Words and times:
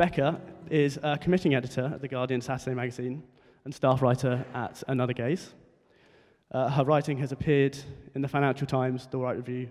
Rebecca 0.00 0.40
is 0.70 0.98
a 1.02 1.18
committing 1.18 1.54
editor 1.54 1.90
at 1.92 2.00
The 2.00 2.08
Guardian 2.08 2.40
Saturday 2.40 2.74
magazine 2.74 3.22
and 3.66 3.74
staff 3.74 4.00
writer 4.00 4.46
at 4.54 4.82
Another 4.88 5.12
Gaze. 5.12 5.52
Uh, 6.50 6.70
her 6.70 6.84
writing 6.84 7.18
has 7.18 7.32
appeared 7.32 7.76
in 8.14 8.22
the 8.22 8.28
Financial 8.28 8.66
Times, 8.66 9.08
The 9.10 9.18
White 9.18 9.36
Review, 9.36 9.68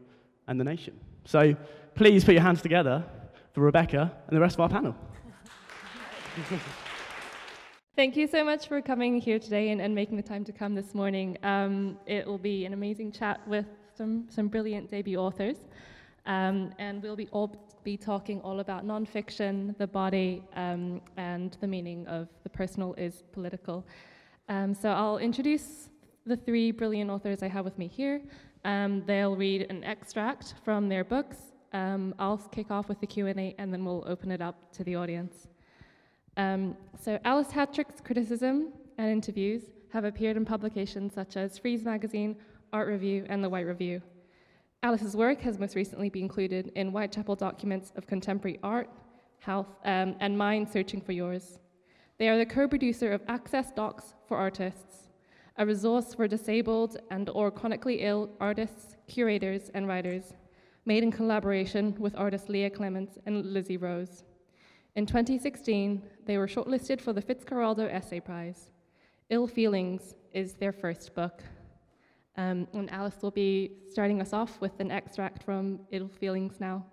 and 0.48 0.60
The 0.60 0.64
Nation. 0.64 0.94
So 1.26 1.56
please 1.96 2.24
put 2.24 2.36
your 2.36 2.44
hands 2.44 2.62
together 2.62 3.04
for 3.54 3.62
Rebecca 3.62 4.16
and 4.28 4.38
the 4.38 4.40
rest 4.40 4.54
of 4.54 4.60
our 4.60 4.70
panel. 4.70 4.96
Thank 7.96 8.16
you 8.16 8.28
so 8.28 8.44
much 8.44 8.68
for 8.68 8.84
coming 8.84 9.20
here 9.20 9.40
today 9.40 9.72
and, 9.72 9.82
and 9.82 9.96
making 9.96 10.16
the 10.16 10.22
time 10.22 10.46
to 10.46 10.52
come 10.52 10.76
this 10.76 10.94
morning. 10.94 11.40
Um, 11.42 11.98
it 12.06 12.28
will 12.28 12.38
be 12.38 12.66
an 12.66 12.74
amazing 12.74 13.14
chat 13.14 13.42
with 13.48 13.66
some, 13.98 14.28
some 14.30 14.48
brilliant 14.48 14.92
debut 14.92 15.18
authors. 15.18 15.58
Um, 16.28 16.72
and 16.78 17.02
we'll 17.02 17.16
be 17.16 17.28
all 17.32 17.48
be 17.90 17.98
talking 17.98 18.40
all 18.42 18.60
about 18.60 18.86
nonfiction, 18.86 19.76
the 19.80 19.88
body, 19.88 20.44
um, 20.56 21.02
and 21.18 21.58
the 21.60 21.66
meaning 21.66 22.06
of 22.06 22.28
the 22.44 22.50
personal 22.62 22.94
is 23.06 23.24
political. 23.32 23.84
Um, 24.48 24.76
so 24.76 24.90
I'll 24.92 25.18
introduce 25.18 25.90
the 26.28 26.38
three 26.38 26.70
brilliant 26.70 27.10
authors 27.10 27.42
I 27.42 27.48
have 27.48 27.66
with 27.66 27.80
me 27.80 27.88
here. 27.88 28.22
Um, 28.64 29.02
they'll 29.08 29.36
read 29.36 29.62
an 29.72 29.84
extract 29.84 30.54
from 30.64 30.88
their 30.88 31.04
books. 31.04 31.38
Um, 31.74 32.14
I'll 32.20 32.38
kick 32.38 32.70
off 32.70 32.90
with 32.90 33.00
the 33.00 33.08
Q&A, 33.08 33.56
and 33.58 33.74
then 33.74 33.84
we'll 33.84 34.04
open 34.06 34.30
it 34.30 34.40
up 34.40 34.72
to 34.74 34.84
the 34.84 34.96
audience. 34.96 35.48
Um, 36.38 36.78
so 37.04 37.18
Alice 37.26 37.48
Hattrick's 37.48 38.02
criticism 38.02 38.72
and 39.00 39.10
interviews 39.10 39.64
have 39.92 40.04
appeared 40.04 40.38
in 40.38 40.46
publications 40.46 41.16
such 41.16 41.38
as 41.38 41.58
Frieze 41.58 41.84
Magazine, 41.84 42.36
Art 42.72 42.88
Review, 42.88 43.26
and 43.30 43.44
The 43.44 43.50
White 43.50 43.66
Review. 43.66 44.00
Alice's 44.82 45.14
work 45.14 45.42
has 45.42 45.60
most 45.60 45.76
recently 45.76 46.10
been 46.10 46.24
included 46.24 46.72
in 46.76 46.92
Whitechapel 46.92 47.36
Documents 47.36 47.92
of 47.98 48.08
Contemporary 48.08 48.60
Art, 48.64 48.90
Health, 49.40 49.68
um, 49.84 50.16
and 50.22 50.38
Mind 50.38 50.70
Searching 50.70 51.02
for 51.02 51.12
Yours. 51.12 51.60
They 52.18 52.30
are 52.30 52.38
the 52.38 52.46
co-producer 52.46 53.12
of 53.12 53.22
Access 53.28 53.74
Docs 53.74 54.14
for 54.26 54.38
Artists, 54.38 55.10
a 55.58 55.66
resource 55.66 56.14
for 56.14 56.30
disabled 56.30 56.96
and 57.12 57.30
or 57.32 57.52
chronically 57.52 58.04
ill 58.04 58.30
artists, 58.40 58.96
curators, 59.10 59.70
and 59.74 59.86
writers, 59.86 60.34
made 60.86 61.04
in 61.04 61.12
collaboration 61.12 61.94
with 62.00 62.16
artists 62.16 62.48
Leah 62.48 62.70
Clements 62.70 63.18
and 63.26 63.48
Lizzie 63.48 63.76
Rose. 63.76 64.24
In 64.96 65.06
2016, 65.06 66.02
they 66.26 66.38
were 66.38 66.48
shortlisted 66.48 67.02
for 67.02 67.12
the 67.12 67.22
Fitzcarraldo 67.22 67.94
Essay 67.94 68.22
Prize. 68.22 68.72
Ill 69.30 69.46
Feelings 69.46 70.16
is 70.34 70.54
their 70.54 70.72
first 70.72 71.14
book. 71.14 71.44
Um, 72.38 72.68
and 72.74 72.92
Alice 72.92 73.16
will 73.22 73.32
be 73.32 73.72
starting 73.92 74.22
us 74.22 74.34
off 74.34 74.62
with 74.62 74.80
an 74.80 74.92
extract 74.92 75.44
from 75.44 75.80
Ill 75.92 76.08
Feelings 76.08 76.60
now. 76.60 76.86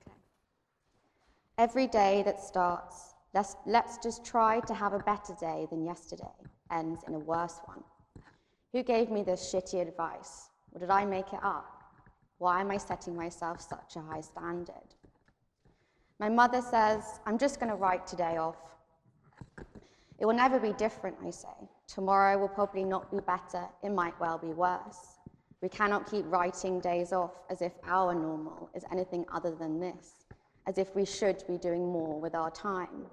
Okay. 0.00 0.16
Every 1.58 1.86
day 1.86 2.22
that 2.24 2.40
starts, 2.40 3.14
let's, 3.34 3.56
let's 3.66 3.98
just 3.98 4.24
try 4.24 4.60
to 4.60 4.74
have 4.74 4.92
a 4.94 5.00
better 5.00 5.34
day 5.38 5.66
than 5.70 5.84
yesterday, 5.84 6.24
ends 6.70 7.00
in 7.06 7.14
a 7.14 7.18
worse 7.18 7.60
one. 7.66 7.82
Who 8.72 8.82
gave 8.82 9.10
me 9.10 9.22
this 9.22 9.52
shitty 9.52 9.80
advice? 9.86 10.48
Or 10.72 10.80
did 10.80 10.90
I 10.90 11.04
make 11.04 11.32
it 11.32 11.40
up? 11.42 11.84
Why 12.38 12.60
am 12.60 12.70
I 12.70 12.76
setting 12.76 13.14
myself 13.14 13.60
such 13.60 13.96
a 13.96 14.00
high 14.00 14.20
standard? 14.20 14.94
My 16.18 16.28
mother 16.28 16.60
says, 16.60 17.20
I'm 17.26 17.38
just 17.38 17.60
going 17.60 17.70
to 17.70 17.76
write 17.76 18.06
today 18.06 18.36
off. 18.36 18.56
It 20.18 20.26
will 20.26 20.34
never 20.34 20.58
be 20.58 20.72
different, 20.72 21.16
I 21.24 21.30
say. 21.30 21.48
Tomorrow 21.86 22.38
will 22.38 22.48
probably 22.48 22.84
not 22.84 23.10
be 23.10 23.20
better, 23.20 23.66
it 23.82 23.90
might 23.90 24.18
well 24.18 24.38
be 24.38 24.48
worse. 24.48 25.18
We 25.60 25.68
cannot 25.68 26.10
keep 26.10 26.24
writing 26.28 26.80
days 26.80 27.12
off 27.12 27.32
as 27.50 27.62
if 27.62 27.72
our 27.86 28.14
normal 28.14 28.70
is 28.74 28.84
anything 28.92 29.24
other 29.32 29.54
than 29.54 29.80
this, 29.80 30.26
as 30.66 30.78
if 30.78 30.94
we 30.94 31.04
should 31.04 31.42
be 31.46 31.56
doing 31.56 31.90
more 31.90 32.20
with 32.20 32.34
our 32.34 32.50
time. 32.50 33.06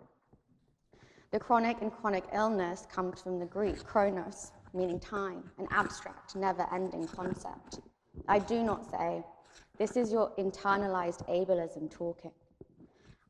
The 1.31 1.39
chronic 1.39 1.81
and 1.81 1.93
chronic 1.93 2.25
illness 2.33 2.87
comes 2.93 3.21
from 3.21 3.39
the 3.39 3.45
Greek 3.45 3.85
chronos, 3.85 4.51
meaning 4.73 4.99
time, 4.99 5.49
an 5.59 5.67
abstract, 5.71 6.35
never 6.35 6.67
ending 6.73 7.07
concept. 7.07 7.79
I 8.27 8.39
do 8.39 8.63
not 8.63 8.89
say, 8.91 9.23
this 9.77 9.95
is 9.95 10.11
your 10.11 10.31
internalized 10.37 11.25
ableism 11.29 11.89
talking. 11.89 12.31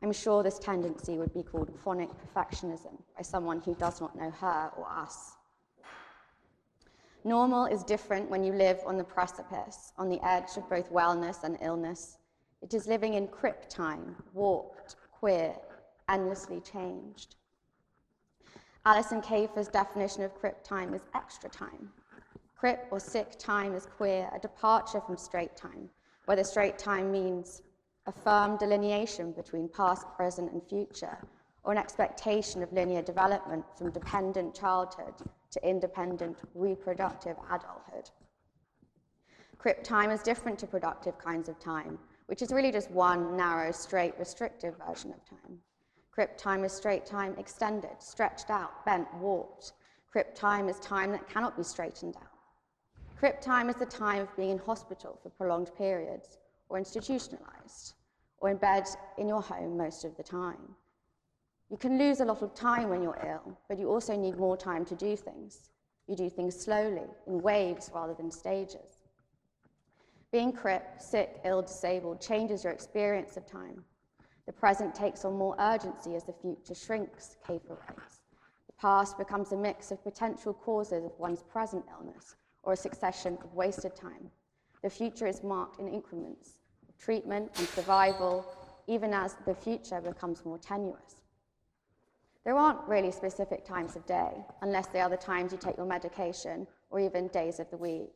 I'm 0.03 0.11
sure 0.11 0.41
this 0.41 0.57
tendency 0.57 1.17
would 1.17 1.33
be 1.33 1.43
called 1.43 1.71
chronic 1.83 2.09
perfectionism 2.09 2.97
by 3.15 3.21
someone 3.21 3.61
who 3.61 3.75
does 3.75 4.01
not 4.01 4.15
know 4.15 4.31
her 4.31 4.71
or 4.75 4.87
us. 4.89 5.33
Normal 7.23 7.65
is 7.65 7.83
different 7.83 8.29
when 8.29 8.43
you 8.43 8.51
live 8.51 8.79
on 8.87 8.97
the 8.97 9.03
precipice, 9.03 9.93
on 9.99 10.09
the 10.09 10.19
edge 10.25 10.57
of 10.57 10.67
both 10.67 10.91
wellness 10.91 11.43
and 11.43 11.57
illness. 11.61 12.17
It 12.63 12.73
is 12.73 12.87
living 12.87 13.13
in 13.13 13.27
crip 13.27 13.69
time, 13.69 14.15
warped, 14.33 14.95
queer, 15.11 15.53
endlessly 16.09 16.61
changed. 16.61 17.35
Alison 18.85 19.21
Kafer's 19.21 19.67
definition 19.67 20.23
of 20.23 20.33
crip 20.33 20.63
time 20.63 20.95
is 20.95 21.03
extra 21.13 21.49
time. 21.49 21.91
Crip 22.57 22.87
or 22.89 22.99
sick 22.99 23.37
time 23.37 23.75
is 23.75 23.85
queer, 23.85 24.27
a 24.35 24.39
departure 24.39 25.01
from 25.01 25.17
straight 25.17 25.55
time, 25.55 25.89
whether 26.25 26.43
straight 26.43 26.79
time 26.79 27.11
means 27.11 27.61
a 28.11 28.19
firm 28.23 28.57
delineation 28.57 29.31
between 29.31 29.69
past, 29.69 30.05
present, 30.17 30.51
and 30.51 30.61
future, 30.67 31.17
or 31.63 31.71
an 31.71 31.77
expectation 31.77 32.61
of 32.61 32.73
linear 32.73 33.01
development 33.01 33.63
from 33.77 33.91
dependent 33.91 34.53
childhood 34.53 35.13
to 35.49 35.67
independent 35.67 36.37
reproductive 36.53 37.37
adulthood. 37.49 38.09
Crip 39.57 39.83
time 39.83 40.11
is 40.11 40.21
different 40.23 40.59
to 40.59 40.67
productive 40.67 41.17
kinds 41.19 41.47
of 41.47 41.57
time, 41.59 41.97
which 42.25 42.41
is 42.41 42.51
really 42.51 42.71
just 42.71 42.91
one 42.91 43.37
narrow, 43.37 43.71
straight, 43.71 44.13
restrictive 44.19 44.75
version 44.85 45.11
of 45.11 45.23
time. 45.25 45.59
Crip 46.11 46.37
time 46.37 46.65
is 46.65 46.73
straight 46.73 47.05
time 47.05 47.33
extended, 47.37 47.95
stretched 47.99 48.49
out, 48.49 48.83
bent, 48.85 49.07
warped. 49.19 49.73
Crip 50.11 50.35
time 50.35 50.67
is 50.67 50.79
time 50.79 51.11
that 51.11 51.29
cannot 51.29 51.55
be 51.55 51.63
straightened 51.63 52.17
out. 52.17 52.27
Crip 53.17 53.39
time 53.39 53.69
is 53.69 53.75
the 53.77 53.85
time 53.85 54.21
of 54.21 54.35
being 54.35 54.49
in 54.49 54.57
hospital 54.57 55.17
for 55.23 55.29
prolonged 55.29 55.71
periods, 55.77 56.37
or 56.67 56.77
institutionalized, 56.77 57.93
or 58.41 58.49
in 58.49 58.57
bed 58.57 58.87
in 59.17 59.29
your 59.29 59.41
home 59.41 59.77
most 59.77 60.03
of 60.03 60.17
the 60.17 60.23
time. 60.23 60.75
You 61.69 61.77
can 61.77 61.97
lose 61.97 62.19
a 62.19 62.25
lot 62.25 62.41
of 62.41 62.53
time 62.53 62.89
when 62.89 63.01
you're 63.01 63.21
ill, 63.25 63.57
but 63.69 63.79
you 63.79 63.89
also 63.89 64.17
need 64.17 64.37
more 64.37 64.57
time 64.57 64.83
to 64.85 64.95
do 64.95 65.15
things. 65.15 65.69
You 66.07 66.17
do 66.17 66.29
things 66.29 66.59
slowly, 66.59 67.07
in 67.27 67.41
waves 67.41 67.89
rather 67.93 68.13
than 68.13 68.29
stages. 68.29 69.05
Being 70.31 70.51
crip, 70.51 70.99
sick, 70.99 71.39
ill, 71.45 71.61
disabled 71.61 72.19
changes 72.19 72.63
your 72.63 72.73
experience 72.73 73.37
of 73.37 73.45
time. 73.45 73.83
The 74.47 74.53
present 74.53 74.93
takes 74.95 75.23
on 75.23 75.37
more 75.37 75.55
urgency 75.59 76.15
as 76.15 76.23
the 76.23 76.33
future 76.33 76.75
shrinks, 76.75 77.37
Kafer 77.47 77.77
writes. 77.87 78.21
The 78.67 78.73
past 78.79 79.17
becomes 79.17 79.51
a 79.51 79.57
mix 79.57 79.91
of 79.91 80.03
potential 80.03 80.53
causes 80.53 81.05
of 81.05 81.11
one's 81.17 81.43
present 81.43 81.85
illness 81.97 82.35
or 82.63 82.73
a 82.73 82.77
succession 82.77 83.37
of 83.43 83.53
wasted 83.53 83.95
time. 83.95 84.31
The 84.83 84.89
future 84.89 85.27
is 85.27 85.43
marked 85.43 85.79
in 85.79 85.87
increments, 85.87 86.60
treatment, 87.01 87.51
and 87.57 87.67
survival, 87.67 88.45
even 88.87 89.13
as 89.13 89.35
the 89.45 89.55
future 89.55 90.01
becomes 90.01 90.45
more 90.45 90.57
tenuous. 90.57 91.15
There 92.43 92.55
aren't 92.55 92.87
really 92.87 93.11
specific 93.11 93.65
times 93.65 93.95
of 93.95 94.05
day, 94.05 94.31
unless 94.61 94.87
they 94.87 95.01
are 95.01 95.09
the 95.09 95.17
times 95.17 95.51
you 95.51 95.57
take 95.57 95.77
your 95.77 95.85
medication 95.85 96.67
or 96.89 96.99
even 96.99 97.27
days 97.27 97.59
of 97.59 97.69
the 97.69 97.77
week. 97.77 98.11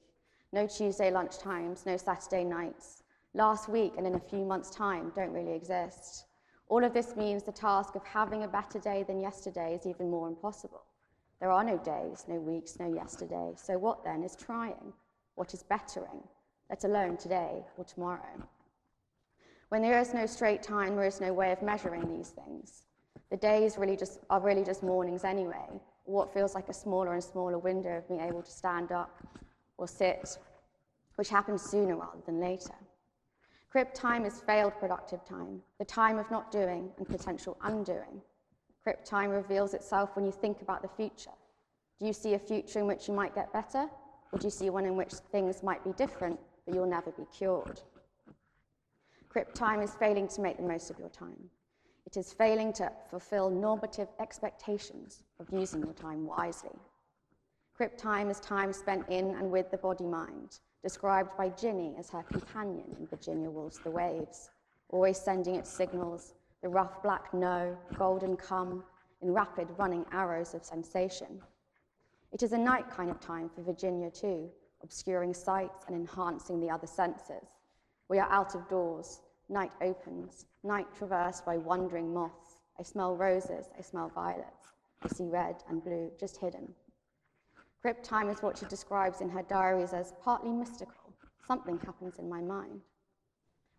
No 0.52 0.68
Tuesday 0.68 1.12
lunchtimes, 1.12 1.86
no 1.86 1.98
Saturday 1.98 2.44
nights. 2.44 3.04
Last 3.34 3.70
week 3.70 3.94
and 3.98 4.08
in 4.08 4.16
a 4.16 4.20
few 4.20 4.46
months' 4.46 4.70
time 4.70 5.12
don't 5.16 5.34
really 5.34 5.54
exist. 5.54 6.26
All 6.70 6.84
of 6.84 6.94
this 6.94 7.16
means 7.16 7.44
the 7.44 7.52
task 7.52 7.96
of 7.96 8.04
having 8.04 8.44
a 8.44 8.48
better 8.48 8.80
day 8.80 9.04
than 9.04 9.20
yesterday 9.20 9.76
is 9.76 9.86
even 9.86 10.10
more 10.10 10.28
impossible. 10.28 10.84
There 11.40 11.52
are 11.52 11.64
no 11.64 11.78
days, 11.78 12.26
no 12.28 12.36
weeks, 12.36 12.80
no 12.80 12.92
yesterday. 12.92 13.54
So 13.58 13.78
what 13.78 14.04
then 14.04 14.24
is 14.24 14.36
trying? 14.36 14.94
What 15.36 15.54
is 15.54 15.64
bettering, 15.64 16.24
let 16.70 16.84
alone 16.86 17.18
today 17.18 17.64
or 17.78 17.84
tomorrow? 17.84 18.48
When 19.70 19.82
there 19.82 20.00
is 20.00 20.14
no 20.14 20.26
straight 20.26 20.62
time, 20.62 20.96
there 20.96 21.06
is 21.06 21.20
no 21.20 21.34
way 21.34 21.52
of 21.52 21.62
measuring 21.62 22.08
these 22.08 22.30
things. 22.30 22.84
The 23.32 23.38
days 23.38 23.78
really 23.78 23.98
just 23.98 24.20
are 24.30 24.40
really 24.40 24.64
just 24.64 24.84
mornings 24.84 25.24
anyway, 25.24 25.82
what 26.04 26.34
feels 26.34 26.54
like 26.54 26.70
a 26.70 26.74
smaller 26.74 27.14
and 27.14 27.24
smaller 27.24 27.58
window 27.58 27.98
of 27.98 28.08
being 28.08 28.22
able 28.22 28.44
to 28.44 28.52
stand 28.52 28.92
up 28.92 29.20
or 29.78 29.88
sit, 29.88 30.38
which 31.16 31.30
happens 31.30 31.64
sooner 31.64 31.96
rather 31.96 32.22
than 32.26 32.40
later. 32.40 32.76
Crip 33.72 33.94
time 33.94 34.24
is 34.24 34.40
failed 34.42 34.74
productive 34.80 35.26
time, 35.26 35.62
the 35.80 35.86
time 35.86 36.20
of 36.20 36.30
not 36.30 36.52
doing 36.52 36.92
and 36.98 37.08
potential 37.08 37.58
undoing. 37.64 38.22
Crip 38.84 39.04
time 39.04 39.32
reveals 39.32 39.74
itself 39.74 40.16
when 40.16 40.26
you 40.26 40.32
think 40.32 40.62
about 40.62 40.84
the 40.84 40.88
future. 40.88 41.32
Do 42.00 42.06
you 42.06 42.14
see 42.14 42.36
a 42.36 42.40
future 42.40 42.80
in 42.80 42.88
which 42.88 43.08
you 43.08 43.14
might 43.14 43.34
get 43.34 43.52
better, 43.52 43.90
or 44.32 44.40
do 44.40 44.46
you 44.46 44.52
see 44.52 44.70
one 44.70 44.86
in 44.86 44.96
which 44.96 45.14
things 45.32 45.64
might 45.64 45.84
be 45.84 45.92
different, 45.94 46.40
but 46.66 46.76
you'll 46.76 46.86
never 46.86 47.12
be 47.12 47.26
cured? 47.36 47.82
Crip 49.36 49.54
time 49.54 49.82
is 49.82 49.94
failing 49.96 50.30
to 50.30 50.40
make 50.40 50.56
the 50.56 50.64
most 50.64 50.90
of 50.90 50.98
your 50.98 51.10
time. 51.10 51.50
It 52.06 52.16
is 52.16 52.32
failing 52.32 52.72
to 52.72 52.90
fulfill 53.10 53.50
normative 53.50 54.08
expectations 54.22 55.24
of 55.42 55.52
using 55.52 55.84
your 55.84 55.92
time 55.92 56.26
wisely. 56.26 56.72
Crip 57.74 57.98
time 57.98 58.30
is 58.30 58.40
time 58.40 58.72
spent 58.72 59.10
in 59.10 59.32
and 59.32 59.52
with 59.52 59.70
the 59.72 59.78
body 59.78 60.06
mind, 60.06 60.60
described 60.82 61.32
by 61.38 61.50
Jinny 61.50 61.96
as 62.00 62.10
her 62.12 62.24
companion 62.24 62.96
in 62.98 63.08
Virginia 63.08 63.50
Woolf's 63.50 63.80
The 63.80 63.92
Waves, 63.92 64.52
always 64.88 65.20
sending 65.20 65.56
its 65.56 65.70
signals, 65.70 66.34
the 66.62 66.70
rough 66.70 67.04
black 67.04 67.34
no, 67.34 67.78
golden 67.98 68.38
come, 68.38 68.86
in 69.22 69.34
rapid 69.34 69.68
running 69.78 70.06
arrows 70.14 70.54
of 70.54 70.64
sensation. 70.64 71.42
It 72.32 72.42
is 72.42 72.54
a 72.54 72.58
night 72.58 72.90
kind 72.90 73.10
of 73.10 73.20
time 73.20 73.50
for 73.54 73.64
Virginia, 73.64 74.10
too, 74.12 74.50
obscuring 74.82 75.34
sights 75.34 75.84
and 75.88 75.96
enhancing 75.98 76.62
the 76.62 76.70
other 76.70 76.88
senses. 76.88 77.50
We 78.10 78.20
are 78.20 78.30
out 78.32 78.56
of 78.56 78.70
doors. 78.70 79.22
Night 79.50 79.72
opens, 79.82 80.46
night 80.64 80.88
traversed 80.98 81.46
by 81.46 81.58
wandering 81.58 82.14
moths. 82.14 82.58
I 82.80 82.84
smell 82.84 83.16
roses, 83.16 83.70
I 83.78 83.82
smell 83.82 84.12
violets. 84.14 84.74
I 85.04 85.08
see 85.08 85.26
red 85.26 85.58
and 85.70 85.84
blue, 85.84 86.12
just 86.20 86.38
hidden. 86.38 86.74
Crip 87.82 88.02
time 88.02 88.30
is 88.30 88.42
what 88.42 88.58
she 88.58 88.66
describes 88.66 89.22
in 89.22 89.30
her 89.30 89.44
diaries 89.44 89.94
as 89.94 90.14
partly 90.24 90.52
mystical. 90.52 91.14
Something 91.46 91.78
happens 91.78 92.18
in 92.18 92.28
my 92.28 92.42
mind. 92.42 92.82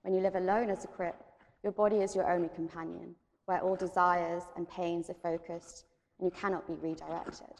When 0.02 0.14
you 0.14 0.20
live 0.20 0.37
alone 0.37 0.70
as 0.70 0.84
a 0.84 0.88
crip, 0.88 1.17
your 1.64 1.72
body 1.72 1.96
is 1.96 2.14
your 2.14 2.31
only 2.31 2.49
companion, 2.49 3.17
where 3.46 3.61
all 3.61 3.75
desires 3.75 4.44
and 4.56 4.69
pains 4.69 5.11
are 5.11 5.14
focused 5.14 5.87
and 6.19 6.26
you 6.26 6.31
cannot 6.31 6.67
be 6.69 6.75
redirected. 6.75 7.55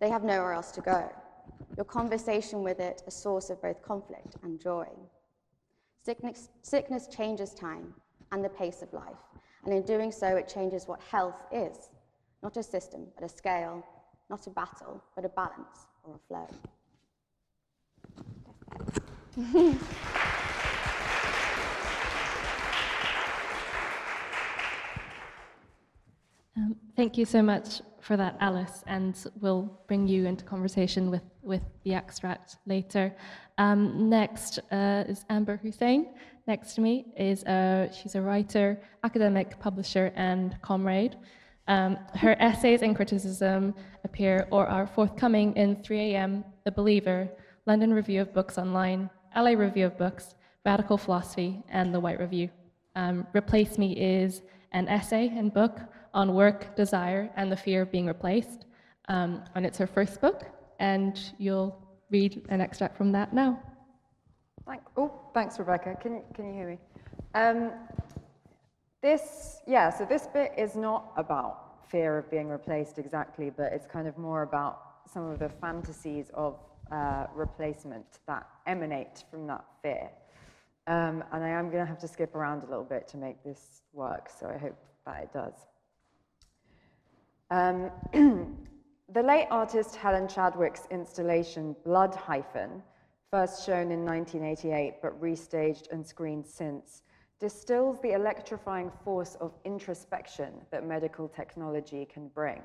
They 0.00 0.08
have 0.08 0.24
nowhere 0.24 0.54
else 0.54 0.70
to 0.72 0.80
go. 0.80 1.12
Your 1.76 1.84
conversation 1.84 2.62
with 2.62 2.80
it, 2.80 3.02
a 3.06 3.10
source 3.10 3.50
of 3.50 3.60
both 3.60 3.82
conflict 3.82 4.36
and 4.42 4.58
joy. 4.58 4.88
Sickness, 6.02 6.48
sickness 6.62 7.06
changes 7.08 7.54
time 7.54 7.94
and 8.32 8.44
the 8.44 8.48
pace 8.48 8.82
of 8.82 8.92
life, 8.92 9.18
and 9.64 9.74
in 9.74 9.82
doing 9.82 10.10
so, 10.10 10.36
it 10.36 10.48
changes 10.48 10.86
what 10.86 11.00
health 11.02 11.42
is. 11.52 11.90
Not 12.42 12.56
a 12.56 12.62
system, 12.62 13.06
but 13.14 13.24
a 13.24 13.28
scale, 13.28 13.84
not 14.30 14.46
a 14.46 14.50
battle, 14.50 15.02
but 15.14 15.24
a 15.24 15.28
balance 15.28 15.88
or 16.04 16.14
a 16.14 16.18
flow. 16.28 16.48
Um, 26.56 26.76
thank 26.96 27.16
you 27.16 27.24
so 27.24 27.42
much 27.42 27.80
for 28.00 28.16
that, 28.16 28.36
Alice, 28.40 28.82
and 28.86 29.14
we'll 29.40 29.78
bring 29.86 30.08
you 30.08 30.26
into 30.26 30.44
conversation 30.44 31.10
with, 31.10 31.22
with 31.42 31.62
the 31.84 31.94
extract 31.94 32.56
later. 32.66 33.14
Um, 33.58 34.08
next 34.08 34.58
uh, 34.72 35.04
is 35.06 35.24
Amber 35.28 35.56
Hussain. 35.56 36.08
Next 36.46 36.74
to 36.74 36.80
me 36.80 37.06
is 37.16 37.44
uh, 37.44 37.92
she's 37.92 38.14
a 38.14 38.22
writer, 38.22 38.80
academic, 39.04 39.58
publisher, 39.60 40.12
and 40.16 40.56
comrade. 40.62 41.16
Um, 41.68 41.98
her 42.14 42.34
essays 42.40 42.82
and 42.82 42.96
criticism 42.96 43.74
appear 44.04 44.48
or 44.50 44.66
are 44.66 44.86
forthcoming 44.86 45.54
in 45.56 45.76
3am, 45.76 46.44
The 46.64 46.72
Believer, 46.72 47.28
London 47.66 47.92
Review 47.94 48.22
of 48.22 48.34
Books 48.34 48.58
Online, 48.58 49.08
LA 49.36 49.50
Review 49.50 49.86
of 49.86 49.96
Books, 49.96 50.34
Radical 50.66 50.98
Philosophy, 50.98 51.62
and 51.68 51.94
The 51.94 52.00
White 52.00 52.18
Review. 52.18 52.50
Um, 52.96 53.26
Replace 53.34 53.78
Me 53.78 53.92
is 53.92 54.42
an 54.72 54.88
essay 54.88 55.28
and 55.28 55.52
book 55.52 55.78
on 56.12 56.34
work, 56.34 56.74
desire, 56.74 57.30
and 57.36 57.52
the 57.52 57.56
fear 57.56 57.82
of 57.82 57.92
being 57.92 58.06
replaced. 58.06 58.66
Um, 59.08 59.44
and 59.54 59.64
it's 59.64 59.78
her 59.78 59.86
first 59.86 60.20
book, 60.20 60.44
and 60.80 61.32
you'll 61.38 61.78
read 62.10 62.42
an 62.48 62.60
extract 62.60 62.96
from 62.96 63.12
that 63.12 63.32
now. 63.32 63.62
Thank, 64.66 64.82
oh, 64.96 65.12
thanks, 65.32 65.58
Rebecca. 65.58 65.96
Can 66.00 66.14
you, 66.14 66.24
can 66.34 66.46
you 66.46 66.54
hear 66.54 66.68
me? 66.70 66.78
Um, 67.34 67.72
this, 69.02 69.60
yeah, 69.66 69.90
so 69.90 70.04
this 70.04 70.26
bit 70.26 70.52
is 70.58 70.74
not 70.74 71.12
about 71.16 71.88
fear 71.88 72.18
of 72.18 72.30
being 72.30 72.48
replaced 72.48 72.98
exactly, 72.98 73.50
but 73.50 73.72
it's 73.72 73.86
kind 73.86 74.08
of 74.08 74.18
more 74.18 74.42
about 74.42 74.80
some 75.12 75.28
of 75.30 75.38
the 75.38 75.48
fantasies 75.48 76.30
of 76.34 76.58
uh, 76.90 77.26
replacement 77.34 78.18
that 78.26 78.46
emanate 78.66 79.24
from 79.30 79.46
that 79.46 79.64
fear. 79.82 80.10
Um, 80.86 81.22
and 81.32 81.44
I 81.44 81.48
am 81.48 81.70
going 81.70 81.84
to 81.84 81.86
have 81.86 81.98
to 82.00 82.08
skip 82.08 82.34
around 82.34 82.62
a 82.64 82.66
little 82.66 82.84
bit 82.84 83.06
to 83.08 83.16
make 83.16 83.42
this 83.44 83.82
work, 83.92 84.28
so 84.28 84.48
I 84.48 84.58
hope 84.58 84.76
that 85.06 85.22
it 85.22 85.32
does. 85.32 85.54
Um, 87.50 88.56
the 89.12 89.22
late 89.22 89.48
artist 89.50 89.96
Helen 89.96 90.28
Chadwick's 90.28 90.86
installation, 90.90 91.74
Blood 91.84 92.14
Hyphen, 92.14 92.80
first 93.28 93.66
shown 93.66 93.90
in 93.90 94.04
1988 94.04 95.02
but 95.02 95.20
restaged 95.20 95.90
and 95.90 96.06
screened 96.06 96.46
since, 96.46 97.02
distills 97.40 97.98
the 98.02 98.12
electrifying 98.12 98.90
force 99.04 99.36
of 99.40 99.52
introspection 99.64 100.52
that 100.70 100.86
medical 100.86 101.26
technology 101.26 102.06
can 102.12 102.28
bring. 102.28 102.62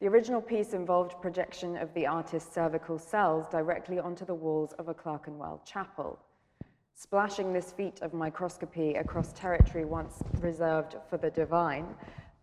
The 0.00 0.08
original 0.08 0.40
piece 0.40 0.72
involved 0.72 1.20
projection 1.22 1.76
of 1.76 1.94
the 1.94 2.06
artist's 2.08 2.52
cervical 2.52 2.98
cells 2.98 3.46
directly 3.48 4.00
onto 4.00 4.24
the 4.24 4.34
walls 4.34 4.72
of 4.80 4.88
a 4.88 4.94
Clerkenwell 4.94 5.62
chapel. 5.64 6.18
Splashing 6.96 7.52
this 7.52 7.72
feat 7.72 8.00
of 8.02 8.14
microscopy 8.14 8.94
across 8.94 9.32
territory 9.32 9.84
once 9.84 10.22
reserved 10.40 10.96
for 11.08 11.18
the 11.18 11.30
divine, 11.30 11.94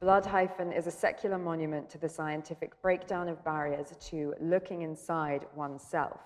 Blood 0.02 0.26
Hyphen 0.26 0.74
is 0.74 0.88
a 0.88 0.92
secular 0.92 1.38
monument 1.38 1.88
to 1.92 2.00
the 2.00 2.10
scientific 2.10 2.82
breakdown 2.82 3.30
of 3.30 3.44
barriers 3.46 3.94
to 4.10 4.34
looking 4.42 4.82
inside 4.82 5.46
oneself. 5.56 6.22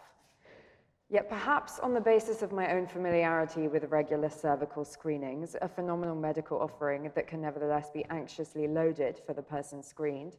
Yet 1.09 1.27
perhaps 1.27 1.77
on 1.79 1.93
the 1.93 1.99
basis 1.99 2.41
of 2.41 2.53
my 2.53 2.71
own 2.71 2.87
familiarity 2.87 3.67
with 3.67 3.91
regular 3.91 4.29
cervical 4.29 4.85
screenings, 4.85 5.57
a 5.61 5.67
phenomenal 5.67 6.15
medical 6.15 6.57
offering 6.57 7.11
that 7.15 7.27
can 7.27 7.41
nevertheless 7.41 7.89
be 7.89 8.05
anxiously 8.09 8.65
loaded 8.65 9.19
for 9.25 9.33
the 9.33 9.41
person 9.41 9.83
screened, 9.83 10.37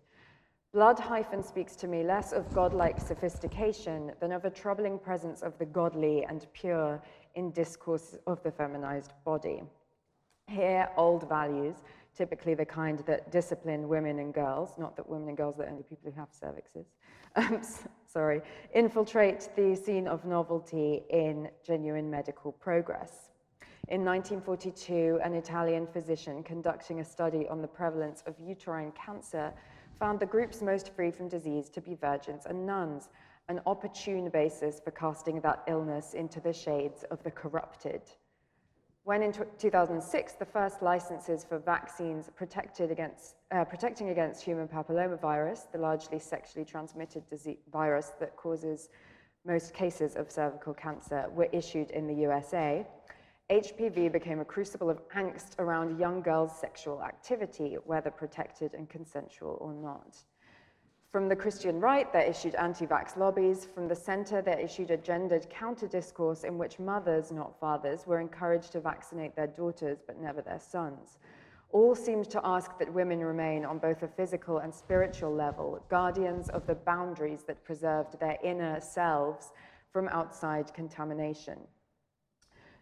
Blood 0.72 0.98
hyphen 0.98 1.42
speaks 1.42 1.76
to 1.76 1.86
me 1.86 2.02
less 2.04 2.32
of 2.32 2.52
godlike 2.54 2.98
sophistication 2.98 4.12
than 4.18 4.32
of 4.32 4.46
a 4.46 4.50
troubling 4.50 4.98
presence 4.98 5.42
of 5.42 5.58
the 5.58 5.64
godly 5.66 6.24
and 6.24 6.46
pure 6.54 7.02
in 7.34 7.50
discourse 7.50 8.16
of 8.26 8.42
the 8.42 8.50
feminized 8.50 9.12
body. 9.24 9.62
Here, 10.48 10.88
old 10.96 11.28
values, 11.28 11.76
typically 12.16 12.54
the 12.54 12.64
kind 12.64 12.98
that 13.06 13.30
discipline 13.30 13.88
women 13.88 14.18
and 14.18 14.32
girls, 14.32 14.70
not 14.78 14.96
that 14.96 15.08
women 15.08 15.28
and 15.28 15.36
girls 15.36 15.58
are 15.58 15.64
the 15.64 15.70
only 15.70 15.82
people 15.82 16.10
who 16.10 16.18
have 16.18 16.28
cervixes, 16.30 16.86
um, 17.36 17.60
sorry, 18.06 18.40
infiltrate 18.74 19.50
the 19.56 19.76
scene 19.76 20.08
of 20.08 20.24
novelty 20.24 21.02
in 21.10 21.48
genuine 21.64 22.10
medical 22.10 22.52
progress. 22.52 23.30
In 23.88 24.04
1942, 24.04 25.20
an 25.22 25.34
Italian 25.34 25.86
physician 25.86 26.42
conducting 26.42 27.00
a 27.00 27.04
study 27.04 27.46
on 27.48 27.62
the 27.62 27.68
prevalence 27.68 28.22
of 28.26 28.34
uterine 28.40 28.92
cancer 28.92 29.52
found 30.00 30.18
the 30.18 30.26
groups 30.26 30.60
most 30.60 30.94
free 30.94 31.10
from 31.10 31.28
disease 31.28 31.68
to 31.70 31.80
be 31.80 31.94
virgins 31.94 32.46
and 32.46 32.66
nuns, 32.66 33.10
an 33.48 33.60
opportune 33.64 34.28
basis 34.30 34.80
for 34.80 34.90
casting 34.90 35.40
that 35.40 35.62
illness 35.68 36.14
into 36.14 36.40
the 36.40 36.52
shades 36.52 37.04
of 37.12 37.22
the 37.22 37.30
corrupted. 37.30 38.02
When 39.06 39.22
in 39.22 39.32
2006, 39.32 40.32
the 40.32 40.44
first 40.44 40.82
licenses 40.82 41.44
for 41.44 41.60
vaccines 41.60 42.28
against, 42.90 43.36
uh, 43.52 43.64
protecting 43.64 44.08
against 44.08 44.42
human 44.42 44.66
papillomavirus, 44.66 45.70
the 45.70 45.78
largely 45.78 46.18
sexually 46.18 46.64
transmitted 46.64 47.24
disease, 47.30 47.58
virus 47.72 48.10
that 48.18 48.34
causes 48.34 48.88
most 49.44 49.72
cases 49.72 50.16
of 50.16 50.28
cervical 50.28 50.74
cancer, 50.74 51.26
were 51.30 51.48
issued 51.52 51.92
in 51.92 52.08
the 52.08 52.14
USA, 52.14 52.84
HPV 53.48 54.10
became 54.10 54.40
a 54.40 54.44
crucible 54.44 54.90
of 54.90 55.08
angst 55.10 55.56
around 55.60 56.00
young 56.00 56.20
girls' 56.20 56.58
sexual 56.58 57.00
activity, 57.00 57.76
whether 57.84 58.10
protected 58.10 58.74
and 58.74 58.90
consensual 58.90 59.56
or 59.60 59.72
not. 59.72 60.16
From 61.16 61.30
the 61.30 61.34
Christian 61.34 61.80
right, 61.80 62.12
they 62.12 62.26
issued 62.26 62.54
anti 62.56 62.86
vax 62.86 63.16
lobbies. 63.16 63.64
From 63.64 63.88
the 63.88 63.96
center, 63.96 64.42
they 64.42 64.62
issued 64.62 64.90
a 64.90 64.98
gendered 64.98 65.48
counter 65.48 65.86
discourse 65.86 66.44
in 66.44 66.58
which 66.58 66.78
mothers, 66.78 67.32
not 67.32 67.58
fathers, 67.58 68.06
were 68.06 68.20
encouraged 68.20 68.72
to 68.72 68.80
vaccinate 68.80 69.34
their 69.34 69.46
daughters 69.46 70.02
but 70.06 70.20
never 70.20 70.42
their 70.42 70.60
sons. 70.60 71.16
All 71.72 71.94
seemed 71.94 72.28
to 72.28 72.40
ask 72.44 72.78
that 72.78 72.92
women 72.92 73.20
remain, 73.20 73.64
on 73.64 73.78
both 73.78 74.02
a 74.02 74.08
physical 74.08 74.58
and 74.58 74.74
spiritual 74.74 75.32
level, 75.32 75.82
guardians 75.88 76.50
of 76.50 76.66
the 76.66 76.74
boundaries 76.74 77.44
that 77.44 77.64
preserved 77.64 78.20
their 78.20 78.36
inner 78.44 78.78
selves 78.78 79.52
from 79.90 80.08
outside 80.08 80.74
contamination. 80.74 81.56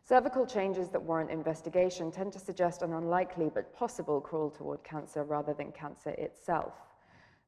Cervical 0.02 0.44
changes 0.44 0.88
that 0.88 1.00
warrant 1.00 1.30
investigation 1.30 2.10
tend 2.10 2.32
to 2.32 2.40
suggest 2.40 2.82
an 2.82 2.94
unlikely 2.94 3.48
but 3.54 3.72
possible 3.72 4.20
crawl 4.20 4.50
toward 4.50 4.82
cancer 4.82 5.22
rather 5.22 5.54
than 5.54 5.70
cancer 5.70 6.10
itself. 6.18 6.72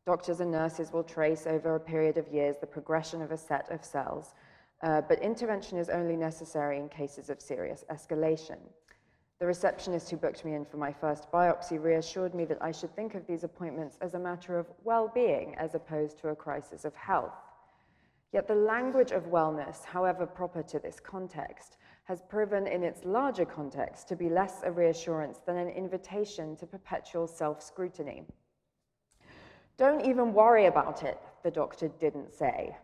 Doctors 0.06 0.38
and 0.38 0.52
nurses 0.52 0.92
will 0.92 1.02
trace 1.02 1.48
over 1.48 1.74
a 1.74 1.80
period 1.80 2.16
of 2.16 2.28
years 2.28 2.54
the 2.60 2.66
progression 2.66 3.20
of 3.22 3.32
a 3.32 3.36
set 3.36 3.68
of 3.72 3.84
cells, 3.84 4.34
uh, 4.82 5.00
but 5.00 5.20
intervention 5.20 5.78
is 5.78 5.88
only 5.88 6.14
necessary 6.14 6.78
in 6.78 6.88
cases 6.88 7.28
of 7.28 7.40
serious 7.40 7.84
escalation. 7.90 8.58
The 9.40 9.46
receptionist 9.46 10.08
who 10.08 10.16
booked 10.16 10.44
me 10.44 10.54
in 10.54 10.64
for 10.64 10.76
my 10.76 10.92
first 10.92 11.28
biopsy 11.32 11.82
reassured 11.82 12.36
me 12.36 12.44
that 12.44 12.62
I 12.62 12.70
should 12.70 12.94
think 12.94 13.16
of 13.16 13.26
these 13.26 13.42
appointments 13.42 13.98
as 14.00 14.14
a 14.14 14.18
matter 14.20 14.56
of 14.56 14.68
well 14.84 15.10
being 15.12 15.56
as 15.56 15.74
opposed 15.74 16.18
to 16.18 16.28
a 16.28 16.36
crisis 16.36 16.84
of 16.84 16.94
health. 16.94 17.34
Yet 18.32 18.46
the 18.46 18.54
language 18.54 19.10
of 19.10 19.24
wellness, 19.24 19.84
however 19.84 20.24
proper 20.24 20.62
to 20.62 20.78
this 20.78 21.00
context, 21.00 21.78
has 22.04 22.22
proven 22.22 22.68
in 22.68 22.84
its 22.84 23.04
larger 23.04 23.44
context 23.44 24.06
to 24.06 24.14
be 24.14 24.30
less 24.30 24.62
a 24.62 24.70
reassurance 24.70 25.40
than 25.44 25.56
an 25.56 25.68
invitation 25.68 26.54
to 26.58 26.66
perpetual 26.66 27.26
self 27.26 27.60
scrutiny. 27.60 28.24
Don't 29.78 30.06
even 30.06 30.32
worry 30.32 30.66
about 30.66 31.02
it, 31.02 31.18
the 31.42 31.50
doctor 31.50 31.88
didn't 31.88 32.32
say. 32.32 32.74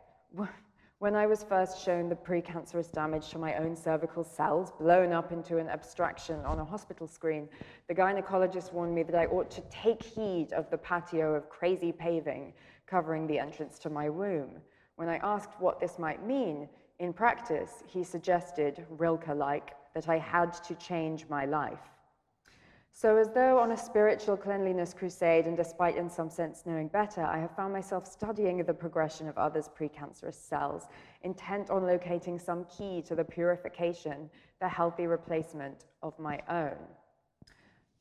When 0.99 1.17
I 1.17 1.27
was 1.27 1.43
first 1.43 1.83
shown 1.83 2.11
the 2.11 2.15
precancerous 2.15 2.93
damage 2.93 3.31
to 3.31 3.39
my 3.39 3.57
own 3.57 3.75
cervical 3.75 4.23
cells 4.23 4.71
blown 4.79 5.11
up 5.11 5.33
into 5.33 5.57
an 5.57 5.69
abstraction 5.69 6.41
on 6.45 6.59
a 6.59 6.65
hospital 6.65 7.09
screen, 7.09 7.49
the 7.89 7.95
gynecologist 7.95 8.75
warned 8.75 8.95
me 8.95 9.03
that 9.05 9.15
I 9.15 9.25
ought 9.27 9.51
to 9.53 9.63
take 9.63 10.03
heed 10.03 10.53
of 10.53 10.69
the 10.71 10.77
patio 10.77 11.35
of 11.35 11.49
crazy 11.49 11.93
paving 11.93 12.53
covering 12.87 13.27
the 13.27 13.39
entrance 13.39 13.79
to 13.79 13.89
my 13.89 14.11
womb. 14.11 14.61
When 14.97 15.09
I 15.09 15.17
asked 15.23 15.59
what 15.59 15.81
this 15.81 15.99
might 15.99 16.27
mean, 16.27 16.69
in 16.99 17.15
practice, 17.15 17.83
he 17.87 18.05
suggested, 18.05 18.87
Rilke 18.91 19.35
like, 19.35 19.73
that 19.95 20.11
I 20.11 20.19
had 20.19 20.53
to 20.65 20.75
change 20.75 21.27
my 21.31 21.47
life. 21.47 21.91
So, 22.95 23.17
as 23.17 23.31
though 23.31 23.59
on 23.59 23.73
a 23.73 23.77
spiritual 23.77 24.37
cleanliness 24.37 24.93
crusade, 24.93 25.47
and 25.47 25.57
despite 25.57 25.97
in 25.97 26.11
some 26.11 26.29
sense 26.29 26.65
knowing 26.67 26.89
better, 26.89 27.23
I 27.23 27.39
have 27.39 27.57
found 27.57 27.73
myself 27.73 28.07
studying 28.07 28.63
the 28.63 28.75
progression 28.75 29.29
of 29.29 29.39
others' 29.39 29.69
precancerous 29.69 30.35
cells, 30.35 30.89
intent 31.23 31.71
on 31.71 31.87
locating 31.87 32.39
some 32.39 32.67
key 32.67 33.01
to 33.03 33.15
the 33.15 33.25
purification, 33.25 34.29
the 34.61 34.69
healthy 34.69 35.07
replacement 35.07 35.87
of 36.03 36.19
my 36.19 36.39
own. 36.51 36.77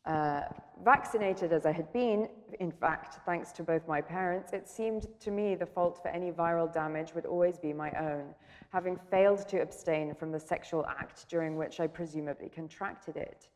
Uh, 0.06 0.42
vaccinated 0.84 1.54
as 1.54 1.66
I 1.66 1.72
had 1.72 1.92
been, 1.94 2.28
in 2.60 2.72
fact, 2.72 3.20
thanks 3.26 3.52
to 3.54 3.64
both 3.64 3.88
my 3.88 4.02
parents, 4.02 4.52
it 4.52 4.68
seemed 4.68 5.08
to 5.22 5.32
me 5.32 5.56
the 5.56 5.66
fault 5.66 6.02
for 6.02 6.10
any 6.10 6.32
viral 6.32 6.72
damage 6.72 7.14
would 7.16 7.26
always 7.26 7.58
be 7.58 7.72
my 7.72 7.92
own, 7.92 8.36
having 8.72 9.00
failed 9.10 9.48
to 9.50 9.62
abstain 9.62 10.14
from 10.16 10.32
the 10.32 10.40
sexual 10.40 10.86
act 10.86 11.30
during 11.30 11.56
which 11.56 11.80
I 11.80 11.88
presumably 11.88 12.50
contracted 12.50 13.16
it. 13.16 13.48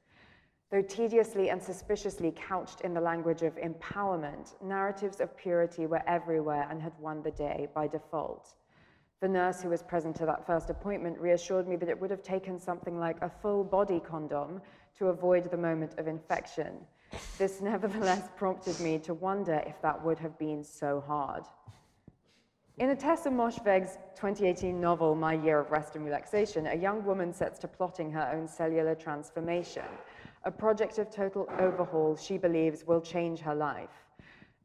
Though 0.72 0.81
tediously 0.81 1.50
and 1.50 1.62
suspiciously 1.62 2.31
couched 2.36 2.81
in 2.81 2.93
the 2.93 3.01
language 3.01 3.43
of 3.43 3.55
empowerment, 3.57 4.60
narratives 4.63 5.19
of 5.19 5.38
purity 5.38 5.86
were 5.86 6.01
everywhere 6.07 6.67
and 6.69 6.81
had 6.81 6.93
won 7.00 7.22
the 7.22 7.31
day 7.31 7.67
by 7.74 7.88
default. 7.88 8.55
The 9.22 9.27
nurse 9.29 9.62
who 9.62 9.69
was 9.69 9.84
present 9.84 10.15
to 10.17 10.25
that 10.25 10.45
first 10.45 10.69
appointment 10.69 11.19
reassured 11.19 11.67
me 11.67 11.75
that 11.77 11.89
it 11.89 12.00
would 12.00 12.10
have 12.10 12.24
taken 12.24 12.60
something 12.60 13.00
like 13.00 13.22
a 13.22 13.29
full 13.29 13.63
body 13.63 14.00
condom 14.00 14.62
to 14.98 15.07
avoid 15.07 15.50
the 15.50 15.57
moment 15.57 16.00
of 16.00 16.07
infection. 16.07 16.79
This 17.38 17.62
nevertheless 17.62 18.29
prompted 18.36 18.79
me 18.79 18.98
to 19.00 19.13
wonder 19.13 19.63
if 19.67 19.79
that 19.81 20.03
would 20.03 20.19
have 20.19 20.38
been 20.39 20.63
so 20.63 21.03
hard. 21.05 21.43
In 22.77 22.89
Ottessa 22.89 23.31
Moshfegh's 23.31 23.98
2018 24.15 24.81
novel, 24.81 25.15
My 25.15 25.34
Year 25.34 25.60
of 25.62 25.72
Rest 25.72 25.95
and 25.95 26.03
Relaxation, 26.03 26.67
a 26.67 26.75
young 26.75 27.05
woman 27.05 27.34
sets 27.34 27.57
to 27.60 27.69
plotting 27.69 28.12
her 28.12 28.29
own 28.34 28.50
cellular 28.50 28.95
transformation 28.95 29.86
a 30.45 30.51
project 30.51 30.99
of 30.99 31.09
total 31.09 31.49
overhaul 31.59 32.15
she 32.15 32.37
believes 32.37 32.85
will 32.85 33.01
change 33.01 33.39
her 33.39 33.55
life. 33.55 34.05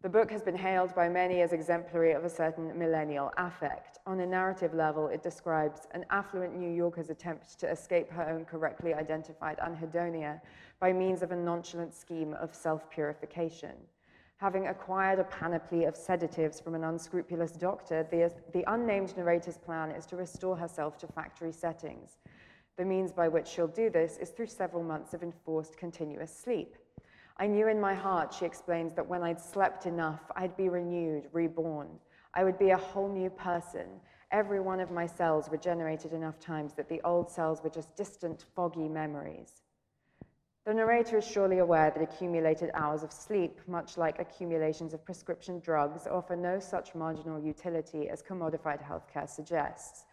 The 0.02 0.10
book 0.10 0.30
has 0.30 0.42
been 0.42 0.56
hailed 0.56 0.94
by 0.94 1.08
many 1.08 1.40
as 1.40 1.52
exemplary 1.52 2.12
of 2.12 2.24
a 2.24 2.28
certain 2.28 2.78
millennial 2.78 3.32
affect. 3.38 3.98
On 4.06 4.20
a 4.20 4.26
narrative 4.26 4.74
level, 4.74 5.08
it 5.08 5.22
describes 5.22 5.88
an 5.92 6.04
affluent 6.10 6.54
New 6.54 6.70
Yorker's 6.70 7.08
attempt 7.08 7.58
to 7.60 7.70
escape 7.70 8.10
her 8.10 8.28
own 8.28 8.44
correctly 8.44 8.92
identified 8.92 9.58
anhedonia 9.58 10.40
by 10.80 10.92
means 10.92 11.22
of 11.22 11.32
a 11.32 11.36
nonchalant 11.36 11.94
scheme 11.94 12.34
of 12.34 12.54
self 12.54 12.90
purification. 12.90 13.74
Having 14.36 14.68
acquired 14.68 15.18
a 15.18 15.24
panoply 15.24 15.84
of 15.84 15.96
sedatives 15.96 16.60
from 16.60 16.74
an 16.74 16.84
unscrupulous 16.84 17.52
doctor, 17.52 18.06
the, 18.10 18.32
the 18.52 18.64
unnamed 18.72 19.14
narrator's 19.16 19.58
plan 19.58 19.90
is 19.90 20.06
to 20.06 20.16
restore 20.16 20.56
herself 20.56 20.96
to 20.98 21.06
factory 21.06 21.52
settings. 21.52 22.16
The 22.80 22.86
means 22.86 23.12
by 23.12 23.28
which 23.28 23.46
she'll 23.46 23.68
do 23.68 23.90
this 23.90 24.16
is 24.16 24.30
through 24.30 24.46
several 24.46 24.82
months 24.82 25.12
of 25.12 25.22
enforced 25.22 25.76
continuous 25.76 26.34
sleep. 26.34 26.76
I 27.36 27.46
knew 27.46 27.68
in 27.68 27.78
my 27.78 27.92
heart, 27.92 28.32
she 28.32 28.46
explains, 28.46 28.94
that 28.94 29.06
when 29.06 29.22
I'd 29.22 29.38
slept 29.38 29.84
enough, 29.84 30.22
I'd 30.34 30.56
be 30.56 30.70
renewed, 30.70 31.28
reborn. 31.34 31.88
I 32.32 32.42
would 32.42 32.58
be 32.58 32.70
a 32.70 32.78
whole 32.78 33.12
new 33.12 33.28
person. 33.28 34.00
Every 34.32 34.60
one 34.60 34.80
of 34.80 34.90
my 34.90 35.04
cells 35.04 35.50
regenerated 35.50 36.14
enough 36.14 36.40
times 36.40 36.72
that 36.72 36.88
the 36.88 37.02
old 37.02 37.30
cells 37.30 37.62
were 37.62 37.68
just 37.68 37.94
distant, 37.96 38.46
foggy 38.56 38.88
memories. 38.88 39.60
The 40.64 40.72
narrator 40.72 41.18
is 41.18 41.26
surely 41.26 41.58
aware 41.58 41.90
that 41.90 42.02
accumulated 42.02 42.70
hours 42.72 43.02
of 43.02 43.12
sleep, 43.12 43.60
much 43.66 43.98
like 43.98 44.18
accumulations 44.18 44.94
of 44.94 45.04
prescription 45.04 45.60
drugs, 45.60 46.06
offer 46.06 46.34
no 46.34 46.58
such 46.58 46.94
marginal 46.94 47.38
utility 47.38 48.08
as 48.08 48.22
commodified 48.22 48.82
healthcare 48.82 49.28
suggests. 49.28 50.06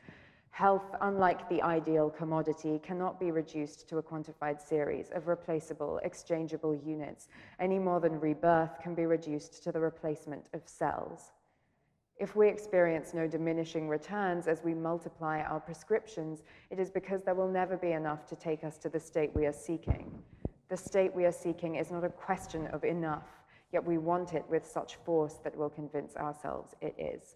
Health, 0.58 0.96
unlike 1.02 1.48
the 1.50 1.62
ideal 1.62 2.10
commodity, 2.10 2.82
cannot 2.84 3.20
be 3.20 3.30
reduced 3.30 3.88
to 3.90 4.00
a 4.00 4.02
quantified 4.02 4.60
series 4.60 5.12
of 5.12 5.28
replaceable, 5.28 6.00
exchangeable 6.04 6.74
units, 6.74 7.28
any 7.60 7.78
more 7.78 8.00
than 8.00 8.20
rebirth 8.20 8.72
can 8.82 8.96
be 8.96 9.06
reduced 9.06 9.64
to 9.64 9.72
the 9.72 9.80
replacement 9.80 10.50
of 10.56 10.68
cells. 10.68 11.30
If 12.18 12.36
we 12.36 12.50
experience 12.50 13.14
no 13.14 13.28
diminishing 13.28 13.88
returns 13.88 14.48
as 14.48 14.64
we 14.64 14.74
multiply 14.74 15.42
our 15.42 15.60
prescriptions, 15.60 16.42
it 16.72 16.80
is 16.80 16.90
because 16.90 17.22
there 17.22 17.36
will 17.36 17.52
never 17.52 17.78
be 17.78 17.92
enough 17.92 18.26
to 18.26 18.36
take 18.36 18.64
us 18.64 18.80
to 18.80 18.90
the 18.90 19.00
state 19.00 19.36
we 19.36 19.46
are 19.46 19.54
seeking. 19.54 20.12
The 20.70 20.78
state 20.78 21.14
we 21.14 21.26
are 21.26 21.32
seeking 21.32 21.76
is 21.76 21.92
not 21.92 22.04
a 22.04 22.10
question 22.10 22.66
of 22.74 22.84
enough, 22.84 23.28
yet 23.72 23.86
we 23.86 24.00
want 24.00 24.34
it 24.34 24.46
with 24.50 24.66
such 24.66 24.96
force 24.96 25.36
that 25.44 25.56
we'll 25.56 25.70
convince 25.70 26.16
ourselves 26.16 26.74
it 26.82 26.96
is. 26.98 27.36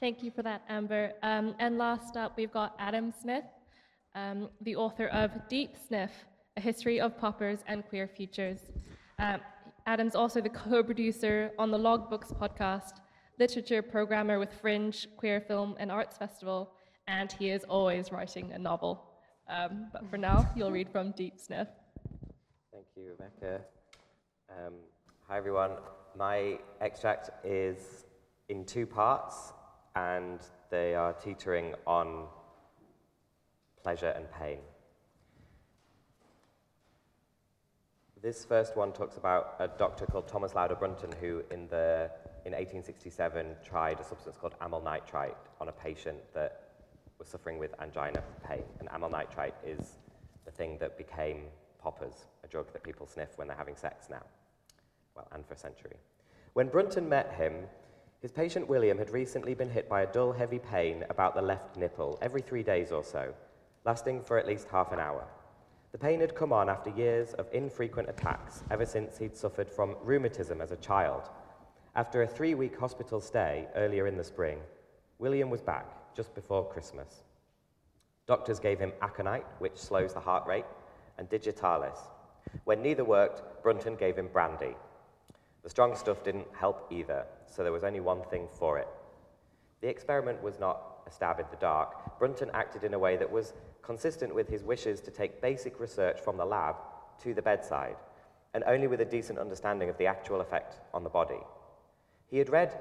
Thank 0.00 0.22
you 0.22 0.30
for 0.30 0.42
that, 0.42 0.62
Amber. 0.70 1.12
Um, 1.22 1.54
and 1.58 1.76
last 1.76 2.16
up, 2.16 2.34
we've 2.38 2.50
got 2.50 2.74
Adam 2.78 3.12
Zmith, 3.12 3.44
um, 4.14 4.48
the 4.62 4.74
author 4.74 5.08
of 5.08 5.30
Deep 5.46 5.76
Sniff, 5.76 6.10
A 6.56 6.60
History 6.62 6.98
of 6.98 7.18
Poppers 7.18 7.58
and 7.66 7.86
Queer 7.86 8.08
Futures. 8.08 8.60
Um, 9.18 9.40
Adam's 9.86 10.14
also 10.14 10.40
the 10.40 10.48
co-producer 10.48 11.52
on 11.58 11.70
the 11.70 11.76
Logbooks 11.76 12.34
podcast, 12.34 12.92
literature 13.38 13.82
programmer 13.82 14.38
with 14.38 14.50
Fringe, 14.54 15.06
Queer 15.18 15.38
Film 15.38 15.76
and 15.78 15.92
Arts 15.92 16.16
Festival, 16.16 16.72
and 17.06 17.30
he 17.32 17.50
is 17.50 17.64
always 17.64 18.10
writing 18.10 18.52
a 18.52 18.58
novel. 18.58 19.04
Um, 19.50 19.88
but 19.92 20.08
for 20.08 20.16
now, 20.16 20.50
you'll 20.56 20.72
read 20.72 20.88
from 20.88 21.10
Deep 21.10 21.38
Sniff. 21.38 21.68
Thank 22.72 22.86
you, 22.96 23.10
Rebecca. 23.10 23.60
Um, 24.48 24.72
hi, 25.28 25.36
everyone. 25.36 25.72
My 26.16 26.58
extract 26.80 27.28
is 27.44 28.06
in 28.48 28.64
two 28.64 28.86
parts 28.86 29.52
and 29.96 30.40
they 30.70 30.94
are 30.94 31.12
teetering 31.12 31.74
on 31.86 32.26
pleasure 33.82 34.10
and 34.16 34.30
pain. 34.32 34.58
This 38.22 38.44
first 38.44 38.76
one 38.76 38.92
talks 38.92 39.16
about 39.16 39.56
a 39.60 39.68
doctor 39.68 40.04
called 40.04 40.28
Thomas 40.28 40.54
Lauder 40.54 40.74
Brunton 40.74 41.10
who, 41.20 41.42
in, 41.50 41.66
the, 41.68 42.10
in 42.44 42.52
1867, 42.52 43.56
tried 43.64 43.98
a 43.98 44.04
substance 44.04 44.36
called 44.36 44.54
amyl 44.60 44.82
nitrite 44.82 45.36
on 45.58 45.68
a 45.68 45.72
patient 45.72 46.18
that 46.34 46.68
was 47.18 47.28
suffering 47.28 47.58
with 47.58 47.74
angina 47.80 48.22
pain. 48.46 48.64
And 48.78 48.90
amyl 48.92 49.08
nitrite 49.08 49.54
is 49.64 49.96
the 50.44 50.50
thing 50.50 50.76
that 50.80 50.98
became 50.98 51.44
poppers, 51.82 52.26
a 52.44 52.46
drug 52.46 52.70
that 52.74 52.82
people 52.82 53.06
sniff 53.06 53.38
when 53.38 53.48
they're 53.48 53.56
having 53.56 53.76
sex 53.76 54.08
now. 54.10 54.22
Well, 55.16 55.26
and 55.32 55.46
for 55.46 55.54
a 55.54 55.58
century. 55.58 55.96
When 56.52 56.68
Brunton 56.68 57.08
met 57.08 57.32
him, 57.34 57.54
his 58.20 58.30
patient 58.30 58.68
William 58.68 58.98
had 58.98 59.10
recently 59.10 59.54
been 59.54 59.70
hit 59.70 59.88
by 59.88 60.02
a 60.02 60.12
dull, 60.12 60.32
heavy 60.32 60.58
pain 60.58 61.04
about 61.08 61.34
the 61.34 61.40
left 61.40 61.76
nipple 61.76 62.18
every 62.20 62.42
three 62.42 62.62
days 62.62 62.92
or 62.92 63.02
so, 63.02 63.32
lasting 63.86 64.20
for 64.20 64.38
at 64.38 64.46
least 64.46 64.68
half 64.68 64.92
an 64.92 65.00
hour. 65.00 65.26
The 65.92 65.98
pain 65.98 66.20
had 66.20 66.34
come 66.34 66.52
on 66.52 66.68
after 66.68 66.90
years 66.90 67.32
of 67.34 67.48
infrequent 67.52 68.10
attacks 68.10 68.62
ever 68.70 68.84
since 68.84 69.16
he'd 69.16 69.34
suffered 69.34 69.70
from 69.70 69.96
rheumatism 70.02 70.60
as 70.60 70.70
a 70.70 70.76
child. 70.76 71.30
After 71.96 72.22
a 72.22 72.26
three 72.26 72.54
week 72.54 72.78
hospital 72.78 73.20
stay 73.20 73.66
earlier 73.74 74.06
in 74.06 74.18
the 74.18 74.22
spring, 74.22 74.58
William 75.18 75.48
was 75.48 75.62
back 75.62 76.14
just 76.14 76.34
before 76.34 76.68
Christmas. 76.68 77.24
Doctors 78.26 78.60
gave 78.60 78.78
him 78.78 78.92
aconite, 79.00 79.46
which 79.58 79.76
slows 79.76 80.12
the 80.12 80.20
heart 80.20 80.46
rate, 80.46 80.66
and 81.18 81.28
digitalis. 81.28 81.98
When 82.64 82.82
neither 82.82 83.04
worked, 83.04 83.62
Brunton 83.62 83.96
gave 83.96 84.16
him 84.16 84.28
brandy, 84.32 84.76
the 85.62 85.70
strong 85.70 85.94
stuff 85.94 86.22
didn't 86.24 86.46
help 86.52 86.86
either, 86.90 87.26
so 87.46 87.62
there 87.62 87.72
was 87.72 87.84
only 87.84 88.00
one 88.00 88.22
thing 88.24 88.48
for 88.58 88.78
it. 88.78 88.88
The 89.80 89.88
experiment 89.88 90.42
was 90.42 90.58
not 90.58 91.02
a 91.06 91.10
stab 91.10 91.40
in 91.40 91.46
the 91.50 91.56
dark. 91.56 92.18
Brunton 92.18 92.50
acted 92.54 92.84
in 92.84 92.94
a 92.94 92.98
way 92.98 93.16
that 93.16 93.30
was 93.30 93.52
consistent 93.82 94.34
with 94.34 94.48
his 94.48 94.62
wishes 94.62 95.00
to 95.00 95.10
take 95.10 95.42
basic 95.42 95.80
research 95.80 96.20
from 96.20 96.36
the 96.36 96.44
lab 96.44 96.76
to 97.22 97.34
the 97.34 97.42
bedside, 97.42 97.96
and 98.54 98.64
only 98.64 98.86
with 98.86 99.00
a 99.00 99.04
decent 99.04 99.38
understanding 99.38 99.88
of 99.88 99.98
the 99.98 100.06
actual 100.06 100.40
effect 100.40 100.76
on 100.94 101.04
the 101.04 101.10
body. 101.10 101.40
He 102.26 102.38
had 102.38 102.48
read 102.48 102.78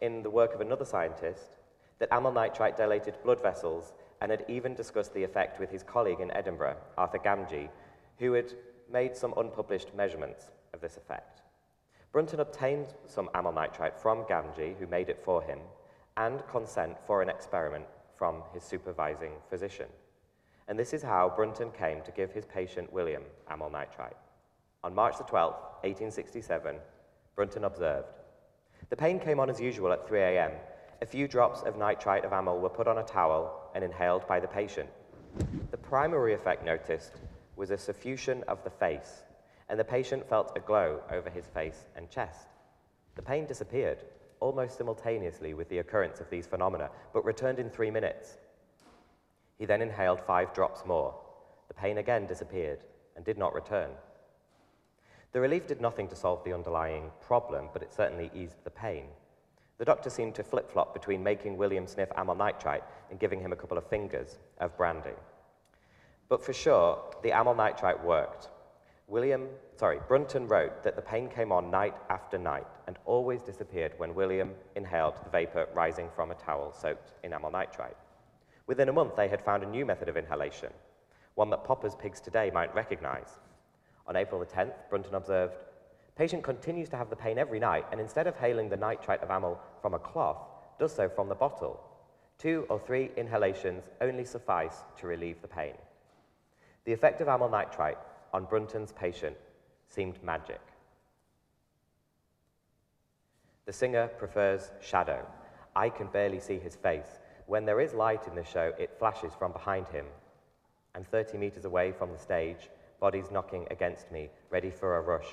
in 0.00 0.22
the 0.22 0.30
work 0.30 0.54
of 0.54 0.60
another 0.60 0.84
scientist 0.84 1.56
that 1.98 2.12
amyl 2.12 2.32
nitrite 2.32 2.76
dilated 2.76 3.14
blood 3.22 3.40
vessels 3.40 3.92
and 4.20 4.30
had 4.30 4.44
even 4.48 4.74
discussed 4.74 5.14
the 5.14 5.24
effect 5.24 5.60
with 5.60 5.70
his 5.70 5.82
colleague 5.82 6.20
in 6.20 6.30
Edinburgh, 6.32 6.76
Arthur 6.98 7.18
Gamgee, 7.18 7.70
who 8.18 8.32
had 8.32 8.52
made 8.90 9.16
some 9.16 9.34
unpublished 9.36 9.94
measurements 9.94 10.50
of 10.74 10.80
this 10.80 10.96
effect. 10.96 11.42
Brunton 12.12 12.40
obtained 12.40 12.94
some 13.06 13.30
amyl 13.34 13.52
nitrite 13.52 13.96
from 13.96 14.24
Gamgee, 14.24 14.76
who 14.76 14.86
made 14.86 15.08
it 15.08 15.22
for 15.22 15.40
him, 15.42 15.60
and 16.16 16.46
consent 16.48 16.96
for 17.06 17.22
an 17.22 17.28
experiment 17.28 17.86
from 18.16 18.42
his 18.52 18.64
supervising 18.64 19.32
physician. 19.48 19.86
And 20.66 20.78
this 20.78 20.92
is 20.92 21.02
how 21.02 21.32
Brunton 21.34 21.70
came 21.70 22.02
to 22.02 22.10
give 22.10 22.32
his 22.32 22.44
patient 22.46 22.92
William 22.92 23.22
amyl 23.48 23.70
nitrite. 23.70 24.16
On 24.82 24.94
March 24.94 25.18
the 25.18 25.24
12th, 25.24 25.60
1867, 25.82 26.76
Brunton 27.36 27.64
observed 27.64 28.08
The 28.88 28.96
pain 28.96 29.20
came 29.20 29.38
on 29.38 29.48
as 29.48 29.60
usual 29.60 29.92
at 29.92 30.08
3 30.08 30.20
a.m. 30.20 30.52
A 31.02 31.06
few 31.06 31.28
drops 31.28 31.62
of 31.62 31.78
nitrite 31.78 32.24
of 32.24 32.32
amyl 32.32 32.58
were 32.58 32.68
put 32.68 32.88
on 32.88 32.98
a 32.98 33.04
towel 33.04 33.70
and 33.74 33.84
inhaled 33.84 34.26
by 34.26 34.40
the 34.40 34.48
patient. 34.48 34.88
The 35.70 35.76
primary 35.76 36.34
effect 36.34 36.64
noticed 36.64 37.12
was 37.54 37.70
a 37.70 37.76
suffusion 37.76 38.42
of 38.44 38.64
the 38.64 38.70
face, 38.70 39.22
and 39.70 39.78
the 39.78 39.84
patient 39.84 40.28
felt 40.28 40.52
a 40.56 40.60
glow 40.60 41.00
over 41.10 41.30
his 41.30 41.46
face 41.46 41.86
and 41.96 42.10
chest. 42.10 42.48
The 43.14 43.22
pain 43.22 43.46
disappeared 43.46 43.98
almost 44.40 44.78
simultaneously 44.78 45.54
with 45.54 45.68
the 45.68 45.78
occurrence 45.78 46.20
of 46.20 46.28
these 46.28 46.46
phenomena, 46.46 46.90
but 47.12 47.24
returned 47.24 47.58
in 47.58 47.70
three 47.70 47.90
minutes. 47.90 48.38
He 49.58 49.66
then 49.66 49.82
inhaled 49.82 50.20
five 50.20 50.52
drops 50.52 50.84
more. 50.84 51.14
The 51.68 51.74
pain 51.74 51.98
again 51.98 52.26
disappeared 52.26 52.80
and 53.14 53.24
did 53.24 53.38
not 53.38 53.54
return. 53.54 53.90
The 55.32 55.40
relief 55.40 55.68
did 55.68 55.80
nothing 55.80 56.08
to 56.08 56.16
solve 56.16 56.42
the 56.42 56.52
underlying 56.52 57.10
problem, 57.20 57.68
but 57.72 57.82
it 57.82 57.92
certainly 57.92 58.30
eased 58.34 58.64
the 58.64 58.70
pain. 58.70 59.04
The 59.78 59.84
doctor 59.84 60.10
seemed 60.10 60.34
to 60.34 60.42
flip 60.42 60.70
flop 60.70 60.92
between 60.92 61.22
making 61.22 61.56
William 61.56 61.86
sniff 61.86 62.10
amyl 62.16 62.34
nitrite 62.34 62.82
and 63.10 63.20
giving 63.20 63.40
him 63.40 63.52
a 63.52 63.56
couple 63.56 63.78
of 63.78 63.86
fingers 63.86 64.38
of 64.58 64.76
brandy. 64.76 65.16
But 66.28 66.42
for 66.42 66.52
sure, 66.52 66.98
the 67.22 67.32
amyl 67.32 67.54
nitrite 67.54 68.02
worked. 68.02 68.48
William, 69.10 69.48
sorry, 69.74 69.98
Brunton 70.06 70.46
wrote 70.46 70.84
that 70.84 70.94
the 70.94 71.02
pain 71.02 71.28
came 71.28 71.50
on 71.50 71.68
night 71.68 71.96
after 72.10 72.38
night 72.38 72.68
and 72.86 72.96
always 73.06 73.42
disappeared 73.42 73.92
when 73.96 74.14
William 74.14 74.52
inhaled 74.76 75.16
the 75.24 75.30
vapor 75.30 75.66
rising 75.74 76.08
from 76.14 76.30
a 76.30 76.36
towel 76.36 76.72
soaked 76.72 77.14
in 77.24 77.32
amyl 77.32 77.50
nitrite. 77.50 77.96
Within 78.68 78.88
a 78.88 78.92
month, 78.92 79.16
they 79.16 79.26
had 79.26 79.44
found 79.44 79.64
a 79.64 79.68
new 79.68 79.84
method 79.84 80.08
of 80.08 80.16
inhalation, 80.16 80.72
one 81.34 81.50
that 81.50 81.64
poppers 81.64 81.96
pigs 81.96 82.20
today 82.20 82.52
might 82.54 82.72
recognize. 82.72 83.40
On 84.06 84.14
April 84.14 84.38
the 84.38 84.46
10th, 84.46 84.74
Brunton 84.88 85.16
observed, 85.16 85.56
patient 86.14 86.44
continues 86.44 86.88
to 86.90 86.96
have 86.96 87.10
the 87.10 87.16
pain 87.16 87.36
every 87.36 87.58
night 87.58 87.86
and 87.90 88.00
instead 88.00 88.28
of 88.28 88.36
hailing 88.36 88.68
the 88.68 88.76
nitrite 88.76 89.24
of 89.24 89.30
amyl 89.30 89.58
from 89.82 89.94
a 89.94 89.98
cloth, 89.98 90.38
does 90.78 90.94
so 90.94 91.08
from 91.08 91.28
the 91.28 91.34
bottle. 91.34 91.82
Two 92.38 92.64
or 92.68 92.78
three 92.78 93.10
inhalations 93.16 93.88
only 94.00 94.24
suffice 94.24 94.84
to 94.98 95.08
relieve 95.08 95.42
the 95.42 95.48
pain. 95.48 95.74
The 96.84 96.92
effect 96.92 97.20
of 97.20 97.26
amyl 97.26 97.48
nitrite 97.48 97.98
on 98.32 98.44
Brunton's 98.44 98.92
patient 98.92 99.36
seemed 99.88 100.22
magic. 100.22 100.60
The 103.66 103.72
singer 103.72 104.08
prefers 104.08 104.70
shadow. 104.80 105.26
I 105.76 105.88
can 105.88 106.08
barely 106.08 106.40
see 106.40 106.58
his 106.58 106.76
face. 106.76 107.20
When 107.46 107.64
there 107.64 107.80
is 107.80 107.94
light 107.94 108.26
in 108.26 108.34
the 108.34 108.44
show, 108.44 108.72
it 108.78 108.98
flashes 108.98 109.32
from 109.38 109.52
behind 109.52 109.88
him. 109.88 110.06
I'm 110.94 111.04
30 111.04 111.38
meters 111.38 111.64
away 111.64 111.92
from 111.92 112.12
the 112.12 112.18
stage, 112.18 112.68
bodies 112.98 113.30
knocking 113.30 113.66
against 113.70 114.10
me, 114.10 114.28
ready 114.50 114.70
for 114.70 114.96
a 114.96 115.00
rush. 115.00 115.28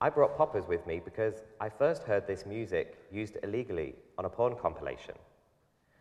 I 0.00 0.10
brought 0.10 0.36
poppers 0.36 0.66
with 0.68 0.86
me 0.86 1.00
because 1.02 1.42
I 1.58 1.70
first 1.70 2.02
heard 2.02 2.26
this 2.26 2.44
music 2.44 2.98
used 3.10 3.38
illegally 3.42 3.94
on 4.18 4.26
a 4.26 4.30
porn 4.30 4.54
compilation. 4.54 5.14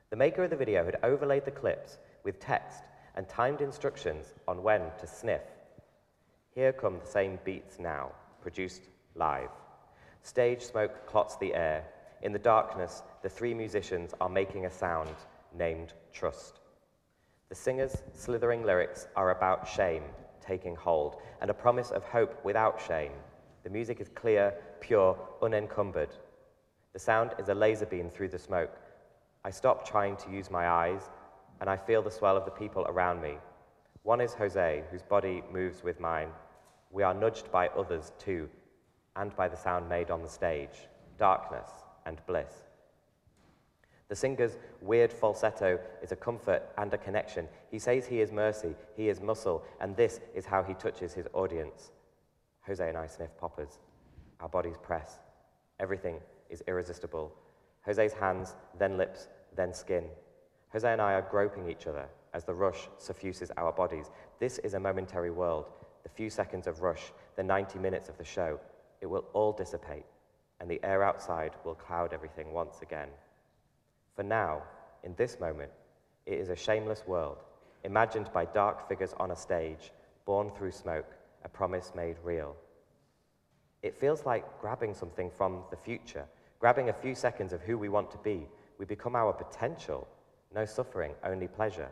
The 0.09 0.17
maker 0.17 0.43
of 0.43 0.49
the 0.49 0.57
video 0.57 0.83
had 0.83 0.97
overlaid 1.01 1.45
the 1.45 1.51
clips 1.51 1.99
with 2.23 2.39
text 2.39 2.83
and 3.15 3.27
timed 3.29 3.61
instructions 3.61 4.33
on 4.49 4.63
when 4.63 4.81
to 4.99 5.07
sniff. 5.07 5.41
Here 6.55 6.71
come 6.71 6.99
the 6.99 7.05
same 7.05 7.37
beats 7.43 7.79
now, 7.79 8.13
produced 8.41 8.83
live. 9.13 9.49
Stage 10.23 10.61
smoke 10.61 11.05
clots 11.05 11.35
the 11.35 11.53
air. 11.53 11.83
In 12.21 12.31
the 12.31 12.39
darkness, 12.39 13.03
the 13.21 13.27
three 13.27 13.53
musicians 13.53 14.13
are 14.21 14.29
making 14.29 14.65
a 14.65 14.71
sound 14.71 15.15
named 15.53 15.91
Trust. 16.13 16.61
The 17.49 17.55
singer's 17.55 18.01
slithering 18.13 18.63
lyrics 18.63 19.07
are 19.17 19.31
about 19.31 19.67
shame 19.67 20.03
taking 20.39 20.77
hold 20.77 21.17
and 21.41 21.49
a 21.49 21.53
promise 21.53 21.91
of 21.91 22.03
hope 22.05 22.43
without 22.45 22.81
shame. 22.81 23.11
The 23.63 23.69
music 23.69 23.99
is 23.99 24.07
clear, 24.15 24.53
pure, 24.79 25.17
unencumbered. 25.41 26.15
The 26.93 26.99
sound 26.99 27.31
is 27.37 27.49
a 27.49 27.53
laser 27.53 27.85
beam 27.85 28.09
through 28.09 28.29
the 28.29 28.39
smoke. 28.39 28.77
I 29.43 29.49
stop 29.49 29.85
trying 29.85 30.15
to 30.17 30.31
use 30.31 30.49
my 30.49 30.69
eyes, 30.69 31.01
and 31.59 31.69
I 31.69 31.75
feel 31.75 32.01
the 32.01 32.11
swell 32.11 32.37
of 32.37 32.45
the 32.45 32.51
people 32.51 32.85
around 32.87 33.21
me. 33.21 33.39
One 34.03 34.21
is 34.21 34.33
Jose, 34.35 34.83
whose 34.89 35.01
body 35.01 35.43
moves 35.51 35.83
with 35.83 35.99
mine. 35.99 36.29
We 36.95 37.03
are 37.03 37.13
nudged 37.13 37.51
by 37.51 37.67
others 37.67 38.13
too, 38.17 38.47
and 39.17 39.35
by 39.35 39.49
the 39.49 39.57
sound 39.57 39.89
made 39.89 40.09
on 40.09 40.21
the 40.21 40.29
stage 40.29 40.87
darkness 41.17 41.69
and 42.05 42.25
bliss. 42.25 42.53
The 44.07 44.15
singer's 44.15 44.57
weird 44.79 45.11
falsetto 45.11 45.77
is 46.01 46.13
a 46.13 46.15
comfort 46.15 46.63
and 46.77 46.93
a 46.93 46.97
connection. 46.97 47.49
He 47.69 47.79
says 47.79 48.05
he 48.05 48.21
is 48.21 48.31
mercy, 48.31 48.75
he 48.95 49.09
is 49.09 49.19
muscle, 49.19 49.65
and 49.81 49.93
this 49.97 50.21
is 50.33 50.45
how 50.45 50.63
he 50.63 50.73
touches 50.73 51.13
his 51.13 51.27
audience. 51.33 51.91
Jose 52.65 52.87
and 52.87 52.97
I 52.97 53.07
sniff 53.07 53.35
poppers. 53.37 53.79
Our 54.39 54.47
bodies 54.47 54.77
press. 54.81 55.19
Everything 55.81 56.21
is 56.49 56.63
irresistible. 56.65 57.33
Jose's 57.85 58.13
hands, 58.13 58.55
then 58.79 58.95
lips, 58.97 59.27
then 59.53 59.73
skin. 59.73 60.05
Jose 60.71 60.89
and 60.89 61.01
I 61.01 61.15
are 61.15 61.27
groping 61.29 61.69
each 61.69 61.87
other 61.87 62.07
as 62.33 62.45
the 62.45 62.53
rush 62.53 62.87
suffuses 62.99 63.51
our 63.57 63.73
bodies. 63.73 64.11
This 64.39 64.59
is 64.59 64.75
a 64.75 64.79
momentary 64.79 65.31
world. 65.31 65.65
The 66.05 66.09
few 66.09 66.29
seconds 66.29 66.67
of 66.67 66.81
rush, 66.81 67.11
the 67.35 67.43
90 67.43 67.79
minutes 67.79 68.09
of 68.09 68.17
the 68.17 68.23
show, 68.23 68.59
it 69.01 69.07
will 69.07 69.25
all 69.33 69.51
dissipate, 69.51 70.05
and 70.61 70.69
the 70.69 70.79
air 70.83 71.03
outside 71.03 71.53
will 71.65 71.73
cloud 71.73 72.13
everything 72.13 72.53
once 72.53 72.83
again. 72.83 73.09
For 74.15 74.21
now, 74.21 74.61
in 75.03 75.15
this 75.15 75.39
moment, 75.39 75.71
it 76.27 76.39
is 76.39 76.49
a 76.49 76.55
shameless 76.55 77.07
world, 77.07 77.39
imagined 77.83 78.31
by 78.33 78.45
dark 78.45 78.87
figures 78.87 79.15
on 79.19 79.31
a 79.31 79.35
stage, 79.35 79.91
born 80.25 80.51
through 80.51 80.71
smoke, 80.71 81.11
a 81.43 81.49
promise 81.49 81.91
made 81.95 82.17
real. 82.23 82.55
It 83.81 83.99
feels 83.99 84.27
like 84.27 84.61
grabbing 84.61 84.93
something 84.93 85.31
from 85.31 85.63
the 85.71 85.77
future, 85.77 86.25
grabbing 86.59 86.89
a 86.89 86.93
few 86.93 87.15
seconds 87.15 87.51
of 87.51 87.61
who 87.61 87.79
we 87.79 87.89
want 87.89 88.11
to 88.11 88.17
be. 88.19 88.47
We 88.77 88.85
become 88.85 89.15
our 89.15 89.33
potential. 89.33 90.07
No 90.53 90.65
suffering, 90.65 91.13
only 91.23 91.47
pleasure. 91.47 91.89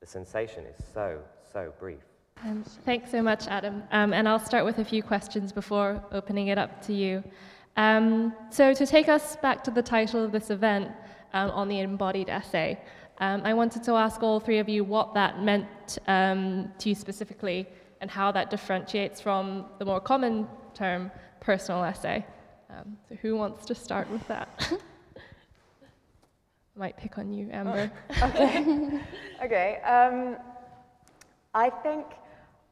The 0.00 0.06
sensation 0.06 0.66
is 0.66 0.84
so, 0.92 1.20
so 1.52 1.72
brief. 1.78 2.09
Um, 2.42 2.64
thanks 2.86 3.10
so 3.10 3.20
much, 3.20 3.48
Adam. 3.48 3.82
Um, 3.92 4.14
and 4.14 4.26
I'll 4.26 4.38
start 4.38 4.64
with 4.64 4.78
a 4.78 4.84
few 4.84 5.02
questions 5.02 5.52
before 5.52 6.02
opening 6.10 6.48
it 6.48 6.56
up 6.56 6.80
to 6.86 6.94
you. 6.94 7.22
Um, 7.76 8.34
so, 8.50 8.72
to 8.72 8.86
take 8.86 9.08
us 9.08 9.36
back 9.36 9.62
to 9.64 9.70
the 9.70 9.82
title 9.82 10.24
of 10.24 10.32
this 10.32 10.48
event 10.48 10.90
um, 11.34 11.50
on 11.50 11.68
the 11.68 11.80
embodied 11.80 12.30
essay, 12.30 12.80
um, 13.18 13.42
I 13.44 13.52
wanted 13.52 13.82
to 13.84 13.92
ask 13.92 14.22
all 14.22 14.40
three 14.40 14.58
of 14.58 14.70
you 14.70 14.84
what 14.84 15.12
that 15.14 15.42
meant 15.42 15.98
um, 16.06 16.72
to 16.78 16.88
you 16.88 16.94
specifically 16.94 17.66
and 18.00 18.10
how 18.10 18.32
that 18.32 18.48
differentiates 18.48 19.20
from 19.20 19.66
the 19.78 19.84
more 19.84 20.00
common 20.00 20.48
term 20.72 21.10
personal 21.40 21.84
essay. 21.84 22.24
so, 23.08 23.16
who 23.16 23.36
wants 23.36 23.66
to 23.66 23.74
start 23.74 24.10
with 24.10 24.26
that? 24.28 24.72
Might 26.74 26.96
pick 26.96 27.18
on 27.18 27.34
you, 27.34 27.50
Amber. 27.52 27.92
Oh, 28.22 28.28
okay. 28.28 29.00
okay. 29.44 29.80
I 31.52 31.68
think 31.68 32.06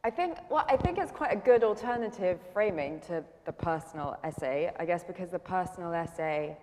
I 0.04 0.10
think, 0.10 0.38
well, 0.48 0.64
I 0.68 0.76
think 0.76 0.96
it's 0.98 1.10
quite 1.10 1.32
a 1.32 1.36
good 1.36 1.64
alternative 1.64 2.38
framing 2.52 3.00
to 3.08 3.24
the 3.44 3.52
personal 3.52 4.16
essay, 4.22 4.70
I 4.78 4.84
guess, 4.84 5.02
because 5.02 5.30
the 5.30 5.40
personal 5.40 5.92
essay 5.92 6.56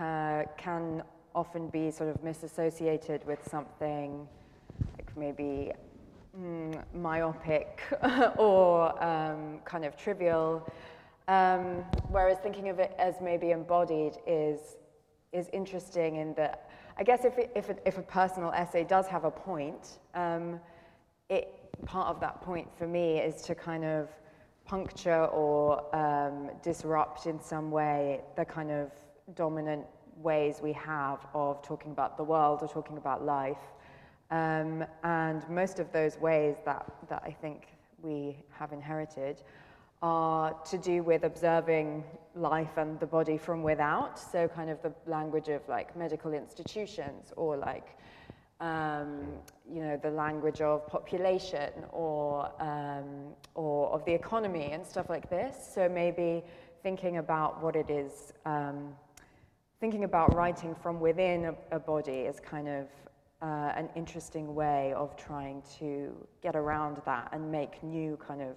uh, 0.00 0.42
can 0.56 1.04
often 1.36 1.68
be 1.68 1.92
sort 1.92 2.10
of 2.10 2.22
misassociated 2.24 3.24
with 3.26 3.38
something 3.48 4.26
like 4.98 5.16
maybe 5.16 5.70
mm, 6.36 6.82
myopic 6.92 7.80
or 8.38 9.02
um, 9.02 9.60
kind 9.64 9.84
of 9.84 9.96
trivial, 9.96 10.68
um, 11.28 11.84
whereas 12.08 12.38
thinking 12.38 12.70
of 12.70 12.80
it 12.80 12.92
as 12.98 13.14
maybe 13.22 13.52
embodied 13.52 14.18
is, 14.26 14.76
is 15.32 15.48
interesting 15.52 16.16
in 16.16 16.34
that, 16.34 16.70
I 16.98 17.04
guess 17.04 17.24
if, 17.24 17.34
if, 17.54 17.70
if 17.86 17.98
a 17.98 18.02
personal 18.02 18.50
essay 18.50 18.82
does 18.82 19.06
have 19.06 19.24
a 19.24 19.30
point, 19.30 19.98
um, 20.14 20.58
it 21.28 21.63
part 21.86 22.08
of 22.08 22.20
that 22.20 22.40
point 22.40 22.68
for 22.76 22.86
me 22.86 23.18
is 23.18 23.42
to 23.42 23.54
kind 23.54 23.84
of 23.84 24.08
puncture 24.64 25.26
or 25.26 25.94
um, 25.94 26.50
disrupt 26.62 27.26
in 27.26 27.40
some 27.40 27.70
way 27.70 28.20
the 28.36 28.44
kind 28.44 28.70
of 28.70 28.90
dominant 29.34 29.84
ways 30.16 30.60
we 30.62 30.72
have 30.72 31.26
of 31.34 31.62
talking 31.62 31.90
about 31.90 32.16
the 32.16 32.24
world 32.24 32.60
or 32.62 32.68
talking 32.68 32.96
about 32.96 33.24
life. 33.24 33.58
Um, 34.30 34.84
and 35.02 35.48
most 35.50 35.80
of 35.80 35.92
those 35.92 36.18
ways 36.18 36.56
that, 36.64 36.90
that 37.08 37.22
I 37.24 37.30
think 37.30 37.68
we 38.02 38.36
have 38.50 38.72
inherited 38.72 39.42
are 40.02 40.54
to 40.66 40.76
do 40.76 41.02
with 41.02 41.24
observing 41.24 42.04
life 42.34 42.76
and 42.76 42.98
the 43.00 43.06
body 43.06 43.38
from 43.38 43.62
without. 43.62 44.18
So, 44.18 44.48
kind 44.48 44.70
of 44.70 44.82
the 44.82 44.92
language 45.06 45.48
of 45.48 45.66
like 45.68 45.96
medical 45.96 46.32
institutions 46.34 47.32
or 47.36 47.56
like 47.56 47.96
um, 48.64 49.26
you 49.70 49.82
know, 49.82 49.98
the 50.02 50.10
language 50.10 50.60
of 50.62 50.86
population 50.86 51.70
or, 51.92 52.50
um, 52.62 53.34
or 53.54 53.88
of 53.90 54.04
the 54.06 54.12
economy 54.12 54.70
and 54.72 54.86
stuff 54.86 55.10
like 55.10 55.28
this. 55.28 55.54
So 55.74 55.88
maybe 55.88 56.42
thinking 56.82 57.18
about 57.18 57.62
what 57.62 57.76
it 57.76 57.90
is, 57.90 58.32
um, 58.46 58.94
thinking 59.80 60.04
about 60.04 60.34
writing 60.34 60.74
from 60.74 60.98
within 60.98 61.44
a, 61.44 61.54
a 61.76 61.78
body 61.78 62.20
is 62.30 62.40
kind 62.40 62.68
of 62.68 62.86
uh, 63.42 63.72
an 63.76 63.90
interesting 63.94 64.54
way 64.54 64.94
of 64.94 65.14
trying 65.14 65.62
to 65.78 66.14
get 66.42 66.56
around 66.56 67.02
that 67.04 67.28
and 67.32 67.52
make 67.52 67.82
new 67.82 68.16
kind 68.16 68.40
of 68.40 68.56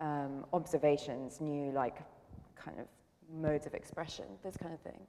um, 0.00 0.44
observations, 0.52 1.40
new 1.40 1.72
like 1.72 1.96
kind 2.54 2.78
of 2.78 2.86
modes 3.34 3.66
of 3.66 3.74
expression, 3.74 4.26
this 4.44 4.56
kind 4.56 4.72
of 4.72 4.80
thing. 4.80 5.00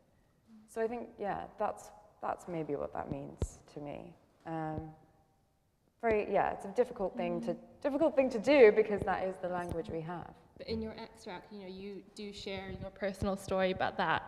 So 0.68 0.82
I 0.82 0.88
think, 0.88 1.10
yeah, 1.20 1.44
that's, 1.60 1.92
that's 2.20 2.48
maybe 2.48 2.76
what 2.76 2.94
that 2.94 3.12
means 3.12 3.60
to 3.76 3.80
me. 3.80 4.16
Um, 4.46 4.82
very, 6.02 6.32
yeah, 6.32 6.52
it's 6.52 6.66
a 6.66 6.70
difficult 6.70 7.16
thing 7.16 7.42
to 7.42 7.56
difficult 7.82 8.16
thing 8.16 8.30
to 8.30 8.40
do 8.40 8.72
because 8.76 9.02
that 9.02 9.24
is 9.24 9.36
the 9.42 9.48
language 9.50 9.90
we 9.90 10.02
have. 10.02 10.34
But 10.58 10.68
in 10.68 10.82
your 10.82 10.94
extract, 10.94 11.52
you 11.52 11.60
know, 11.60 11.68
you 11.68 12.02
do 12.16 12.32
share 12.34 12.72
your 12.82 12.90
personal 12.92 13.36
story, 13.36 13.74
but 13.74 13.98
that 13.98 14.24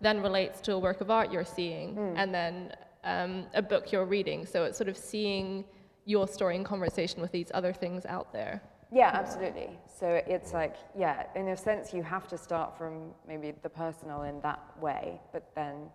then 0.00 0.22
relates 0.22 0.60
to 0.62 0.72
a 0.74 0.78
work 0.78 1.00
of 1.00 1.10
art 1.10 1.30
you're 1.32 1.44
seeing, 1.44 1.98
and 2.16 2.32
then 2.32 2.72
um, 3.04 3.46
a 3.54 3.62
book 3.62 3.92
you're 3.92 4.06
reading. 4.06 4.46
So 4.46 4.64
it's 4.64 4.78
sort 4.78 4.88
of 4.88 4.96
seeing 4.96 5.64
your 6.04 6.26
story 6.26 6.56
in 6.56 6.64
conversation 6.64 7.20
with 7.20 7.32
these 7.32 7.50
other 7.54 7.72
things 7.72 8.06
out 8.06 8.32
there. 8.32 8.62
Yeah, 8.92 9.10
absolutely. 9.12 9.78
So 9.86 10.20
it's 10.26 10.52
like, 10.52 10.74
yeah, 10.98 11.26
in 11.36 11.48
a 11.48 11.56
sense, 11.56 11.94
you 11.94 12.02
have 12.02 12.26
to 12.28 12.38
start 12.38 12.76
from 12.76 13.12
maybe 13.28 13.52
the 13.62 13.68
personal 13.68 14.22
in 14.22 14.40
that 14.40 14.60
way, 14.80 15.20
but 15.32 15.44
then 15.54 15.88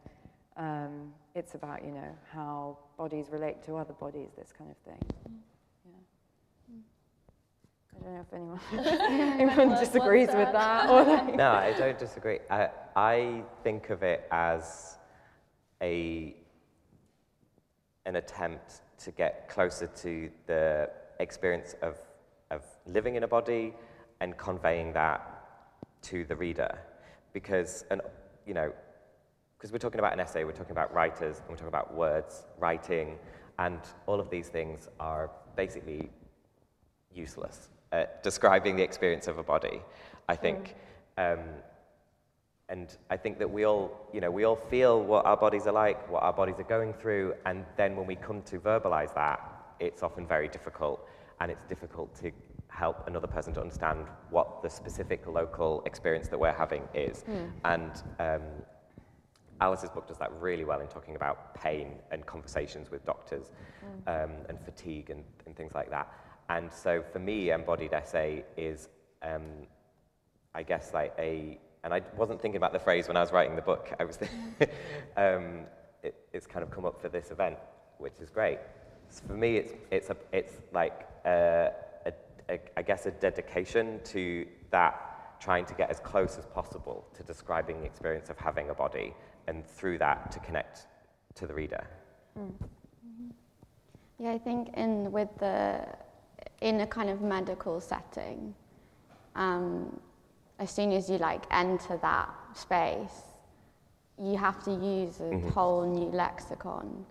um, 0.57 1.13
it's 1.33 1.55
about, 1.55 1.83
you 1.83 1.91
know, 1.91 2.15
how 2.31 2.77
bodies 2.97 3.27
relate 3.31 3.63
to 3.63 3.75
other 3.75 3.93
bodies, 3.93 4.29
this 4.37 4.53
kind 4.57 4.71
of 4.71 4.77
thing. 4.77 4.99
Yeah. 5.85 6.77
I 7.93 8.03
don't 8.03 8.13
know 8.13 8.21
if 8.21 8.33
anyone, 8.33 8.59
anyone 9.39 9.69
What- 9.71 9.79
disagrees 9.79 10.27
what's 10.27 10.37
with 10.37 10.53
that? 10.53 10.87
that. 10.87 10.89
Or 10.89 11.03
like, 11.03 11.35
No, 11.35 11.51
I 11.51 11.73
don't 11.77 11.97
disagree. 11.99 12.39
I, 12.49 12.69
I 12.95 13.43
think 13.63 13.89
of 13.89 14.03
it 14.03 14.27
as 14.31 14.97
a 15.81 16.35
an 18.05 18.17
attempt 18.17 18.81
to 18.99 19.11
get 19.11 19.49
closer 19.49 19.87
to 19.87 20.29
the 20.45 20.89
experience 21.19 21.75
of, 21.81 21.97
of 22.51 22.61
living 22.85 23.15
in 23.15 23.23
a 23.23 23.27
body 23.27 23.73
and 24.21 24.37
conveying 24.37 24.93
that 24.93 25.43
to 26.03 26.23
the 26.25 26.35
reader. 26.35 26.77
Because, 27.33 27.83
and, 27.89 28.01
you 28.45 28.53
know, 28.53 28.71
because 29.57 29.71
we're 29.71 29.79
talking 29.79 29.99
about 29.99 30.13
an 30.13 30.19
essay, 30.19 30.43
we're 30.43 30.51
talking 30.51 30.71
about 30.71 30.93
writers, 30.93 31.39
and 31.39 31.49
we're 31.49 31.55
talking 31.55 31.67
about 31.67 31.93
words, 31.93 32.45
writing, 32.59 33.17
and 33.59 33.79
all 34.05 34.19
of 34.19 34.29
these 34.29 34.49
things 34.49 34.89
are 34.99 35.31
basically 35.55 36.09
useless 37.13 37.69
at 37.91 38.21
describing 38.23 38.75
the 38.75 38.83
experience 38.83 39.27
of 39.27 39.37
a 39.37 39.43
body, 39.43 39.81
I 40.27 40.35
think. 40.35 40.75
Um, 41.17 41.39
and 42.67 42.97
I 43.09 43.17
think 43.17 43.37
that 43.39 43.49
we 43.49 43.65
all, 43.65 44.09
you 44.11 44.19
know, 44.21 44.31
we 44.31 44.43
all 44.43 44.55
feel 44.55 45.01
what 45.01 45.25
our 45.25 45.37
bodies 45.37 45.67
are 45.67 45.71
like, 45.73 46.09
what 46.09 46.23
our 46.23 46.33
bodies 46.33 46.59
are 46.59 46.63
going 46.63 46.93
through, 46.93 47.35
and 47.45 47.63
then 47.77 47.95
when 47.95 48.07
we 48.07 48.15
come 48.15 48.41
to 48.43 48.59
verbalize 48.59 49.13
that, 49.15 49.39
it's 49.79 50.03
often 50.03 50.27
very 50.27 50.47
difficult, 50.47 51.07
and 51.39 51.51
it's 51.51 51.63
difficult 51.63 52.13
to 52.21 52.31
help 52.67 53.07
another 53.07 53.27
person 53.27 53.53
to 53.53 53.61
understand 53.61 54.05
what 54.31 54.61
the 54.61 54.69
specific 54.69 55.25
local 55.27 55.81
experience 55.85 56.27
that 56.27 56.37
we're 56.37 56.51
having 56.51 56.83
is. 56.93 57.23
And 57.63 57.91
um, 58.19 58.41
Alice's 59.61 59.89
book 59.89 60.07
does 60.07 60.17
that 60.17 60.31
really 60.39 60.65
well 60.65 60.81
in 60.81 60.87
talking 60.87 61.15
about 61.15 61.53
pain 61.55 61.93
and 62.11 62.25
conversations 62.25 62.91
with 62.91 63.05
doctors 63.05 63.51
um, 64.07 64.31
and 64.49 64.59
fatigue 64.59 65.09
and, 65.09 65.23
and 65.45 65.55
things 65.55 65.73
like 65.73 65.89
that. 65.89 66.11
And 66.49 66.71
so 66.71 67.03
for 67.11 67.19
me, 67.19 67.51
embodied 67.51 67.93
essay 67.93 68.43
is, 68.57 68.89
um, 69.21 69.43
I 70.53 70.63
guess, 70.63 70.93
like 70.93 71.13
a, 71.17 71.57
and 71.83 71.93
I 71.93 72.01
wasn't 72.17 72.41
thinking 72.41 72.57
about 72.57 72.73
the 72.73 72.79
phrase 72.79 73.07
when 73.07 73.17
I 73.17 73.21
was 73.21 73.31
writing 73.31 73.55
the 73.55 73.61
book. 73.61 73.93
I 73.99 74.03
was, 74.03 74.19
um, 75.17 75.61
it, 76.03 76.15
it's 76.33 76.45
kind 76.45 76.63
of 76.63 76.69
come 76.69 76.85
up 76.85 77.01
for 77.01 77.09
this 77.09 77.31
event, 77.31 77.57
which 77.97 78.19
is 78.21 78.29
great. 78.29 78.59
So 79.09 79.23
for 79.27 79.33
me, 79.33 79.57
it's, 79.57 79.73
it's, 79.89 80.09
a, 80.09 80.17
it's 80.31 80.53
like, 80.73 81.07
a, 81.25 81.71
a, 82.05 82.13
a, 82.49 82.59
I 82.77 82.81
guess, 82.81 83.05
a 83.05 83.11
dedication 83.11 84.01
to 84.05 84.45
that, 84.71 85.39
trying 85.39 85.65
to 85.65 85.73
get 85.73 85.89
as 85.89 85.99
close 85.99 86.37
as 86.37 86.45
possible 86.45 87.05
to 87.13 87.23
describing 87.23 87.79
the 87.79 87.85
experience 87.85 88.29
of 88.29 88.37
having 88.37 88.69
a 88.69 88.73
body, 88.73 89.13
and 89.47 89.65
through 89.65 89.97
that 89.99 90.31
to 90.31 90.39
connect 90.39 90.87
to 91.35 91.47
the 91.47 91.53
reader. 91.53 91.85
Yeah, 94.17 94.31
I 94.31 94.37
think 94.37 94.69
in 94.75 95.11
with 95.11 95.29
the 95.39 95.85
in 96.61 96.81
a 96.81 96.87
kind 96.87 97.09
of 97.09 97.21
medical 97.21 97.81
setting, 97.81 98.55
um, 99.35 99.99
as 100.59 100.71
soon 100.71 100.91
as 100.91 101.09
you 101.09 101.17
like 101.17 101.43
enter 101.51 101.97
that 101.97 102.29
space, 102.53 103.21
you 104.17 104.37
have 104.37 104.63
to 104.63 104.71
use 104.71 105.19
a 105.19 105.37
whole 105.51 105.85
new 105.85 106.09
lexicon, 106.11 107.05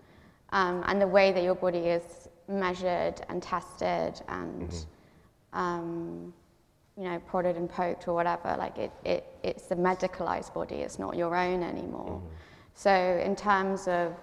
um, 0.49 0.83
and 0.87 0.99
the 0.99 1.07
way 1.07 1.31
that 1.31 1.43
your 1.43 1.55
body 1.55 1.77
is 1.77 2.27
measured 2.47 3.21
and 3.29 3.41
tested 3.41 4.21
and 4.27 4.85
um, 5.53 6.33
you 6.97 7.03
know 7.03 7.19
prodded 7.27 7.57
and 7.57 7.69
poked 7.69 8.07
or 8.07 8.13
whatever. 8.13 8.55
Like 8.57 8.77
it, 8.77 8.91
it 9.03 9.25
it's 9.43 9.71
a 9.71 9.75
medicalized 9.75 10.53
body. 10.53 10.75
It's 10.75 10.99
not 10.99 11.15
your 11.15 11.35
own 11.35 11.63
anymore. 11.63 12.21
Mm-hmm. 12.21 12.27
So 12.73 13.21
in 13.23 13.35
terms 13.35 13.87
of 13.87 14.13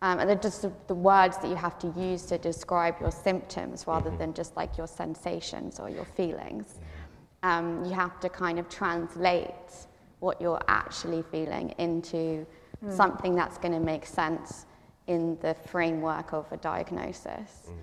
um, 0.00 0.20
and 0.20 0.28
they're 0.28 0.36
just 0.36 0.62
the, 0.62 0.72
the 0.86 0.94
words 0.94 1.38
that 1.38 1.48
you 1.48 1.56
have 1.56 1.78
to 1.80 1.88
use 1.96 2.22
to 2.26 2.38
describe 2.38 3.00
your 3.00 3.10
symptoms 3.10 3.86
rather 3.86 4.10
mm-hmm. 4.10 4.18
than 4.18 4.34
just 4.34 4.56
like 4.56 4.78
your 4.78 4.86
sensations 4.86 5.80
or 5.80 5.90
your 5.90 6.04
feelings. 6.04 6.74
Mm-hmm. 6.74 7.48
Um, 7.48 7.84
you 7.84 7.92
have 7.92 8.20
to 8.20 8.28
kind 8.28 8.58
of 8.58 8.68
translate 8.68 9.86
what 10.20 10.40
you're 10.40 10.60
actually 10.68 11.22
feeling 11.30 11.74
into 11.78 12.46
mm. 12.84 12.92
something 12.92 13.34
that's 13.34 13.58
going 13.58 13.72
to 13.72 13.80
make 13.80 14.04
sense 14.04 14.66
in 15.06 15.38
the 15.40 15.54
framework 15.54 16.32
of 16.32 16.50
a 16.52 16.56
diagnosis. 16.56 17.68
Mm. 17.68 17.74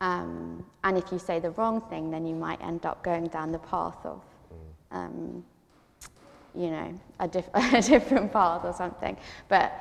Um, 0.00 0.64
and 0.84 0.96
if 0.96 1.10
you 1.10 1.18
say 1.18 1.40
the 1.40 1.50
wrong 1.50 1.80
thing, 1.82 2.10
then 2.10 2.26
you 2.26 2.34
might 2.34 2.60
end 2.62 2.86
up 2.86 3.02
going 3.02 3.26
down 3.28 3.52
the 3.52 3.58
path 3.58 3.96
of, 4.04 4.22
um, 4.92 5.44
you 6.54 6.70
know, 6.70 7.00
a, 7.18 7.28
diff- 7.28 7.50
a 7.54 7.82
different 7.82 8.32
path 8.32 8.64
or 8.64 8.72
something. 8.72 9.16
But 9.48 9.72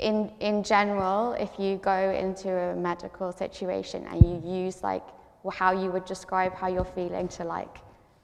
in, 0.00 0.32
in 0.40 0.62
general, 0.62 1.32
if 1.34 1.50
you 1.58 1.76
go 1.76 2.10
into 2.10 2.50
a 2.50 2.74
medical 2.74 3.32
situation 3.32 4.06
and 4.10 4.24
you 4.24 4.62
use 4.64 4.82
like 4.82 5.04
how 5.52 5.72
you 5.72 5.90
would 5.90 6.04
describe 6.04 6.54
how 6.54 6.68
you're 6.68 6.84
feeling 6.84 7.28
to 7.28 7.44
like 7.44 7.78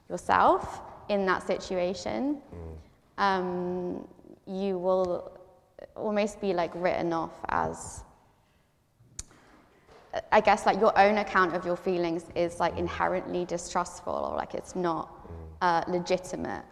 yourself 0.09 0.81
in 1.07 1.25
that 1.27 1.45
situation, 1.45 2.41
um, 3.17 4.07
you 4.45 4.77
will 4.77 5.31
almost 5.95 6.41
be 6.41 6.53
like 6.53 6.71
written 6.75 7.13
off 7.13 7.33
as 7.49 8.03
I 10.31 10.41
guess 10.41 10.65
like 10.65 10.79
your 10.79 10.97
own 10.97 11.17
account 11.17 11.55
of 11.55 11.65
your 11.65 11.75
feelings 11.75 12.25
is 12.35 12.59
like 12.59 12.77
inherently 12.77 13.45
distrustful 13.45 14.13
or 14.13 14.35
like 14.35 14.53
it's 14.53 14.75
not 14.75 15.09
uh, 15.61 15.83
legitimate. 15.87 16.63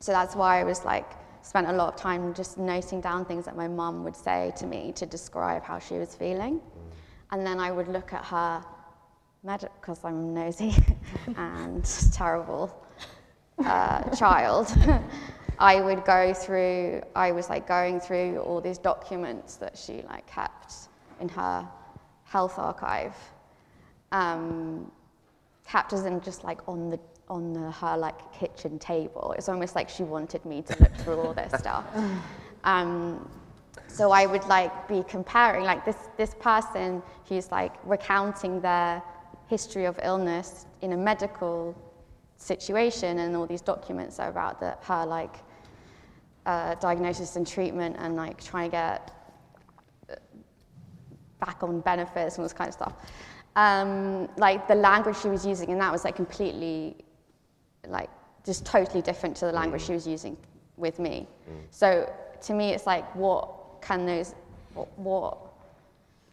So 0.00 0.12
that's 0.12 0.34
why 0.34 0.60
I 0.60 0.64
was 0.64 0.84
like 0.84 1.06
spent 1.42 1.66
a 1.66 1.72
lot 1.72 1.92
of 1.92 2.00
time 2.00 2.32
just 2.34 2.58
noting 2.58 3.00
down 3.00 3.24
things 3.24 3.44
that 3.44 3.56
my 3.56 3.68
mum 3.68 4.04
would 4.04 4.16
say 4.16 4.52
to 4.56 4.66
me 4.66 4.92
to 4.92 5.06
describe 5.06 5.62
how 5.62 5.78
she 5.78 5.94
was 5.94 6.14
feeling, 6.14 6.60
and 7.30 7.46
then 7.46 7.58
I 7.58 7.72
would 7.72 7.88
look 7.88 8.12
at 8.12 8.24
her 8.26 8.64
because 9.44 10.04
I'm 10.04 10.32
nosy 10.32 10.74
and 11.36 11.84
terrible 12.12 12.86
uh, 13.64 14.14
child. 14.14 14.72
I 15.58 15.80
would 15.80 16.04
go 16.04 16.32
through. 16.32 17.02
I 17.14 17.32
was 17.32 17.48
like 17.48 17.66
going 17.66 18.00
through 18.00 18.38
all 18.38 18.60
these 18.60 18.78
documents 18.78 19.56
that 19.56 19.76
she 19.76 20.02
like 20.02 20.26
kept 20.26 20.74
in 21.20 21.28
her 21.30 21.68
health 22.32 22.58
archive, 22.58 23.14
um, 24.12 24.90
in 25.92 26.20
just 26.22 26.44
like 26.44 26.66
on 26.66 26.90
the 26.90 26.98
on 27.28 27.52
the, 27.52 27.70
her 27.70 27.96
like 27.96 28.20
kitchen 28.32 28.78
table. 28.78 29.34
It's 29.36 29.48
almost 29.48 29.74
like 29.74 29.88
she 29.88 30.02
wanted 30.02 30.44
me 30.44 30.62
to 30.62 30.82
look 30.82 30.94
through 30.96 31.20
all 31.20 31.34
this 31.34 31.52
stuff. 31.58 31.84
Um, 32.64 33.28
so 33.88 34.12
I 34.12 34.24
would 34.24 34.44
like 34.44 34.72
be 34.86 35.02
comparing 35.08 35.64
like 35.64 35.84
this 35.84 35.96
this 36.16 36.32
person 36.38 37.02
who's 37.28 37.50
like 37.50 37.74
recounting 37.84 38.60
their 38.60 39.02
history 39.48 39.84
of 39.84 39.98
illness 40.04 40.66
in 40.80 40.92
a 40.92 40.96
medical 40.96 41.74
situation, 42.36 43.18
and 43.18 43.34
all 43.36 43.48
these 43.48 43.60
documents 43.74 44.20
are 44.20 44.30
about 44.30 44.60
the, 44.60 44.76
her 44.82 45.04
like 45.04 45.36
uh, 46.46 46.76
diagnosis 46.76 47.34
and 47.34 47.44
treatment, 47.44 47.96
and 47.98 48.14
like 48.14 48.40
trying 48.44 48.70
to 48.70 48.76
get 48.76 49.21
back 51.44 51.62
on 51.62 51.80
benefits 51.80 52.36
and 52.36 52.42
all 52.42 52.44
this 52.44 52.52
kind 52.52 52.68
of 52.68 52.74
stuff. 52.74 52.94
Um, 53.56 54.28
like 54.36 54.66
the 54.68 54.74
language 54.74 55.16
she 55.22 55.28
was 55.28 55.44
using, 55.44 55.68
and 55.72 55.80
that 55.80 55.92
was 55.92 56.04
like 56.04 56.16
completely, 56.16 56.96
like 57.86 58.10
just 58.44 58.64
totally 58.64 59.02
different 59.02 59.36
to 59.40 59.46
the 59.46 59.52
language 59.52 59.82
mm. 59.82 59.86
she 59.88 59.92
was 59.92 60.06
using 60.06 60.36
with 60.76 60.98
me. 60.98 61.26
Mm. 61.50 61.54
So 61.70 62.10
to 62.46 62.54
me, 62.54 62.70
it's 62.70 62.86
like, 62.86 63.04
what 63.14 63.82
can 63.82 64.06
those, 64.06 64.34
what, 64.74 64.88
what, 64.98 65.38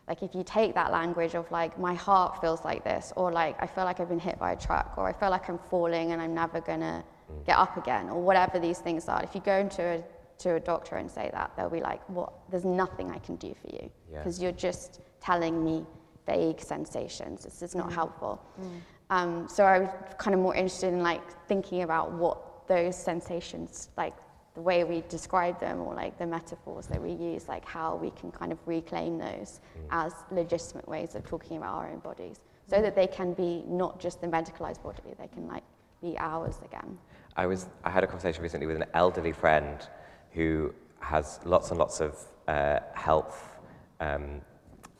like 0.07 0.23
if 0.23 0.33
you 0.33 0.43
take 0.43 0.73
that 0.73 0.91
language 0.91 1.35
of 1.35 1.51
like 1.51 1.77
my 1.77 1.93
heart 1.93 2.41
feels 2.41 2.63
like 2.63 2.83
this, 2.83 3.11
or 3.15 3.31
like 3.31 3.61
I 3.61 3.67
feel 3.67 3.83
like 3.83 3.99
I've 3.99 4.09
been 4.09 4.19
hit 4.29 4.39
by 4.39 4.53
a 4.53 4.55
truck, 4.55 4.93
or 4.97 5.07
I 5.07 5.13
feel 5.13 5.29
like 5.29 5.49
I'm 5.49 5.59
falling 5.69 6.13
and 6.13 6.21
I'm 6.21 6.33
never 6.33 6.61
gonna 6.61 7.03
mm. 7.31 7.45
get 7.45 7.57
up 7.57 7.77
again, 7.77 8.09
or 8.09 8.21
whatever 8.21 8.59
these 8.59 8.79
things 8.79 9.07
are. 9.07 9.21
If 9.23 9.35
you 9.35 9.41
go 9.41 9.57
into 9.57 9.83
a 9.83 10.03
to 10.39 10.55
a 10.55 10.59
doctor 10.59 10.95
and 10.95 11.09
say 11.09 11.29
that, 11.33 11.51
they'll 11.55 11.69
be 11.69 11.81
like, 11.81 12.01
"What? 12.09 12.33
There's 12.49 12.65
nothing 12.65 13.11
I 13.11 13.19
can 13.19 13.35
do 13.35 13.53
for 13.61 13.67
you 13.67 13.89
Yeah. 14.11 14.19
because 14.19 14.41
you're 14.41 14.51
just 14.51 15.01
telling 15.21 15.63
me 15.63 15.85
vague 16.25 16.59
sensations. 16.59 17.43
This 17.43 17.61
is 17.61 17.75
not 17.75 17.89
mm. 17.89 17.93
helpful." 17.93 18.41
Mm. 18.59 18.81
Um, 19.11 19.47
so 19.49 19.65
I 19.65 19.79
was 19.79 19.89
kind 20.17 20.33
of 20.35 20.39
more 20.39 20.55
interested 20.55 20.93
in 20.93 21.01
like 21.01 21.23
thinking 21.47 21.81
about 21.81 22.11
what 22.11 22.67
those 22.67 22.95
sensations, 22.95 23.89
like 23.97 24.13
the 24.53 24.61
way 24.61 24.83
we 24.83 25.03
describe 25.09 25.59
them 25.59 25.81
or 25.81 25.93
like 25.95 26.17
the 26.17 26.25
metaphors 26.27 26.87
that 26.87 27.01
we 27.01 27.11
use, 27.11 27.47
like 27.47 27.65
how 27.65 27.95
we 27.95 28.11
can 28.11 28.31
kind 28.31 28.51
of 28.51 28.59
reclaim 28.65 29.17
those 29.17 29.59
mm. 29.77 29.87
as 29.89 30.13
legitimate 30.31 30.87
ways 30.87 31.15
of 31.15 31.25
talking 31.25 31.57
about 31.57 31.75
our 31.75 31.89
own 31.89 31.99
bodies 31.99 32.39
so 32.67 32.81
that 32.81 32.95
they 32.95 33.07
can 33.07 33.33
be 33.33 33.63
not 33.67 33.99
just 33.99 34.21
the 34.21 34.27
medicalized 34.27 34.81
body, 34.83 35.01
they 35.17 35.27
can 35.27 35.47
like 35.47 35.63
be 36.01 36.15
ours 36.19 36.59
again. 36.63 36.97
I 37.35 37.47
was 37.47 37.67
I 37.83 37.89
had 37.89 38.03
a 38.03 38.07
conversation 38.07 38.43
recently 38.43 38.67
with 38.67 38.75
an 38.75 38.85
elderly 38.93 39.31
friend 39.31 39.87
who 40.31 40.73
has 40.99 41.39
lots 41.45 41.69
and 41.69 41.79
lots 41.79 42.01
of 42.01 42.17
uh, 42.47 42.79
health 42.93 43.59
um, 43.99 44.41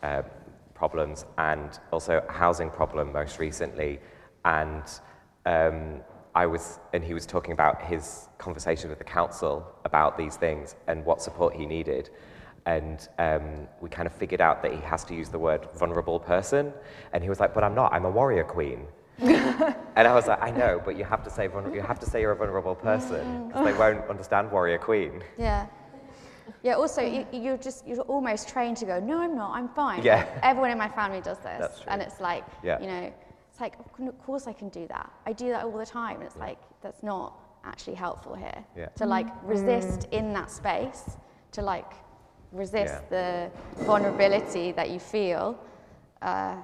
uh, 0.03 0.21
problems 0.73 1.25
and 1.37 1.79
also 1.91 2.23
a 2.27 2.31
housing 2.31 2.69
problem 2.69 3.11
most 3.11 3.39
recently, 3.39 3.99
and 4.45 4.83
um, 5.45 6.01
I 6.35 6.45
was 6.45 6.79
and 6.93 7.03
he 7.03 7.13
was 7.13 7.25
talking 7.25 7.51
about 7.51 7.81
his 7.81 8.29
conversation 8.37 8.89
with 8.89 8.99
the 8.99 9.03
council 9.03 9.65
about 9.85 10.17
these 10.17 10.35
things 10.35 10.75
and 10.87 11.03
what 11.05 11.21
support 11.21 11.53
he 11.55 11.65
needed. 11.65 12.09
And 12.65 13.07
um, 13.17 13.67
we 13.81 13.89
kind 13.89 14.05
of 14.05 14.13
figured 14.13 14.41
out 14.41 14.61
that 14.61 14.71
he 14.71 14.81
has 14.81 15.03
to 15.05 15.15
use 15.15 15.29
the 15.29 15.39
word 15.39 15.67
vulnerable 15.75 16.19
person. 16.19 16.73
And 17.13 17.23
he 17.23 17.29
was 17.29 17.39
like, 17.39 17.53
But 17.53 17.63
I'm 17.63 17.73
not, 17.73 17.93
I'm 17.93 18.05
a 18.05 18.11
warrior 18.11 18.43
queen. 18.43 18.85
and 19.95 20.07
I 20.07 20.13
was 20.13 20.27
like, 20.27 20.41
I 20.41 20.51
know, 20.51 20.81
but 20.83 20.97
you 20.97 21.03
have 21.03 21.23
to 21.23 21.29
say 21.29 21.47
vulner- 21.47 21.73
you 21.73 21.81
have 21.81 21.99
to 21.99 22.05
say 22.05 22.21
you're 22.21 22.31
a 22.31 22.35
vulnerable 22.35 22.75
person 22.75 23.47
because 23.47 23.65
they 23.65 23.73
won't 23.73 24.09
understand 24.09 24.51
warrior 24.51 24.77
queen. 24.77 25.23
Yeah. 25.37 25.67
Yeah, 26.63 26.73
also, 26.73 27.01
you, 27.01 27.25
you're 27.31 27.57
just, 27.57 27.87
you're 27.87 27.99
almost 28.01 28.49
trained 28.49 28.77
to 28.77 28.85
go, 28.85 28.99
no, 28.99 29.19
I'm 29.19 29.35
not, 29.35 29.55
I'm 29.55 29.69
fine. 29.69 30.03
Yeah. 30.03 30.17
Like, 30.17 30.27
everyone 30.43 30.71
in 30.71 30.77
my 30.77 30.89
family 30.89 31.21
does 31.21 31.37
this. 31.37 31.57
That's 31.59 31.81
true. 31.81 31.91
And 31.91 32.01
it's 32.01 32.19
like, 32.19 32.43
Yeah. 32.63 32.79
you 32.81 32.87
know, 32.87 33.13
it's 33.49 33.59
like, 33.61 33.75
of 33.79 34.25
course 34.25 34.47
I 34.47 34.53
can 34.53 34.69
do 34.69 34.87
that. 34.87 35.11
I 35.25 35.33
do 35.33 35.49
that 35.49 35.63
all 35.63 35.77
the 35.77 35.85
time. 35.85 36.17
And 36.17 36.23
it's 36.23 36.35
like, 36.37 36.57
that's 36.81 37.03
not 37.03 37.33
actually 37.63 37.95
helpful 37.95 38.35
here. 38.35 38.63
Yeah. 38.75 38.87
To 38.95 39.05
like 39.05 39.27
resist 39.43 40.07
in 40.11 40.33
that 40.33 40.49
space, 40.51 41.17
to 41.53 41.61
like 41.61 41.91
resist 42.51 43.03
Yeah. 43.11 43.49
the 43.77 43.83
vulnerability 43.83 44.71
that 44.73 44.89
you 44.89 44.99
feel 44.99 45.57
uh, 46.21 46.55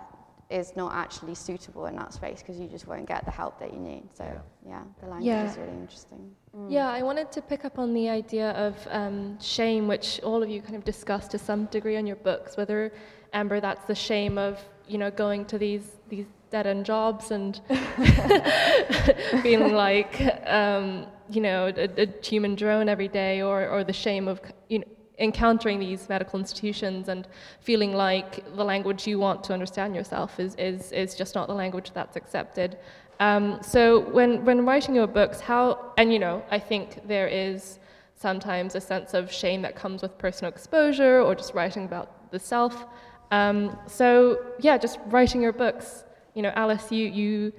is 0.49 0.75
not 0.75 0.93
actually 0.93 1.34
suitable 1.36 1.88
in 1.88 1.95
that 1.95 2.13
space 2.13 2.39
because 2.41 2.60
you 2.60 2.67
just 2.67 2.88
won't 2.88 3.08
get 3.08 3.25
the 3.25 3.31
help 3.31 3.60
that 3.60 3.73
you 3.73 3.79
need. 3.79 4.03
So, 4.13 4.23
Yeah. 4.23 4.39
yeah, 4.67 4.84
the 5.01 5.08
language 5.08 5.25
Yeah. 5.25 5.49
is 5.51 5.58
really 5.58 5.73
interesting. 5.73 6.36
Yeah, 6.69 6.89
I 6.89 7.01
wanted 7.03 7.31
to 7.34 7.41
pick 7.41 7.65
up 7.65 7.77
on 7.79 7.93
the 7.93 8.08
idea 8.10 8.51
of 8.51 8.75
um, 8.89 9.38
shame, 9.41 9.88
which 9.88 10.21
all 10.23 10.41
of 10.41 10.49
you 10.49 10.62
kind 10.62 10.75
of 10.75 10.86
discussed 10.86 11.31
to 11.31 11.38
some 11.38 11.65
degree 11.65 11.97
on 11.97 12.08
your 12.08 12.15
books. 12.15 12.55
Whether 12.58 12.93
Amber, 13.34 13.60
that's 13.60 13.86
the 13.86 13.95
shame 13.95 14.38
of 14.38 14.60
you 14.88 14.97
know 14.97 15.12
going 15.12 15.45
to 15.45 15.58
these 15.58 15.97
these 16.10 16.27
dead 16.51 16.65
end 16.67 16.86
jobs 16.86 17.31
and 17.31 17.60
being 19.43 19.73
like 19.86 20.21
um, 20.45 21.08
you 21.29 21.41
know 21.41 21.67
a, 21.75 21.89
a 22.03 22.08
human 22.23 22.55
drone 22.55 22.88
every 22.89 23.08
day, 23.08 23.41
or 23.41 23.67
or 23.67 23.84
the 23.84 23.93
shame 23.93 24.27
of 24.27 24.39
you 24.69 24.79
know 24.79 24.86
encountering 25.19 25.80
these 25.80 26.10
medical 26.10 26.39
institutions 26.39 27.08
and 27.10 27.28
feeling 27.62 27.93
like 27.93 28.43
the 28.56 28.63
language 28.63 29.08
you 29.08 29.17
want 29.17 29.43
to 29.43 29.54
understand 29.54 29.95
yourself 29.95 30.39
is 30.39 30.56
is 30.56 30.91
is 30.91 31.15
just 31.15 31.36
not 31.36 31.47
the 31.47 31.54
language 31.54 31.91
that's 31.93 32.15
accepted. 32.15 32.78
Um, 33.19 33.60
so 33.62 34.01
when, 34.12 34.43
when 34.43 34.65
writing 34.65 34.95
your 34.95 35.08
books, 35.08 35.39
how, 35.39 35.93
and 35.97 36.12
you 36.12 36.19
know, 36.19 36.43
I 36.51 36.60
think 36.60 37.08
there 37.08 37.28
is 37.28 37.80
sometimes 38.15 38.75
a 38.75 38.82
sense 38.82 39.13
of 39.13 39.32
shame 39.32 39.62
that 39.62 39.75
comes 39.75 40.01
with 40.01 40.17
personal 40.17 40.51
exposure 40.51 41.21
or 41.21 41.36
just 41.36 41.54
writing 41.54 41.86
about 41.86 42.32
the 42.32 42.39
self. 42.39 42.86
Um, 43.32 43.78
so 43.88 44.39
yeah, 44.60 44.78
just 44.78 44.99
writing 45.08 45.41
your 45.41 45.54
books. 45.54 46.04
You 46.34 46.41
know, 46.41 46.51
Alice, 46.56 46.91
you, 46.91 47.06
you 47.06 47.54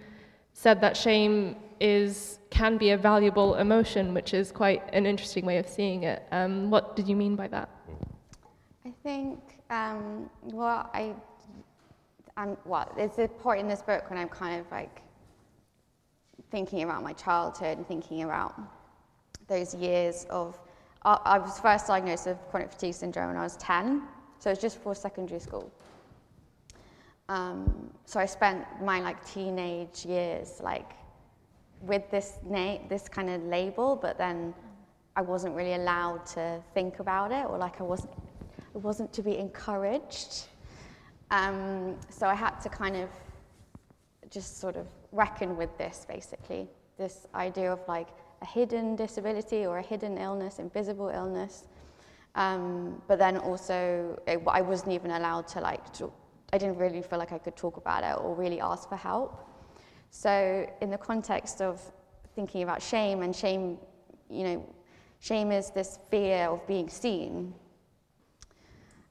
said 0.53 0.81
that 0.81 0.97
shame 0.97 1.57
is, 1.81 2.39
can 2.51 2.77
be 2.77 2.91
a 2.91 2.97
valuable 2.97 3.55
emotion, 3.57 4.15
which 4.15 4.35
is 4.35 4.53
quite 4.53 4.83
an 4.93 5.07
interesting 5.07 5.45
way 5.45 5.59
of 5.59 5.69
seeing 5.69 6.05
it. 6.05 6.23
Um, 6.33 6.71
what 6.71 6.97
did 6.97 7.09
you 7.09 7.17
mean 7.17 7.37
by 7.37 7.49
that? 7.49 7.69
I 8.85 8.93
think, 9.03 9.39
um, 9.71 10.31
well, 10.43 10.91
I, 10.95 11.15
I'm, 12.37 12.57
well, 12.65 12.93
there's 12.97 13.19
a 13.19 13.29
point 13.29 13.61
in 13.61 13.69
this 13.69 13.83
book 13.83 14.09
when 14.11 14.19
I'm 14.19 14.29
kind 14.29 14.61
of 14.61 14.71
like 14.71 15.03
thinking 16.51 16.83
about 16.83 17.03
my 17.03 17.13
childhood 17.13 17.79
and 17.79 17.87
thinking 17.87 18.23
about 18.23 18.55
those 19.49 19.75
years 19.75 20.27
of, 20.31 20.59
I, 21.05 21.19
I 21.25 21.39
was 21.39 21.59
first 21.59 21.87
diagnosed 21.87 22.27
with 22.27 22.39
chronic 22.51 22.71
fatigue 22.73 22.95
syndrome 22.95 23.29
when 23.29 23.37
I 23.37 23.43
was 23.43 23.57
10, 23.57 24.03
so 24.39 24.51
it 24.51 24.53
was 24.53 24.61
just 24.61 24.77
before 24.77 24.95
secondary 24.95 25.41
school. 25.41 25.71
Um, 27.29 27.91
so 28.05 28.21
I 28.21 28.27
spent 28.27 28.65
my 28.83 29.01
like 29.01 29.25
teenage 29.27 30.05
years 30.05 30.61
like 30.63 30.93
with 31.81 32.11
this 32.11 32.39
name, 32.49 32.83
this 32.89 33.09
kind 33.09 33.31
of 33.31 33.43
label, 33.45 33.97
but 33.97 34.19
then 34.19 34.55
I 35.15 35.23
wasn't 35.23 35.55
really 35.55 35.75
allowed 35.75 36.27
to 36.27 36.61
think 36.75 37.01
about 37.01 37.33
it, 37.33 37.47
or 37.49 37.59
like 37.59 37.81
I 37.81 37.85
wasn't, 37.85 38.13
wasn't 38.75 39.13
to 39.15 39.23
be 39.23 39.39
encouraged. 39.39 40.47
Um, 41.31 41.97
so 42.09 42.27
I 42.27 42.35
had 42.35 42.61
to 42.61 42.69
kind 42.69 42.97
of 42.97 43.09
just 44.31 44.61
sort 44.61 44.77
of 44.77 44.87
reckon 45.13 45.57
with 45.57 45.77
this, 45.79 46.07
basically, 46.09 46.69
this 46.99 47.27
idea 47.35 47.73
of 47.73 47.81
like 47.89 48.09
a 48.43 48.47
hidden 48.47 48.97
disability 48.97 49.67
or 49.67 49.79
a 49.79 49.83
hidden 49.83 50.19
illness, 50.19 50.59
invisible 50.59 51.09
illness. 51.09 51.65
Um, 52.35 53.01
but 53.09 53.19
then 53.19 53.39
also, 53.39 54.21
it, 54.27 54.43
I 54.47 54.61
wasn't 54.61 54.93
even 54.93 55.13
allowed 55.13 55.49
to 55.49 55.61
like. 55.61 55.93
To, 55.95 56.13
I 56.53 56.59
didn't 56.59 56.77
really 56.77 57.03
feel 57.03 57.19
like 57.19 57.33
I 57.33 57.39
could 57.39 57.57
talk 57.57 57.79
about 57.79 58.05
it 58.05 58.23
or 58.23 58.35
really 58.35 58.61
ask 58.61 58.89
for 58.89 58.97
help. 58.97 59.49
So, 60.19 60.67
in 60.81 60.89
the 60.89 60.97
context 60.97 61.61
of 61.61 61.79
thinking 62.35 62.63
about 62.63 62.81
shame, 62.81 63.21
and 63.21 63.37
shame, 63.37 63.77
you 64.31 64.45
know, 64.45 64.75
shame 65.21 65.53
is 65.53 65.71
this 65.71 65.99
fear 66.11 66.47
of 66.47 66.67
being 66.67 66.89
seen 66.89 67.53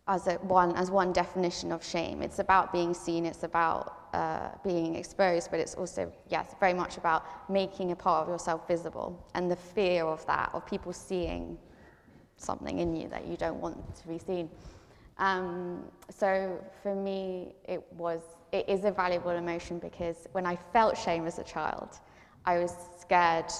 as, 0.07 0.25
a 0.25 0.33
one, 0.37 0.75
as 0.75 0.89
one 0.89 1.13
definition 1.13 1.71
of 1.71 1.85
shame. 1.85 2.23
It's 2.23 2.39
about 2.39 2.73
being 2.73 2.95
seen, 2.95 3.27
it's 3.27 3.43
about 3.43 4.07
uh, 4.15 4.49
being 4.63 4.95
exposed, 4.95 5.51
but 5.51 5.59
it's 5.59 5.75
also, 5.75 6.11
yes, 6.29 6.55
very 6.59 6.73
much 6.73 6.97
about 6.97 7.51
making 7.51 7.91
a 7.91 7.95
part 7.95 8.23
of 8.23 8.27
yourself 8.27 8.67
visible 8.67 9.23
and 9.35 9.49
the 9.49 9.55
fear 9.55 10.05
of 10.05 10.25
that, 10.25 10.49
of 10.53 10.65
people 10.65 10.91
seeing 10.91 11.55
something 12.37 12.79
in 12.79 12.95
you 12.95 13.07
that 13.09 13.27
you 13.27 13.37
don't 13.37 13.61
want 13.61 13.95
to 13.95 14.07
be 14.07 14.17
seen. 14.17 14.49
Um, 15.19 15.83
so 16.09 16.59
for 16.81 16.95
me, 16.95 17.53
it 17.63 17.83
was, 17.93 18.21
it 18.51 18.67
is 18.67 18.85
a 18.85 18.91
valuable 18.91 19.31
emotion 19.31 19.79
because 19.79 20.27
when 20.31 20.45
I 20.45 20.57
felt 20.73 20.97
shame 20.97 21.25
as 21.25 21.39
a 21.39 21.43
child, 21.43 21.99
I 22.45 22.59
was 22.59 22.73
scared 22.99 23.51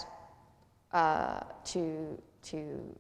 uh, 0.94 1.42
to, 1.66 2.22
to 2.44 2.96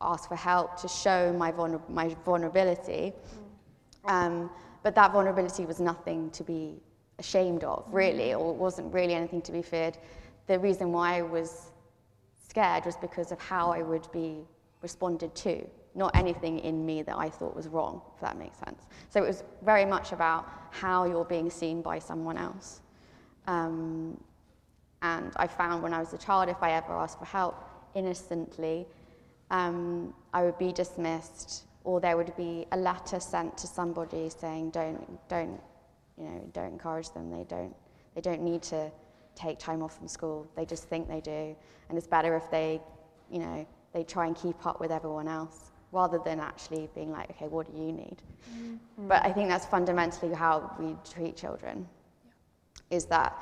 ask 0.00 0.28
for 0.28 0.36
help, 0.36 0.80
to 0.80 0.88
show 0.88 1.32
my, 1.32 1.50
vulner- 1.52 1.88
my 1.88 2.14
vulnerability. 2.24 3.12
Um, 4.04 4.50
but 4.82 4.94
that 4.94 5.12
vulnerability 5.12 5.66
was 5.66 5.80
nothing 5.80 6.30
to 6.30 6.42
be 6.42 6.80
ashamed 7.18 7.64
of, 7.64 7.84
really, 7.92 8.34
or 8.34 8.52
it 8.52 8.56
wasn't 8.56 8.92
really 8.92 9.14
anything 9.14 9.42
to 9.42 9.52
be 9.52 9.62
feared. 9.62 9.98
The 10.46 10.58
reason 10.58 10.92
why 10.92 11.18
I 11.18 11.22
was 11.22 11.70
scared 12.48 12.86
was 12.86 12.96
because 12.96 13.30
of 13.30 13.40
how 13.40 13.70
I 13.70 13.82
would 13.82 14.10
be 14.12 14.38
responded 14.82 15.34
to, 15.36 15.66
not 15.94 16.14
anything 16.14 16.60
in 16.60 16.86
me 16.86 17.02
that 17.02 17.16
I 17.16 17.28
thought 17.28 17.54
was 17.54 17.68
wrong, 17.68 18.00
if 18.14 18.20
that 18.20 18.36
makes 18.36 18.58
sense. 18.58 18.86
So 19.08 19.22
it 19.22 19.26
was 19.26 19.42
very 19.62 19.84
much 19.84 20.12
about 20.12 20.48
how 20.70 21.04
you're 21.04 21.24
being 21.24 21.50
seen 21.50 21.82
by 21.82 21.98
someone 21.98 22.36
else. 22.36 22.80
Um, 23.46 24.22
and 25.02 25.32
I 25.36 25.46
found 25.46 25.82
when 25.82 25.92
I 25.92 25.98
was 25.98 26.12
a 26.12 26.18
child, 26.18 26.48
if 26.48 26.62
I 26.62 26.72
ever 26.72 26.92
asked 26.92 27.18
for 27.18 27.24
help 27.24 27.56
innocently, 27.94 28.86
um, 29.50 30.14
I 30.32 30.44
would 30.44 30.58
be 30.58 30.72
dismissed, 30.72 31.64
or 31.82 32.00
there 32.00 32.16
would 32.16 32.36
be 32.36 32.66
a 32.72 32.76
letter 32.76 33.18
sent 33.18 33.58
to 33.58 33.66
somebody 33.66 34.28
saying, 34.28 34.70
"Don't, 34.70 35.28
don't, 35.28 35.60
you 36.16 36.24
know, 36.24 36.50
don't 36.52 36.72
encourage 36.72 37.10
them. 37.10 37.30
They 37.30 37.44
don't, 37.44 37.74
they 38.14 38.20
don't 38.20 38.42
need 38.42 38.62
to 38.62 38.90
take 39.34 39.58
time 39.58 39.82
off 39.82 39.96
from 39.96 40.06
school. 40.06 40.46
They 40.54 40.64
just 40.64 40.84
think 40.84 41.08
they 41.08 41.20
do, 41.20 41.56
and 41.88 41.98
it's 41.98 42.06
better 42.06 42.36
if 42.36 42.48
they, 42.50 42.80
you 43.30 43.40
know, 43.40 43.66
they 43.92 44.04
try 44.04 44.26
and 44.26 44.36
keep 44.36 44.64
up 44.66 44.78
with 44.78 44.92
everyone 44.92 45.26
else." 45.26 45.69
Rather 45.92 46.20
than 46.24 46.38
actually 46.38 46.88
being 46.94 47.10
like, 47.10 47.30
okay, 47.30 47.48
what 47.48 47.66
do 47.66 47.76
you 47.76 47.92
need? 47.92 48.16
Mm-hmm. 48.52 49.08
But 49.08 49.24
I 49.24 49.32
think 49.32 49.48
that's 49.48 49.66
fundamentally 49.66 50.32
how 50.32 50.74
we 50.78 50.96
treat 51.10 51.36
children. 51.36 51.88
Is 52.90 53.06
that 53.06 53.36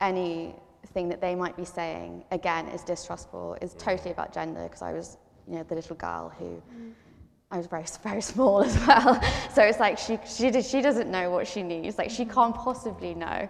anything 0.00 1.08
that 1.08 1.20
they 1.20 1.34
might 1.34 1.56
be 1.56 1.64
saying, 1.64 2.24
again, 2.30 2.68
is 2.68 2.82
distrustful, 2.82 3.56
is 3.60 3.74
totally 3.74 4.12
about 4.12 4.32
gender, 4.32 4.62
because 4.62 4.82
I 4.82 4.92
was, 4.92 5.18
you 5.46 5.56
know, 5.56 5.62
the 5.62 5.74
little 5.74 5.96
girl 5.96 6.32
who, 6.38 6.44
mm-hmm. 6.44 6.90
I 7.50 7.58
was 7.58 7.66
very, 7.66 7.84
very 8.02 8.22
small 8.22 8.62
as 8.62 8.78
well. 8.86 9.20
so 9.54 9.62
it's 9.62 9.80
like 9.80 9.98
she, 9.98 10.18
she, 10.26 10.62
she 10.62 10.80
doesn't 10.80 11.10
know 11.10 11.30
what 11.30 11.46
she 11.46 11.62
needs, 11.62 11.98
like 11.98 12.10
she 12.10 12.24
can't 12.24 12.54
mm-hmm. 12.54 12.64
possibly 12.64 13.14
know. 13.14 13.48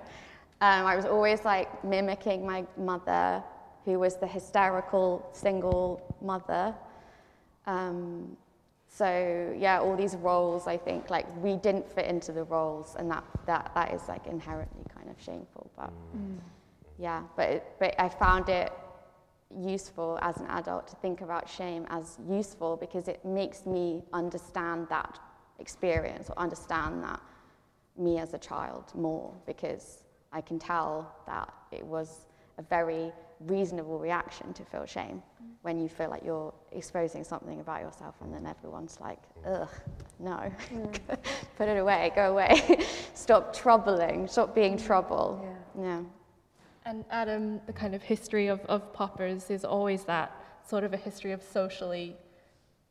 Um, 0.62 0.84
I 0.84 0.94
was 0.94 1.06
always 1.06 1.44
like 1.44 1.82
mimicking 1.84 2.44
my 2.44 2.66
mother, 2.76 3.42
who 3.84 3.98
was 3.98 4.16
the 4.16 4.26
hysterical 4.26 5.26
single 5.32 6.02
mother. 6.20 6.74
Um, 7.70 8.36
so 8.88 9.54
yeah, 9.56 9.80
all 9.80 9.96
these 9.96 10.16
roles, 10.16 10.66
I 10.66 10.76
think, 10.76 11.10
like 11.10 11.26
we 11.36 11.56
didn't 11.56 11.88
fit 11.88 12.06
into 12.06 12.32
the 12.32 12.44
roles, 12.44 12.96
and 12.98 13.10
that 13.10 13.24
that 13.46 13.70
that 13.74 13.94
is 13.94 14.02
like 14.08 14.26
inherently 14.26 14.84
kind 14.94 15.08
of 15.08 15.16
shameful. 15.22 15.70
But 15.76 15.92
yeah, 16.98 17.22
but 17.36 17.48
it, 17.48 17.64
but 17.78 17.94
I 17.98 18.08
found 18.08 18.48
it 18.48 18.72
useful 19.58 20.18
as 20.22 20.36
an 20.38 20.46
adult 20.48 20.88
to 20.88 20.96
think 20.96 21.20
about 21.22 21.48
shame 21.48 21.86
as 21.90 22.18
useful 22.28 22.76
because 22.76 23.08
it 23.08 23.24
makes 23.24 23.66
me 23.66 24.02
understand 24.12 24.88
that 24.88 25.18
experience 25.58 26.30
or 26.30 26.38
understand 26.38 27.02
that 27.02 27.20
me 27.96 28.18
as 28.18 28.34
a 28.34 28.38
child 28.38 28.84
more 28.94 29.32
because 29.46 30.04
I 30.32 30.40
can 30.40 30.58
tell 30.58 31.12
that 31.26 31.52
it 31.72 31.84
was 31.84 32.08
a 32.58 32.62
very 32.62 33.12
reasonable 33.46 33.98
reaction 33.98 34.52
to 34.54 34.64
feel 34.64 34.84
shame 34.86 35.22
when 35.62 35.78
you 35.78 35.88
feel 35.88 36.08
like 36.08 36.24
you're 36.24 36.52
exposing 36.72 37.22
something 37.22 37.60
about 37.60 37.82
yourself 37.82 38.14
and 38.22 38.32
then 38.32 38.46
everyone's 38.46 38.98
like, 39.00 39.18
ugh, 39.46 39.68
no, 40.18 40.50
put 41.56 41.68
it 41.68 41.76
away, 41.76 42.12
go 42.14 42.32
away, 42.32 42.80
stop 43.14 43.54
troubling, 43.54 44.26
stop 44.26 44.54
being 44.54 44.78
trouble. 44.78 45.46
Yeah. 45.78 46.00
And 46.86 47.04
Adam, 47.10 47.60
the 47.66 47.74
kind 47.74 47.94
of 47.94 48.02
history 48.02 48.46
of, 48.46 48.60
of 48.66 48.92
poppers 48.94 49.50
is 49.50 49.64
always 49.64 50.04
that 50.04 50.34
sort 50.66 50.82
of 50.82 50.94
a 50.94 50.96
history 50.96 51.32
of 51.32 51.42
socially 51.42 52.16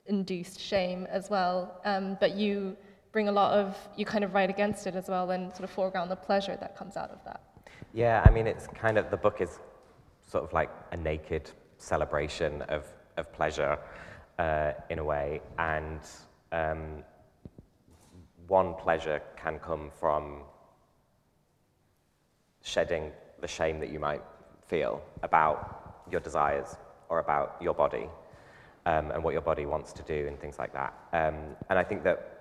induced 0.05 0.59
shame 0.59 1.07
as 1.09 1.29
well. 1.29 1.81
Um, 1.85 2.17
but 2.19 2.35
you 2.35 2.77
bring 3.11 3.29
a 3.29 3.31
lot 3.31 3.53
of, 3.53 3.75
you 3.97 4.05
kind 4.05 4.23
of 4.23 4.35
write 4.35 4.51
against 4.51 4.85
it 4.85 4.95
as 4.95 5.07
well 5.07 5.31
and 5.31 5.51
sort 5.51 5.63
of 5.63 5.71
foreground 5.71 6.11
the 6.11 6.15
pleasure 6.15 6.55
that 6.59 6.77
comes 6.77 6.97
out 6.97 7.09
of 7.09 7.23
that. 7.25 7.41
Yeah, 7.93 8.23
I 8.25 8.29
mean, 8.29 8.45
it's 8.45 8.67
kind 8.67 8.99
of, 8.99 9.09
the 9.09 9.17
book 9.17 9.41
is 9.41 9.59
sort 10.29 10.43
of 10.43 10.53
like 10.53 10.69
a 10.91 10.97
naked 10.97 11.49
celebration 11.77 12.61
of, 12.63 12.85
of 13.17 13.31
pleasure 13.33 13.77
uh, 14.37 14.71
in 14.89 14.99
a 14.99 15.03
way. 15.03 15.41
And 15.57 15.99
um, 16.51 17.03
one 18.47 18.75
pleasure 18.75 19.21
can 19.35 19.59
come 19.59 19.91
from 19.99 20.41
shedding 22.61 23.11
the 23.41 23.47
shame 23.47 23.79
that 23.79 23.89
you 23.89 23.99
might 23.99 24.21
feel 24.67 25.01
about 25.23 26.03
your 26.11 26.21
desires 26.21 26.75
or 27.09 27.19
about 27.19 27.57
your 27.61 27.73
body 27.73 28.07
um, 28.85 29.11
and 29.11 29.23
what 29.23 29.33
your 29.33 29.41
body 29.41 29.65
wants 29.65 29.91
to 29.93 30.03
do 30.03 30.27
and 30.27 30.39
things 30.39 30.59
like 30.59 30.73
that. 30.73 30.93
Um, 31.13 31.55
and 31.69 31.79
I 31.79 31.83
think 31.83 32.03
that 32.03 32.35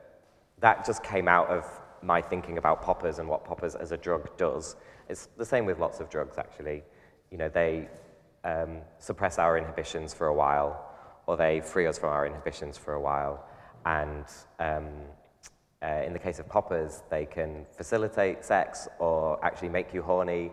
that 0.60 0.84
just 0.84 1.02
came 1.02 1.28
out 1.28 1.48
of 1.48 1.64
my 2.02 2.20
thinking 2.20 2.58
about 2.58 2.82
poppers 2.82 3.18
and 3.18 3.28
what 3.28 3.44
poppers 3.44 3.74
as 3.74 3.92
a 3.92 3.96
drug 3.96 4.36
does. 4.36 4.76
It's 5.08 5.28
the 5.36 5.44
same 5.44 5.64
with 5.66 5.78
lots 5.78 6.00
of 6.00 6.10
drugs, 6.10 6.36
actually. 6.38 6.82
You 7.30 7.38
know, 7.38 7.48
they 7.48 7.88
um, 8.44 8.78
suppress 8.98 9.38
our 9.38 9.58
inhibitions 9.58 10.14
for 10.14 10.28
a 10.28 10.34
while, 10.34 10.84
or 11.26 11.36
they 11.36 11.60
free 11.60 11.86
us 11.86 11.98
from 11.98 12.10
our 12.10 12.26
inhibitions 12.26 12.78
for 12.78 12.94
a 12.94 13.00
while. 13.00 13.44
And 13.84 14.24
um, 14.58 14.88
uh, 15.82 16.02
in 16.04 16.12
the 16.12 16.18
case 16.18 16.38
of 16.38 16.48
poppers, 16.48 17.02
they 17.10 17.26
can 17.26 17.66
facilitate 17.76 18.44
sex 18.44 18.88
or 18.98 19.44
actually 19.44 19.68
make 19.68 19.94
you 19.94 20.02
horny, 20.02 20.50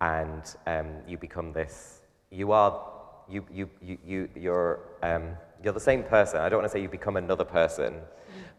and 0.00 0.42
um, 0.66 0.88
you 1.06 1.18
become 1.18 1.52
this. 1.52 2.02
You 2.30 2.52
are 2.52 2.90
you 3.28 3.44
you 3.52 3.70
you 3.82 3.98
you 4.04 4.28
you're 4.34 4.80
um, 5.02 5.36
you're 5.62 5.72
the 5.72 5.80
same 5.80 6.02
person. 6.02 6.40
I 6.40 6.48
don't 6.48 6.60
want 6.60 6.70
to 6.70 6.76
say 6.76 6.82
you 6.82 6.88
become 6.88 7.16
another 7.16 7.44
person, 7.44 8.00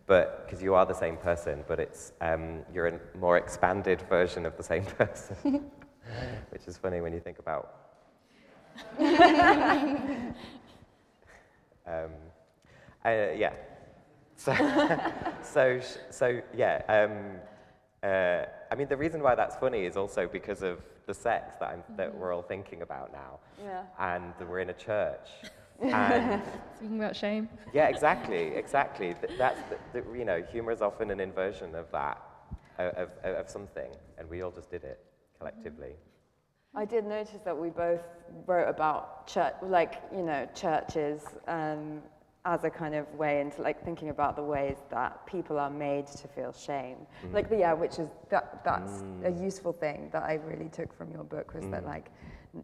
but 0.06 0.46
because 0.46 0.62
you 0.62 0.74
are 0.74 0.86
the 0.86 0.94
same 0.94 1.18
person, 1.18 1.64
but 1.68 1.80
it's 1.80 2.14
um, 2.22 2.60
you're 2.74 2.88
a 2.88 3.00
more 3.18 3.38
expanded 3.38 4.02
version 4.10 4.46
of 4.46 4.58
the 4.58 4.64
same 4.64 4.86
person, 4.98 5.72
which 6.50 6.68
is 6.68 6.78
funny 6.78 7.02
when 7.02 7.14
you 7.14 7.20
think 7.20 7.40
about. 7.40 7.76
um, 11.88 12.12
uh, 13.06 13.10
yeah. 13.36 13.54
So, 14.36 14.54
so, 15.44 15.80
so 16.10 16.42
yeah. 16.56 16.82
Um, 16.88 17.40
uh, 18.04 18.46
I 18.72 18.76
mean, 18.76 18.88
the 18.88 18.98
reason 18.98 19.22
why 19.22 19.36
that's 19.36 19.56
funny 19.56 19.86
is 19.86 19.96
also 19.96 20.28
because 20.28 20.64
of 20.64 20.80
the 21.06 21.14
sex 21.14 21.56
that, 21.60 21.70
I'm, 21.70 21.84
that 21.98 22.16
we're 22.16 22.34
all 22.34 22.42
thinking 22.42 22.82
about 22.82 23.12
now. 23.12 23.40
Yeah. 23.64 23.84
And 24.00 24.34
we're 24.50 24.60
in 24.60 24.70
a 24.70 24.74
church. 24.74 25.28
And 25.80 26.42
Speaking 26.78 27.00
about 27.00 27.16
shame. 27.16 27.50
yeah, 27.74 27.88
exactly, 27.88 28.56
exactly. 28.56 29.16
Th- 29.16 29.38
That's 29.38 29.60
the, 29.94 30.02
the, 30.02 30.18
you 30.18 30.26
know, 30.26 30.44
humor 30.52 30.72
is 30.72 30.82
often 30.82 31.10
an 31.12 31.20
inversion 31.20 31.76
of 31.76 31.92
that, 31.92 32.22
of, 32.78 33.10
of, 33.24 33.36
of 33.36 33.50
something, 33.50 33.90
and 34.18 34.30
we 34.30 34.44
all 34.44 34.52
just 34.52 34.70
did 34.70 34.84
it 34.84 35.00
collectively. 35.42 35.96
I 36.74 36.86
did 36.86 37.06
notice 37.06 37.42
that 37.44 37.58
we 37.58 37.70
both 37.70 38.02
wrote 38.46 38.70
about 38.70 39.28
church, 39.28 39.54
like 39.62 40.02
you 40.16 40.24
know, 40.24 40.48
churches 40.56 41.24
um, 41.48 42.02
as 42.46 42.64
a 42.64 42.70
kind 42.70 42.96
of 42.96 43.14
way 43.16 43.42
into 43.42 43.62
like 43.62 43.84
thinking 43.84 44.10
about 44.10 44.36
the 44.36 44.44
ways 44.44 44.78
that 44.90 45.26
people 45.26 45.60
are 45.60 45.70
made 45.70 46.08
to 46.08 46.28
feel 46.30 46.54
shame. 46.54 46.98
Like, 47.34 47.48
yeah, 47.52 47.74
which 47.74 48.00
is 48.00 48.08
that 48.30 48.64
that's 48.64 49.04
a 49.26 49.32
useful 49.32 49.74
thing 49.74 50.10
that 50.14 50.24
I 50.24 50.36
really 50.46 50.70
took 50.70 50.96
from 50.98 51.12
your 51.12 51.24
book 51.24 51.54
was 51.54 51.68
that 51.70 51.86
like, 51.86 52.10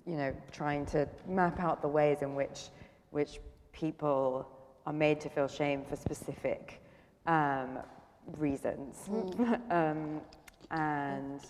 you 0.06 0.16
know, 0.16 0.34
trying 0.52 0.86
to 0.88 1.08
map 1.28 1.60
out 1.60 1.82
the 1.82 1.88
ways 1.90 2.22
in 2.22 2.34
which 2.34 2.70
which 3.12 3.40
people 3.74 4.48
are 4.86 4.94
made 4.94 5.20
to 5.22 5.30
feel 5.30 5.48
shame 5.48 5.84
for 5.84 5.98
specific 5.98 6.82
um, 7.26 7.80
reasons. 8.38 9.10
um, 9.70 10.22
and 10.72 11.42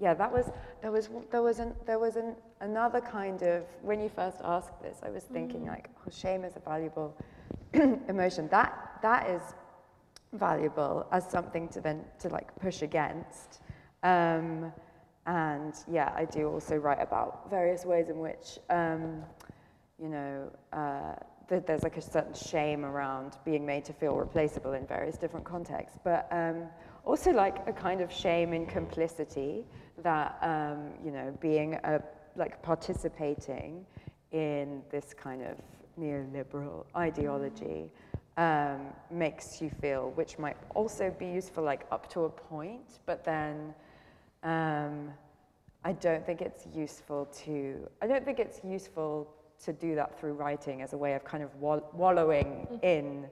yeah, 0.00 0.14
that 0.14 0.32
was 0.32 0.50
there 0.80 0.90
was 0.90 1.10
there 1.30 1.42
was 1.42 1.58
an, 1.58 1.74
there 1.86 1.98
was 1.98 2.16
an, 2.16 2.34
another 2.60 3.00
kind 3.00 3.42
of 3.42 3.64
when 3.82 4.00
you 4.00 4.08
first 4.08 4.38
asked 4.42 4.80
this, 4.82 4.98
I 5.02 5.10
was 5.10 5.24
thinking 5.24 5.66
like, 5.66 5.90
oh, 6.06 6.10
shame 6.10 6.44
is 6.44 6.56
a 6.56 6.60
valuable 6.60 7.14
emotion. 8.08 8.48
That 8.48 8.98
that 9.02 9.28
is 9.28 9.42
valuable 10.32 11.06
as 11.12 11.28
something 11.28 11.68
to 11.68 11.80
then 11.80 12.04
to 12.20 12.28
like 12.30 12.54
push 12.58 12.80
against. 12.80 13.60
Um, 14.02 14.72
and 15.26 15.74
yeah, 15.86 16.12
I 16.16 16.24
do 16.24 16.48
also 16.48 16.76
write 16.76 17.02
about 17.02 17.50
various 17.50 17.84
ways 17.84 18.08
in 18.08 18.18
which 18.18 18.58
um, 18.70 19.22
you 20.02 20.08
know 20.08 20.50
uh, 20.72 21.14
th- 21.46 21.64
there's 21.66 21.82
like 21.82 21.98
a 21.98 22.02
certain 22.02 22.32
shame 22.32 22.86
around 22.86 23.36
being 23.44 23.66
made 23.66 23.84
to 23.84 23.92
feel 23.92 24.16
replaceable 24.16 24.72
in 24.72 24.86
various 24.86 25.18
different 25.18 25.44
contexts, 25.44 25.98
but 26.02 26.26
um, 26.30 26.62
also 27.04 27.30
like 27.32 27.66
a 27.66 27.72
kind 27.72 28.00
of 28.00 28.12
shame 28.12 28.52
in 28.52 28.66
complicity 28.66 29.64
that 30.02 30.38
um, 30.42 30.90
you 31.04 31.10
know 31.10 31.36
being 31.40 31.74
a 31.84 32.02
like 32.36 32.62
participating 32.62 33.84
in 34.32 34.82
this 34.90 35.14
kind 35.14 35.42
of 35.42 35.56
neoliberal 35.98 36.84
ideology 36.96 37.90
um, 38.36 38.86
makes 39.10 39.60
you 39.60 39.70
feel, 39.80 40.12
which 40.14 40.38
might 40.38 40.56
also 40.74 41.14
be 41.18 41.26
useful 41.26 41.64
like 41.64 41.86
up 41.90 42.08
to 42.10 42.24
a 42.24 42.30
point, 42.30 43.00
but 43.04 43.24
then 43.24 43.74
um, 44.42 45.10
I 45.84 45.92
don't 45.92 46.24
think 46.24 46.40
it's 46.40 46.66
useful 46.74 47.26
to. 47.44 47.88
I 48.00 48.06
don't 48.06 48.24
think 48.24 48.38
it's 48.38 48.60
useful 48.64 49.28
to 49.64 49.72
do 49.72 49.94
that 49.94 50.18
through 50.18 50.32
writing 50.32 50.80
as 50.80 50.94
a 50.94 50.96
way 50.96 51.12
of 51.14 51.24
kind 51.24 51.42
of 51.42 51.54
wall- 51.56 51.90
wallowing 51.92 52.80
in, 52.82 53.26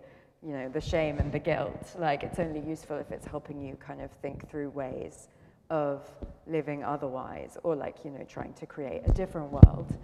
you 0.46 0.52
know, 0.52 0.68
the 0.68 0.80
shame 0.80 1.18
and 1.18 1.32
the 1.32 1.38
guilt. 1.38 1.94
Like 1.98 2.22
it's 2.22 2.38
only 2.38 2.60
useful 2.60 2.96
if 2.96 3.10
it's 3.10 3.26
helping 3.26 3.60
you 3.60 3.76
kind 3.76 4.00
of 4.00 4.10
think 4.22 4.48
through 4.48 4.70
ways 4.70 5.28
of 5.70 6.08
living 6.46 6.82
otherwise, 6.82 7.58
or 7.62 7.76
like 7.76 7.96
you 8.04 8.10
know, 8.10 8.24
trying 8.28 8.54
to 8.54 8.66
create 8.66 9.02
a 9.06 9.12
different 9.12 9.50
world. 9.52 9.96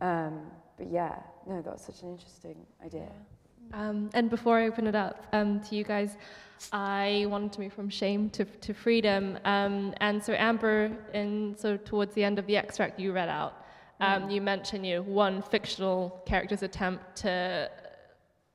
Um, 0.00 0.40
but 0.76 0.90
yeah, 0.90 1.16
no, 1.46 1.62
that 1.62 1.72
was 1.72 1.82
such 1.82 2.02
an 2.02 2.10
interesting 2.10 2.56
idea. 2.84 3.08
Um, 3.72 4.10
and 4.14 4.28
before 4.28 4.58
I 4.58 4.66
open 4.66 4.86
it 4.86 4.94
up 4.94 5.26
um, 5.32 5.60
to 5.60 5.76
you 5.76 5.84
guys, 5.84 6.16
I 6.72 7.26
wanted 7.28 7.52
to 7.54 7.60
move 7.60 7.72
from 7.72 7.88
shame 7.88 8.28
to, 8.30 8.44
to 8.44 8.74
freedom. 8.74 9.38
Um, 9.44 9.94
and 10.00 10.22
so, 10.22 10.34
Amber, 10.34 10.92
in 11.14 11.56
so 11.56 11.76
towards 11.76 12.14
the 12.14 12.22
end 12.22 12.38
of 12.38 12.46
the 12.46 12.56
extract 12.56 13.00
you 13.00 13.12
read 13.12 13.28
out, 13.28 13.64
um, 14.00 14.28
you 14.28 14.40
mentioned 14.40 14.84
you 14.84 14.96
know, 14.96 15.02
one 15.02 15.42
fictional 15.42 16.22
character's 16.26 16.62
attempt 16.62 17.16
to, 17.16 17.70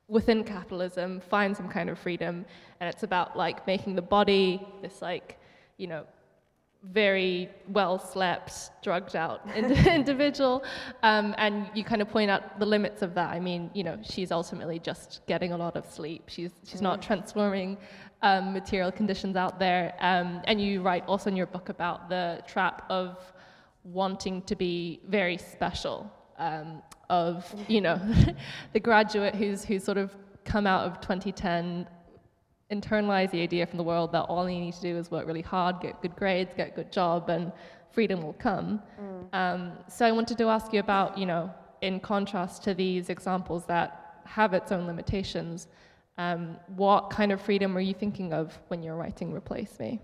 within 0.07 0.43
capitalism, 0.43 1.19
find 1.19 1.55
some 1.55 1.67
kind 1.67 1.89
of 1.89 1.99
freedom, 1.99 2.45
and 2.79 2.89
it's 2.89 3.03
about 3.03 3.37
like 3.37 3.65
making 3.67 3.95
the 3.95 4.01
body 4.01 4.65
this 4.81 5.01
like, 5.01 5.37
you 5.77 5.87
know, 5.87 6.05
very 6.83 7.49
well 7.69 7.99
slept, 7.99 8.71
drugged 8.81 9.15
out 9.15 9.41
ind- 9.55 9.71
individual. 9.87 10.63
Um, 11.03 11.35
and 11.37 11.69
you 11.73 11.83
kind 11.83 12.01
of 12.01 12.09
point 12.09 12.31
out 12.31 12.59
the 12.59 12.65
limits 12.65 13.01
of 13.01 13.13
that. 13.15 13.29
I 13.29 13.39
mean, 13.39 13.69
you 13.73 13.83
know, 13.83 13.97
she's 14.03 14.31
ultimately 14.31 14.79
just 14.79 15.21
getting 15.27 15.53
a 15.53 15.57
lot 15.57 15.75
of 15.75 15.85
sleep. 15.91 16.23
She's, 16.27 16.51
she's 16.63 16.81
not 16.81 17.01
transforming 17.01 17.77
um, 18.21 18.53
material 18.53 18.91
conditions 18.91 19.35
out 19.35 19.59
there. 19.59 19.93
Um, 19.99 20.41
and 20.45 20.61
you 20.61 20.81
write 20.81 21.05
also 21.07 21.29
in 21.29 21.35
your 21.35 21.47
book 21.47 21.69
about 21.69 22.09
the 22.09 22.41
trap 22.47 22.83
of 22.89 23.17
wanting 23.83 24.41
to 24.43 24.55
be 24.55 25.01
very 25.07 25.37
special. 25.37 26.11
Um, 26.38 26.83
of 27.09 27.51
you 27.67 27.81
know, 27.81 27.99
the 28.73 28.79
graduate 28.79 29.33
who's 29.33 29.63
who's 29.63 29.83
sort 29.83 29.97
of 29.97 30.15
come 30.45 30.67
out 30.67 30.85
of 30.85 31.01
2010 31.01 31.88
internalize 32.71 33.31
the 33.31 33.41
idea 33.41 33.65
from 33.65 33.77
the 33.77 33.83
world 33.83 34.11
that 34.11 34.23
all 34.23 34.49
you 34.49 34.59
need 34.59 34.73
to 34.73 34.81
do 34.81 34.97
is 34.97 35.09
work 35.09 35.25
really 35.25 35.41
hard, 35.41 35.79
get 35.79 36.01
good 36.01 36.15
grades, 36.15 36.53
get 36.55 36.67
a 36.69 36.75
good 36.75 36.91
job, 36.91 37.29
and 37.29 37.51
freedom 37.91 38.21
will 38.21 38.33
come. 38.33 38.81
Um, 39.33 39.71
so 39.88 40.05
I 40.05 40.11
wanted 40.11 40.38
to 40.38 40.49
ask 40.49 40.73
you 40.73 40.79
about, 40.79 41.17
you 41.17 41.25
know, 41.25 41.53
in 41.81 41.99
contrast 41.99 42.63
to 42.63 42.73
these 42.73 43.09
examples 43.09 43.65
that 43.65 44.21
have 44.25 44.53
its 44.53 44.71
own 44.71 44.85
limitations, 44.85 45.67
Um, 46.19 46.57
what 46.75 47.11
kind 47.11 47.31
of 47.31 47.39
freedom 47.39 47.75
were 47.75 47.85
you 47.89 47.93
thinking 47.93 48.33
of 48.33 48.57
when 48.69 48.81
you're 48.81 48.95
writing 48.95 49.31
Replace 49.31 49.79
Me? 49.79 49.99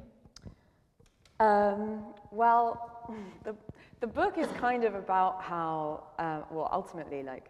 Um, 1.39 2.13
well, 2.29 3.17
the, 3.43 3.55
the 4.03 4.07
book 4.07 4.37
is 4.37 4.49
kind 4.59 4.83
of 4.83 4.95
about 4.95 5.41
how, 5.41 6.03
uh, 6.19 6.41
well, 6.51 6.67
ultimately, 6.73 7.23
like 7.23 7.49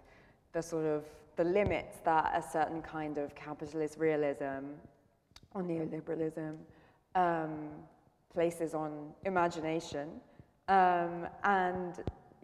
the 0.51 0.61
sort 0.61 0.85
of 0.85 1.03
the 1.35 1.43
limits 1.43 1.97
that 2.05 2.31
a 2.35 2.47
certain 2.47 2.79
kind 2.79 3.17
of 3.17 3.33
capitalist 3.33 3.97
realism 3.97 4.65
or 5.55 5.63
neoliberalism 5.63 6.53
um, 7.15 7.69
places 8.31 8.75
on 8.75 9.09
imagination. 9.25 10.09
Um, 10.67 11.27
and 11.43 11.95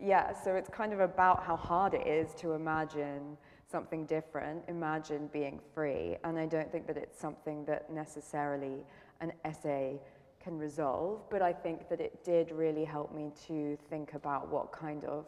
yeah, 0.02 0.34
so 0.34 0.56
it's 0.56 0.70
kind 0.70 0.92
of 0.92 1.02
about 1.02 1.44
how 1.44 1.56
hard 1.56 1.94
it 1.94 2.08
is 2.08 2.34
to 2.42 2.54
imagine 2.54 3.38
something 3.72 4.08
different, 4.08 4.64
imagine 4.68 5.30
being 5.32 5.60
free. 5.76 6.18
And 6.24 6.40
I 6.40 6.48
don't 6.48 6.72
think 6.72 6.88
that 6.88 6.98
it's 6.98 7.20
something 7.20 7.64
that 7.66 7.94
necessarily 7.94 8.84
an 9.22 9.34
essay 9.46 10.00
can 10.44 10.58
resolve, 10.58 11.22
but 11.30 11.42
I 11.42 11.54
think 11.54 11.90
that 11.90 12.00
it 12.00 12.24
did 12.24 12.52
really 12.52 12.86
help 12.86 13.14
me 13.14 13.32
to 13.48 13.78
think 13.90 14.14
about 14.14 14.50
what 14.50 14.72
kind 14.72 15.04
of 15.06 15.26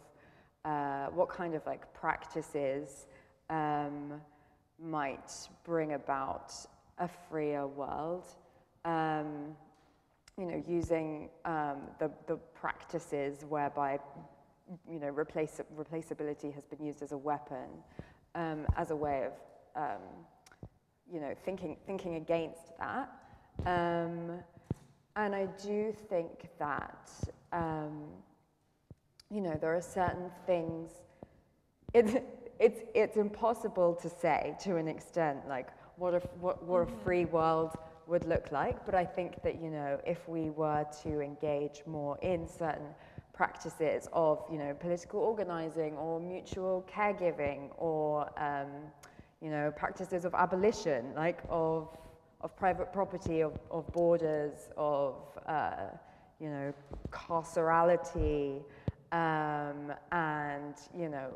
uh, 0.63 1.07
what 1.07 1.27
kind 1.27 1.55
of 1.55 1.65
like 1.65 1.91
practices 1.93 3.07
um, 3.49 4.21
might 4.79 5.31
bring 5.63 5.93
about 5.93 6.53
a 6.99 7.07
freer 7.07 7.65
world. 7.65 8.25
Um, 8.85 9.55
you 10.37 10.45
know, 10.45 10.63
using 10.67 11.29
um, 11.45 11.81
the, 11.99 12.09
the 12.27 12.37
practices 12.55 13.43
whereby 13.49 13.99
you 14.89 14.99
know, 14.99 15.09
replace, 15.09 15.59
replaceability 15.77 16.53
has 16.53 16.65
been 16.65 16.83
used 16.85 17.01
as 17.01 17.11
a 17.11 17.17
weapon, 17.17 17.67
um, 18.35 18.65
as 18.77 18.91
a 18.91 18.95
way 18.95 19.25
of, 19.25 19.33
um, 19.75 20.01
you 21.11 21.19
know, 21.19 21.33
thinking, 21.43 21.77
thinking 21.85 22.15
against 22.15 22.77
that. 22.79 23.09
And 25.21 25.35
I 25.35 25.45
do 25.63 25.93
think 26.09 26.49
that, 26.57 27.11
um, 27.53 28.05
you 29.29 29.39
know, 29.39 29.55
there 29.61 29.75
are 29.75 29.81
certain 29.81 30.31
things, 30.47 30.89
it's, 31.93 32.15
it's, 32.59 32.81
it's 32.95 33.17
impossible 33.17 33.93
to 34.01 34.09
say 34.09 34.57
to 34.63 34.77
an 34.77 34.87
extent, 34.87 35.47
like, 35.47 35.67
what 35.97 36.15
a, 36.15 36.19
what, 36.39 36.63
what 36.63 36.79
a 36.81 36.85
mm-hmm. 36.85 37.03
free 37.03 37.25
world 37.25 37.75
would 38.07 38.25
look 38.25 38.51
like. 38.51 38.83
But 38.83 38.95
I 38.95 39.05
think 39.05 39.43
that, 39.43 39.61
you 39.61 39.69
know, 39.69 39.99
if 40.07 40.27
we 40.27 40.49
were 40.49 40.87
to 41.03 41.21
engage 41.21 41.83
more 41.85 42.17
in 42.23 42.47
certain 42.47 42.87
practices 43.31 44.07
of, 44.13 44.43
you 44.51 44.57
know, 44.57 44.73
political 44.73 45.19
organizing 45.19 45.93
or 45.97 46.19
mutual 46.19 46.83
caregiving 46.91 47.69
or, 47.77 48.27
um, 48.41 48.71
you 49.39 49.51
know, 49.51 49.71
practices 49.77 50.25
of 50.25 50.33
abolition, 50.33 51.13
like 51.15 51.43
of, 51.47 51.95
of 52.43 52.55
private 52.55 52.91
property, 52.91 53.41
of, 53.41 53.57
of 53.69 53.91
borders, 53.93 54.69
of, 54.77 55.15
uh, 55.47 55.87
you 56.39 56.49
know, 56.49 56.73
carcerality, 57.11 58.61
um, 59.11 59.93
and, 60.11 60.75
you 60.97 61.09
know, 61.09 61.31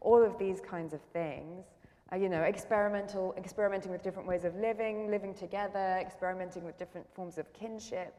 all 0.00 0.22
of 0.22 0.38
these 0.38 0.60
kinds 0.60 0.92
of 0.94 1.00
things, 1.12 1.64
uh, 2.12 2.16
you 2.16 2.28
know, 2.28 2.42
experimental, 2.42 3.34
experimenting 3.36 3.92
with 3.92 4.02
different 4.02 4.26
ways 4.26 4.44
of 4.44 4.54
living, 4.56 5.10
living 5.10 5.34
together, 5.34 5.98
experimenting 6.00 6.64
with 6.64 6.78
different 6.78 7.06
forms 7.14 7.38
of 7.38 7.52
kinship, 7.52 8.14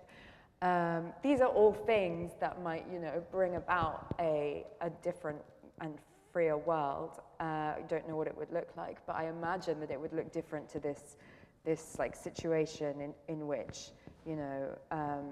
um, 0.61 1.13
these 1.23 1.39
are 1.39 1.47
all 1.47 1.73
things 1.73 2.31
that 2.39 2.61
might, 2.61 2.85
you 2.91 2.99
know, 2.99 3.23
bring 3.31 3.55
about 3.55 4.13
a, 4.19 4.65
a 4.81 4.89
different 4.89 5.39
and 5.79 5.97
freer 6.33 6.57
world. 6.57 7.21
Uh, 7.39 7.43
I 7.43 7.83
don't 7.87 8.07
know 8.07 8.17
what 8.17 8.27
it 8.27 8.37
would 8.37 8.51
look 8.51 8.69
like, 8.75 8.97
but 9.07 9.15
I 9.15 9.29
imagine 9.29 9.79
that 9.79 9.89
it 9.89 9.99
would 9.99 10.11
look 10.11 10.31
different 10.33 10.67
to 10.69 10.79
this, 10.79 11.15
this 11.65 11.97
like 11.99 12.15
situation 12.15 13.01
in, 13.01 13.13
in 13.27 13.47
which, 13.47 13.91
you 14.25 14.35
know, 14.35 14.77
um, 14.91 15.25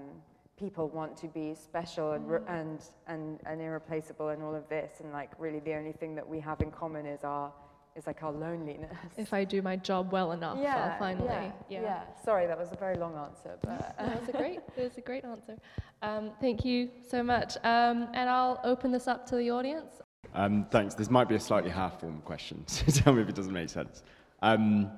people 0.58 0.88
want 0.88 1.16
to 1.16 1.28
be 1.28 1.54
special 1.54 2.12
and, 2.12 2.26
mm. 2.26 2.42
and, 2.48 2.80
and, 3.06 3.38
and 3.46 3.60
irreplaceable 3.60 4.28
and 4.28 4.42
all 4.42 4.54
of 4.54 4.68
this, 4.68 5.00
and 5.00 5.12
like 5.12 5.30
really 5.38 5.60
the 5.60 5.74
only 5.74 5.92
thing 5.92 6.14
that 6.14 6.28
we 6.28 6.40
have 6.40 6.60
in 6.60 6.70
common 6.70 7.06
is 7.06 7.24
our 7.24 7.52
is 7.96 8.06
like 8.06 8.22
our 8.22 8.32
loneliness. 8.32 8.96
If 9.16 9.32
I 9.32 9.44
do 9.44 9.60
my 9.60 9.76
job 9.76 10.12
well 10.12 10.32
enough, 10.32 10.58
yeah, 10.60 10.92
I'll 10.92 10.98
finally. 10.98 11.26
Yeah, 11.26 11.50
yeah. 11.68 11.82
yeah. 11.82 12.02
Sorry, 12.24 12.46
that 12.46 12.56
was 12.56 12.70
a 12.70 12.76
very 12.76 12.96
long 12.96 13.16
answer, 13.16 13.58
but 13.60 13.96
that 13.98 14.20
was 14.20 14.28
a 14.28 14.32
great. 14.38 14.60
It 14.76 14.84
was 14.84 14.96
a 14.96 15.00
great 15.00 15.24
answer. 15.24 15.56
Um, 16.00 16.30
thank 16.40 16.64
you 16.64 16.90
so 17.06 17.22
much, 17.22 17.56
um, 17.64 18.08
and 18.14 18.30
I'll 18.30 18.60
open 18.64 18.92
this 18.92 19.08
up 19.08 19.26
to 19.26 19.36
the 19.36 19.50
audience. 19.50 20.00
Um, 20.34 20.66
thanks. 20.70 20.94
This 20.94 21.10
might 21.10 21.28
be 21.28 21.34
a 21.34 21.40
slightly 21.40 21.70
half-formed 21.70 22.24
question, 22.24 22.64
so 22.68 22.84
tell 22.86 23.12
me 23.12 23.22
if 23.22 23.28
it 23.28 23.34
doesn't 23.34 23.52
make 23.52 23.68
sense. 23.68 24.02
Um, 24.42 24.90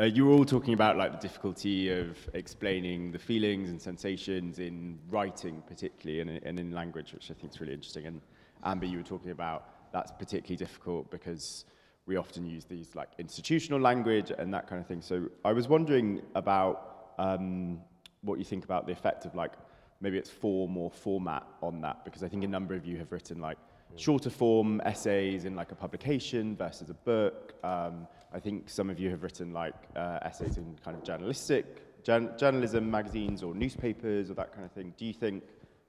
uh, 0.00 0.04
you 0.04 0.26
were 0.26 0.32
all 0.32 0.44
talking 0.44 0.74
about 0.74 0.96
like 0.96 1.12
the 1.12 1.18
difficulty 1.18 1.90
of 1.90 2.16
explaining 2.34 3.10
the 3.10 3.18
feelings 3.18 3.70
and 3.70 3.80
sensations 3.80 4.60
in 4.60 4.98
writing, 5.10 5.60
particularly, 5.66 6.20
and, 6.20 6.40
and 6.44 6.60
in 6.60 6.70
language, 6.70 7.12
which 7.12 7.30
I 7.30 7.34
think 7.34 7.52
is 7.52 7.60
really 7.60 7.74
interesting. 7.74 8.06
And 8.06 8.20
Amber, 8.64 8.86
you 8.86 8.98
were 8.98 9.04
talking 9.04 9.32
about 9.32 9.92
that's 9.92 10.12
particularly 10.12 10.56
difficult 10.56 11.10
because 11.10 11.64
we 12.06 12.16
often 12.16 12.46
use 12.46 12.64
these 12.64 12.94
like 12.94 13.08
institutional 13.18 13.80
language 13.80 14.30
and 14.36 14.54
that 14.54 14.68
kind 14.68 14.80
of 14.80 14.86
thing. 14.86 15.02
So 15.02 15.28
I 15.44 15.52
was 15.52 15.66
wondering 15.66 16.22
about 16.36 17.14
um, 17.18 17.80
what 18.22 18.38
you 18.38 18.44
think 18.44 18.64
about 18.64 18.86
the 18.86 18.92
effect 18.92 19.26
of 19.26 19.34
like 19.34 19.52
maybe 20.00 20.16
it's 20.16 20.30
form 20.30 20.76
or 20.76 20.90
format 20.90 21.44
on 21.60 21.80
that 21.80 22.04
because 22.04 22.22
I 22.22 22.28
think 22.28 22.44
a 22.44 22.48
number 22.48 22.74
of 22.74 22.86
you 22.86 22.96
have 22.98 23.10
written 23.10 23.40
like 23.40 23.58
shorter 23.96 24.30
form 24.30 24.80
essays 24.84 25.44
in 25.44 25.56
like 25.56 25.72
a 25.72 25.74
publication 25.74 26.56
versus 26.56 26.88
a 26.88 26.94
book. 26.94 27.54
Um, 27.64 28.06
I 28.32 28.40
think 28.40 28.68
some 28.68 28.90
of 28.90 28.98
you 29.00 29.10
have 29.10 29.22
written 29.22 29.52
like 29.52 29.74
uh, 29.96 30.18
essays 30.22 30.58
in 30.58 30.76
kind 30.84 30.96
of 30.96 31.02
journalistic 31.04 31.84
journalism 32.04 32.90
magazines 32.90 33.42
or 33.42 33.54
newspapers 33.54 34.30
or 34.30 34.34
that 34.34 34.52
kind 34.52 34.64
of 34.64 34.72
thing. 34.72 34.94
Do 34.96 35.04
you 35.04 35.12
think 35.12 35.42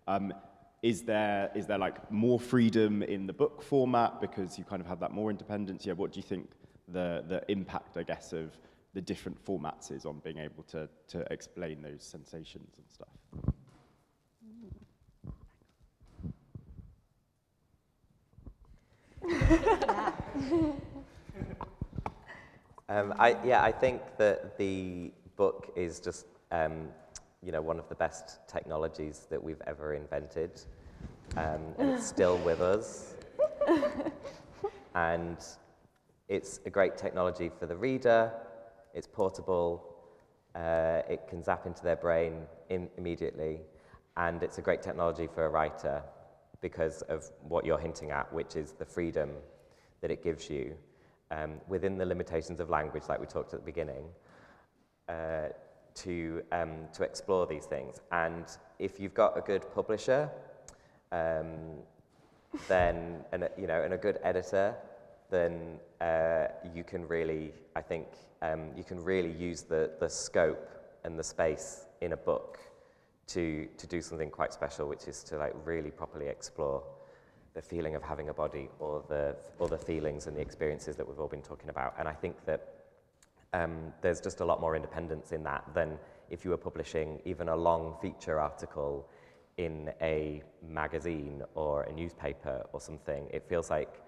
um, 0.08 0.34
is 0.82 1.04
there 1.04 1.52
is 1.56 1.66
there 1.68 1.78
like 1.78 2.12
more 2.12 2.40
freedom 2.40 3.04
in 3.04 3.28
the 3.28 3.34
book 3.34 3.62
format 3.62 4.20
because 4.22 4.58
you 4.58 4.64
kind 4.64 4.82
of 4.82 4.88
have 4.88 5.00
that 5.00 5.12
more 5.12 5.30
independence? 5.30 5.86
Yeah, 5.86 5.94
what 5.94 6.12
do 6.12 6.20
you 6.20 6.24
think 6.24 6.50
the 6.88 7.24
the 7.28 7.44
impact, 7.50 7.98
I 7.98 8.04
guess, 8.04 8.34
of 8.34 8.58
the 8.94 9.02
different 9.02 9.44
formats 9.46 9.92
is 9.92 10.06
on 10.06 10.20
being 10.24 10.38
able 10.38 10.64
to 10.64 10.90
to 11.10 11.32
explain 11.32 11.82
those 11.82 12.04
sensations 12.04 12.78
and 12.78 12.90
stuff? 12.90 13.10
um, 22.90 23.14
I, 23.18 23.38
yeah, 23.46 23.64
I 23.64 23.72
think 23.72 24.02
that 24.18 24.58
the 24.58 25.12
book 25.38 25.72
is 25.76 26.00
just 26.00 26.26
um, 26.52 26.90
you 27.42 27.52
know, 27.52 27.62
one 27.62 27.80
of 27.80 27.88
the 27.88 27.96
best 27.96 28.40
technologies 28.48 29.28
that 29.30 29.42
we've 29.42 29.62
ever 29.66 29.94
invented. 29.94 30.62
Um, 31.38 31.62
and 31.78 31.92
it's 31.92 32.06
still 32.06 32.38
with 32.40 32.62
us. 32.62 33.14
and 34.96 35.38
it's 36.28 36.60
a 36.66 36.70
great 36.70 36.98
technology 36.98 37.50
for 37.60 37.66
the 37.66 37.76
reader. 37.76 38.32
It's 38.94 39.08
portable. 39.08 39.96
Uh, 40.56 41.02
it 41.10 41.28
can 41.30 41.44
zap 41.44 41.66
into 41.66 41.84
their 41.84 41.96
brain 41.96 42.42
in, 42.70 42.90
immediately. 42.98 43.62
And 44.18 44.44
it's 44.44 44.58
a 44.58 44.62
great 44.62 44.82
technology 44.82 45.28
for 45.28 45.46
a 45.46 45.50
writer 45.50 46.02
because 46.62 47.04
of 47.04 47.30
what 47.48 47.66
you're 47.66 47.80
hinting 47.80 48.12
at, 48.12 48.32
which 48.34 48.56
is 48.58 48.74
the 48.74 48.86
freedom 48.86 49.30
that 50.02 50.12
it 50.12 50.24
gives 50.24 50.50
you 50.50 50.76
um, 51.32 51.62
within 51.68 51.98
the 51.98 52.06
limitations 52.06 52.60
of 52.60 52.70
language, 52.70 53.04
like 53.10 53.20
we 53.20 53.26
talked 53.26 53.54
at 53.54 53.60
the 53.60 53.66
beginning. 53.66 54.06
Uh, 55.08 55.50
to, 55.96 56.42
um, 56.52 56.88
to 56.94 57.04
explore 57.04 57.46
these 57.46 57.66
things. 57.66 58.00
And 58.12 58.46
if 58.78 59.00
you've 59.00 59.14
got 59.14 59.38
a 59.38 59.42
good 59.42 59.66
publisher, 59.74 60.30
um, 61.12 61.80
then, 62.68 63.26
and, 63.32 63.50
you 63.58 63.68
know, 63.68 63.84
and 63.84 63.94
a 63.94 63.98
good 63.98 64.20
editor, 64.24 64.76
then 65.30 65.80
uh, 66.02 66.48
you 66.74 66.84
can 66.84 67.08
really, 67.08 67.54
I 67.76 67.82
think, 67.82 68.08
um, 68.42 68.70
you 68.76 68.84
can 68.84 69.04
really 69.04 69.32
use 69.32 69.64
the, 69.64 69.92
the 70.00 70.10
scope 70.10 70.70
and 71.04 71.18
the 71.20 71.24
space 71.24 71.86
in 72.02 72.14
a 72.14 72.18
book 72.18 72.60
to, 73.28 73.68
to 73.78 73.88
do 73.88 74.02
something 74.02 74.30
quite 74.30 74.54
special, 74.54 74.88
which 74.88 75.08
is 75.08 75.24
to 75.24 75.38
like 75.38 75.54
really 75.66 75.92
properly 75.92 76.28
explore 76.28 76.84
the 77.54 77.62
feeling 77.62 77.96
of 77.96 78.04
having 78.04 78.30
a 78.30 78.34
body 78.34 78.70
or 78.80 79.04
the, 79.10 79.36
or 79.58 79.68
the 79.68 79.78
feelings 79.78 80.28
and 80.28 80.38
the 80.38 80.42
experiences 80.42 80.96
that 80.96 81.08
we've 81.08 81.20
all 81.20 81.28
been 81.28 81.42
talking 81.42 81.70
about. 81.70 81.96
And 81.98 82.08
I 82.08 82.14
think 82.14 82.46
that 82.46 82.74
um, 83.54 83.94
there's 84.02 84.22
just 84.22 84.42
a 84.42 84.46
lot 84.46 84.62
more 84.62 84.76
independence 84.76 85.32
in 85.32 85.44
that 85.44 85.64
than 85.74 85.98
if 86.30 86.46
you 86.46 86.52
were 86.52 86.58
publishing 86.58 87.20
even 87.26 87.50
a 87.50 87.56
long 87.56 87.96
feature 88.02 88.40
article 88.40 89.10
in 89.58 89.92
a 90.02 90.42
magazine 90.68 91.42
or 91.56 91.84
a 91.84 91.92
newspaper 91.92 92.66
or 92.72 92.80
something. 92.80 93.28
It 93.32 93.44
feels 93.50 93.70
like 93.70 94.02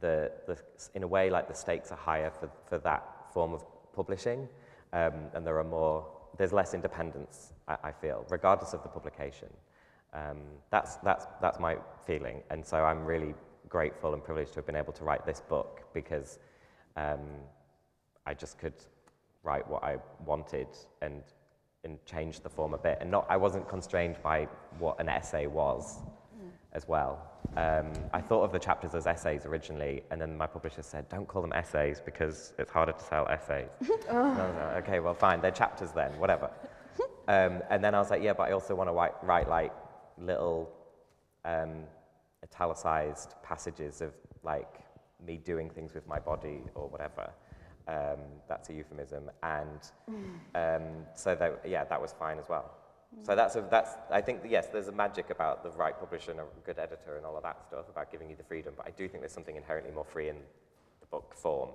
the, 0.00 0.30
the 0.46 0.58
in 0.94 1.02
a 1.02 1.06
way, 1.06 1.30
like 1.30 1.48
the 1.48 1.54
stakes 1.54 1.90
are 1.90 1.96
higher 1.96 2.30
for, 2.30 2.50
for 2.66 2.78
that 2.78 3.32
form 3.32 3.54
of 3.54 3.64
publishing, 3.94 4.48
um, 4.92 5.14
and 5.34 5.46
there 5.46 5.58
are 5.58 5.64
more, 5.64 6.06
there's 6.36 6.52
less 6.52 6.74
independence, 6.74 7.52
I, 7.66 7.76
I 7.84 7.92
feel, 7.92 8.26
regardless 8.28 8.74
of 8.74 8.82
the 8.82 8.88
publication. 8.88 9.48
Um, 10.14 10.38
that's, 10.70 10.96
that's, 10.96 11.26
that's 11.40 11.60
my 11.60 11.76
feeling, 12.06 12.42
and 12.50 12.64
so 12.64 12.84
I'm 12.84 13.04
really 13.04 13.34
grateful 13.68 14.14
and 14.14 14.24
privileged 14.24 14.52
to 14.54 14.56
have 14.56 14.66
been 14.66 14.76
able 14.76 14.92
to 14.94 15.04
write 15.04 15.26
this 15.26 15.40
book 15.40 15.82
because 15.92 16.38
um, 16.96 17.20
I 18.26 18.34
just 18.34 18.58
could 18.58 18.74
write 19.42 19.68
what 19.68 19.84
I 19.84 19.98
wanted 20.24 20.68
and 21.02 21.22
and 21.84 22.04
change 22.04 22.40
the 22.40 22.48
form 22.48 22.74
a 22.74 22.78
bit. 22.78 22.98
And 23.00 23.10
not, 23.10 23.26
I 23.28 23.36
wasn't 23.36 23.68
constrained 23.68 24.16
by 24.22 24.48
what 24.78 25.00
an 25.00 25.08
essay 25.08 25.46
was 25.46 25.98
as 26.72 26.86
well. 26.86 27.24
Um, 27.56 27.92
I 28.12 28.20
thought 28.20 28.42
of 28.42 28.52
the 28.52 28.58
chapters 28.58 28.94
as 28.94 29.06
essays 29.06 29.46
originally, 29.46 30.02
and 30.10 30.20
then 30.20 30.36
my 30.36 30.46
publisher 30.46 30.82
said, 30.82 31.08
don't 31.08 31.26
call 31.26 31.40
them 31.40 31.52
essays 31.52 32.00
because 32.04 32.52
it's 32.58 32.70
harder 32.70 32.92
to 32.92 33.02
sell 33.02 33.26
essays. 33.28 33.70
Was 33.80 33.88
like, 34.08 34.84
okay, 34.84 35.00
well, 35.00 35.14
fine, 35.14 35.40
they're 35.40 35.50
chapters 35.50 35.92
then, 35.92 36.10
whatever. 36.18 36.50
um, 37.28 37.62
and 37.70 37.82
then 37.82 37.94
I 37.94 38.00
was 38.00 38.10
like, 38.10 38.22
yeah, 38.22 38.34
but 38.34 38.48
I 38.48 38.52
also 38.52 38.74
want 38.74 38.88
to 38.88 38.92
write, 38.92 39.12
write 39.22 39.48
like 39.48 39.72
little 40.20 40.70
um, 41.44 41.84
italicized 42.42 43.34
passages 43.42 44.00
of 44.00 44.12
like 44.42 44.80
me 45.26 45.36
doing 45.36 45.70
things 45.70 45.94
with 45.94 46.06
my 46.06 46.18
body 46.18 46.60
or 46.74 46.88
whatever. 46.88 47.30
Um, 47.88 48.20
that's 48.48 48.68
a 48.68 48.74
euphemism, 48.74 49.30
and 49.42 49.80
um, 50.54 51.06
so 51.14 51.34
that 51.34 51.62
yeah, 51.66 51.84
that 51.84 52.00
was 52.00 52.12
fine 52.12 52.38
as 52.38 52.48
well. 52.48 52.74
So 53.22 53.34
that's 53.34 53.56
a, 53.56 53.66
that's 53.70 53.92
I 54.10 54.20
think 54.20 54.42
yes, 54.46 54.66
there's 54.70 54.88
a 54.88 54.92
magic 54.92 55.30
about 55.30 55.62
the 55.62 55.70
right 55.70 55.98
publisher 55.98 56.32
and 56.32 56.40
a 56.40 56.44
good 56.66 56.78
editor 56.78 57.16
and 57.16 57.24
all 57.24 57.36
of 57.38 57.42
that 57.44 57.64
stuff 57.66 57.88
about 57.88 58.12
giving 58.12 58.28
you 58.28 58.36
the 58.36 58.42
freedom. 58.42 58.74
But 58.76 58.86
I 58.86 58.90
do 58.90 59.08
think 59.08 59.22
there's 59.22 59.32
something 59.32 59.56
inherently 59.56 59.92
more 59.92 60.04
free 60.04 60.28
in 60.28 60.36
the 61.00 61.06
book 61.06 61.34
form. 61.34 61.70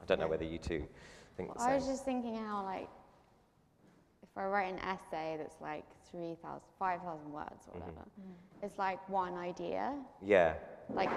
I 0.00 0.04
don't 0.06 0.18
know 0.18 0.28
whether 0.28 0.44
you 0.44 0.56
two 0.56 0.86
think 1.36 1.52
the 1.54 1.60
I 1.60 1.74
was 1.74 1.86
just 1.86 2.04
thinking 2.04 2.36
how, 2.36 2.64
like, 2.64 2.88
if 4.36 4.42
I 4.42 4.44
write 4.46 4.72
an 4.72 4.78
essay 4.80 5.36
that's 5.38 5.60
like 5.62 5.84
3,000, 6.10 6.60
5,000 6.78 7.32
words 7.32 7.50
or 7.68 7.80
Mm-hmm. 7.80 7.80
whatever, 7.80 8.06
it's 8.62 8.78
like 8.78 9.06
one 9.08 9.34
idea. 9.34 9.94
Yeah, 10.22 10.54
Like, 10.94 11.10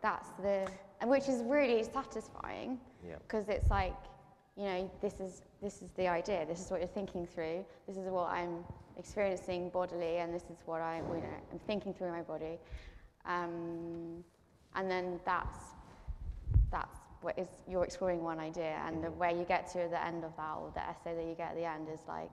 that's 0.00 0.30
the, 0.42 0.66
and 1.00 1.10
which 1.10 1.28
is 1.28 1.42
really 1.44 1.82
satisfying 1.84 2.78
yeah, 3.06 3.16
because 3.18 3.48
it's 3.48 3.70
like, 3.70 3.94
you 4.56 4.64
know, 4.64 4.90
this 5.02 5.20
is, 5.20 5.42
this 5.62 5.82
is 5.82 5.90
the 5.96 6.08
idea, 6.08 6.46
this 6.46 6.60
is 6.60 6.70
what 6.70 6.80
you're 6.80 6.88
thinking 6.88 7.26
through, 7.26 7.64
this 7.86 7.96
is 7.96 8.08
what 8.08 8.30
I'm 8.30 8.64
experiencing 8.96 9.68
bodily, 9.70 10.18
and 10.18 10.32
this 10.34 10.44
is 10.44 10.58
what 10.66 10.80
I'm, 10.80 11.04
you 11.08 11.20
know, 11.20 11.38
I'm 11.52 11.58
thinking 11.66 11.92
through 11.94 12.10
my 12.12 12.22
body. 12.22 12.58
Um, 13.26 14.24
and 14.74 14.90
then 14.90 15.20
that's, 15.24 15.58
that's 16.70 16.98
what 17.20 17.38
is, 17.38 17.48
you're 17.68 17.84
exploring 17.84 18.22
one 18.22 18.38
idea, 18.38 18.80
and 18.86 19.02
the 19.02 19.08
mm-hmm. 19.08 19.18
where 19.18 19.30
you 19.30 19.44
get 19.44 19.70
to 19.72 19.82
at 19.82 19.90
the 19.90 20.04
end 20.04 20.24
of 20.24 20.36
that, 20.36 20.56
or 20.56 20.70
the 20.74 20.82
essay 20.82 21.14
that 21.14 21.24
you 21.24 21.34
get 21.34 21.50
at 21.50 21.56
the 21.56 21.64
end, 21.64 21.88
is 21.92 22.00
like 22.06 22.30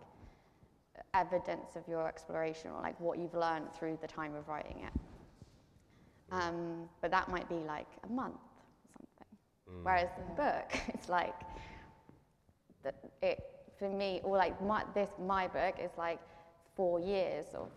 evidence 1.13 1.75
of 1.75 1.87
your 1.87 2.07
exploration, 2.07 2.71
or 2.71 2.81
like 2.81 2.99
what 2.99 3.17
you've 3.17 3.33
learned 3.33 3.73
through 3.73 3.97
the 4.01 4.07
time 4.07 4.35
of 4.35 4.47
writing 4.47 4.83
it. 4.85 4.99
Mm-hmm. 6.31 6.41
Um, 6.41 6.89
but 7.01 7.11
that 7.11 7.29
might 7.29 7.47
be 7.49 7.55
like 7.55 7.87
a 8.03 8.11
month 8.11 8.35
or 8.35 9.05
something. 9.17 9.37
Mm. 9.69 9.83
Whereas 9.83 10.09
the 10.17 10.33
book, 10.35 10.79
it's 10.93 11.09
like 11.09 11.35
the, 12.83 12.93
it 13.21 13.43
for 13.77 13.89
me, 13.89 14.21
or 14.23 14.37
like 14.37 14.61
my, 14.61 14.83
this 14.93 15.09
my 15.19 15.47
book 15.47 15.75
is 15.81 15.91
like 15.97 16.19
four 16.75 16.99
years 16.99 17.45
of 17.53 17.69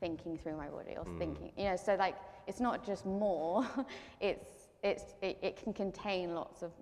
thinking 0.00 0.38
through 0.38 0.56
my 0.56 0.68
body 0.68 0.94
or 0.96 1.04
mm. 1.04 1.18
thinking, 1.18 1.52
you 1.56 1.64
know. 1.64 1.76
So 1.76 1.94
like 1.94 2.16
it's 2.46 2.60
not 2.60 2.84
just 2.84 3.06
more; 3.06 3.66
it's 4.20 4.57
it's 4.82 5.14
it, 5.22 5.38
it 5.42 5.56
can 5.56 5.72
contain 5.72 6.34
lots 6.34 6.62
of 6.62 6.72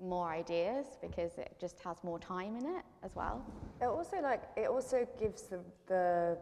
more 0.00 0.30
ideas 0.30 0.86
because 1.02 1.36
it 1.36 1.54
just 1.60 1.78
has 1.80 2.02
more 2.02 2.18
time 2.18 2.56
in 2.56 2.64
it 2.64 2.84
as 3.02 3.14
well. 3.14 3.44
It 3.80 3.86
also 3.86 4.20
like 4.22 4.42
it 4.56 4.68
also 4.68 5.06
gives 5.18 5.42
the, 5.42 5.60
the 5.86 6.38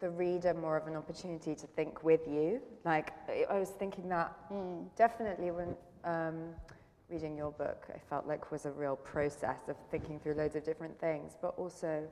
the 0.00 0.10
reader 0.10 0.52
more 0.52 0.76
of 0.76 0.86
an 0.86 0.96
opportunity 0.96 1.54
to 1.54 1.66
think 1.68 2.02
with 2.02 2.26
you. 2.26 2.60
Like 2.84 3.12
I- 3.28 3.58
was 3.58 3.70
thinking 3.70 4.08
that 4.08 4.36
definitely 4.96 5.50
when 5.52 5.76
um, 6.04 6.48
reading 7.08 7.36
your 7.36 7.52
book, 7.52 7.86
I 7.94 7.98
felt 7.98 8.26
like 8.26 8.50
was 8.50 8.66
a 8.66 8.72
real 8.72 8.96
process 8.96 9.60
of 9.68 9.76
thinking 9.90 10.18
through 10.18 10.34
loads 10.34 10.56
of 10.56 10.64
different 10.64 10.98
things, 10.98 11.36
but 11.40 11.54
also 11.56 12.02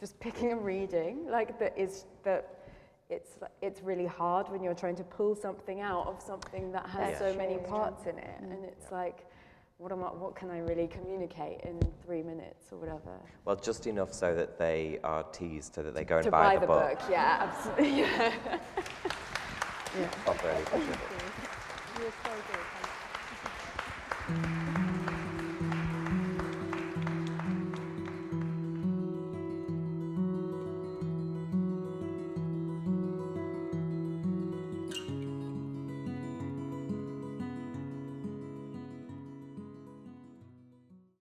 just 0.00 0.18
picking 0.20 0.52
and 0.52 0.64
reading. 0.64 1.26
Like 1.30 1.58
that 1.58 1.76
is 1.78 2.04
that. 2.24 2.52
It's, 3.08 3.36
it's 3.62 3.82
really 3.82 4.06
hard 4.06 4.48
when 4.48 4.62
you're 4.62 4.74
trying 4.74 4.96
to 4.96 5.04
pull 5.04 5.36
something 5.36 5.80
out 5.80 6.06
of 6.06 6.20
something 6.20 6.72
that 6.72 6.86
has 6.86 7.18
That's 7.18 7.32
so 7.32 7.38
many 7.38 7.54
true, 7.54 7.62
yeah. 7.62 7.70
parts 7.70 8.06
in 8.06 8.18
it, 8.18 8.42
mm-hmm. 8.42 8.52
and 8.52 8.64
it's 8.64 8.90
like, 8.90 9.26
what 9.78 9.92
am 9.92 10.02
I, 10.02 10.06
what 10.06 10.34
can 10.34 10.50
I 10.50 10.58
really 10.58 10.88
communicate 10.88 11.60
in 11.60 11.78
three 12.04 12.22
minutes 12.22 12.72
or 12.72 12.78
whatever? 12.78 13.20
well, 13.44 13.56
just 13.56 13.86
enough 13.86 14.12
so 14.12 14.34
that 14.34 14.58
they 14.58 14.98
are 15.04 15.22
teased, 15.24 15.74
so 15.74 15.82
that 15.82 15.94
they 15.94 16.04
go 16.04 16.16
and 16.16 16.24
to 16.24 16.30
buy, 16.30 16.54
buy, 16.54 16.60
the 16.60 16.66
book. 16.66 17.00
Yeah, 17.08 17.48
absolutely. 17.48 18.06
Yeah. 19.98 20.08
Of 20.26 20.44
early 20.44 20.62
publishing. 20.64 20.92
You 21.98 22.04
were 22.04 22.12
so 22.22 22.30
good. 24.34 24.55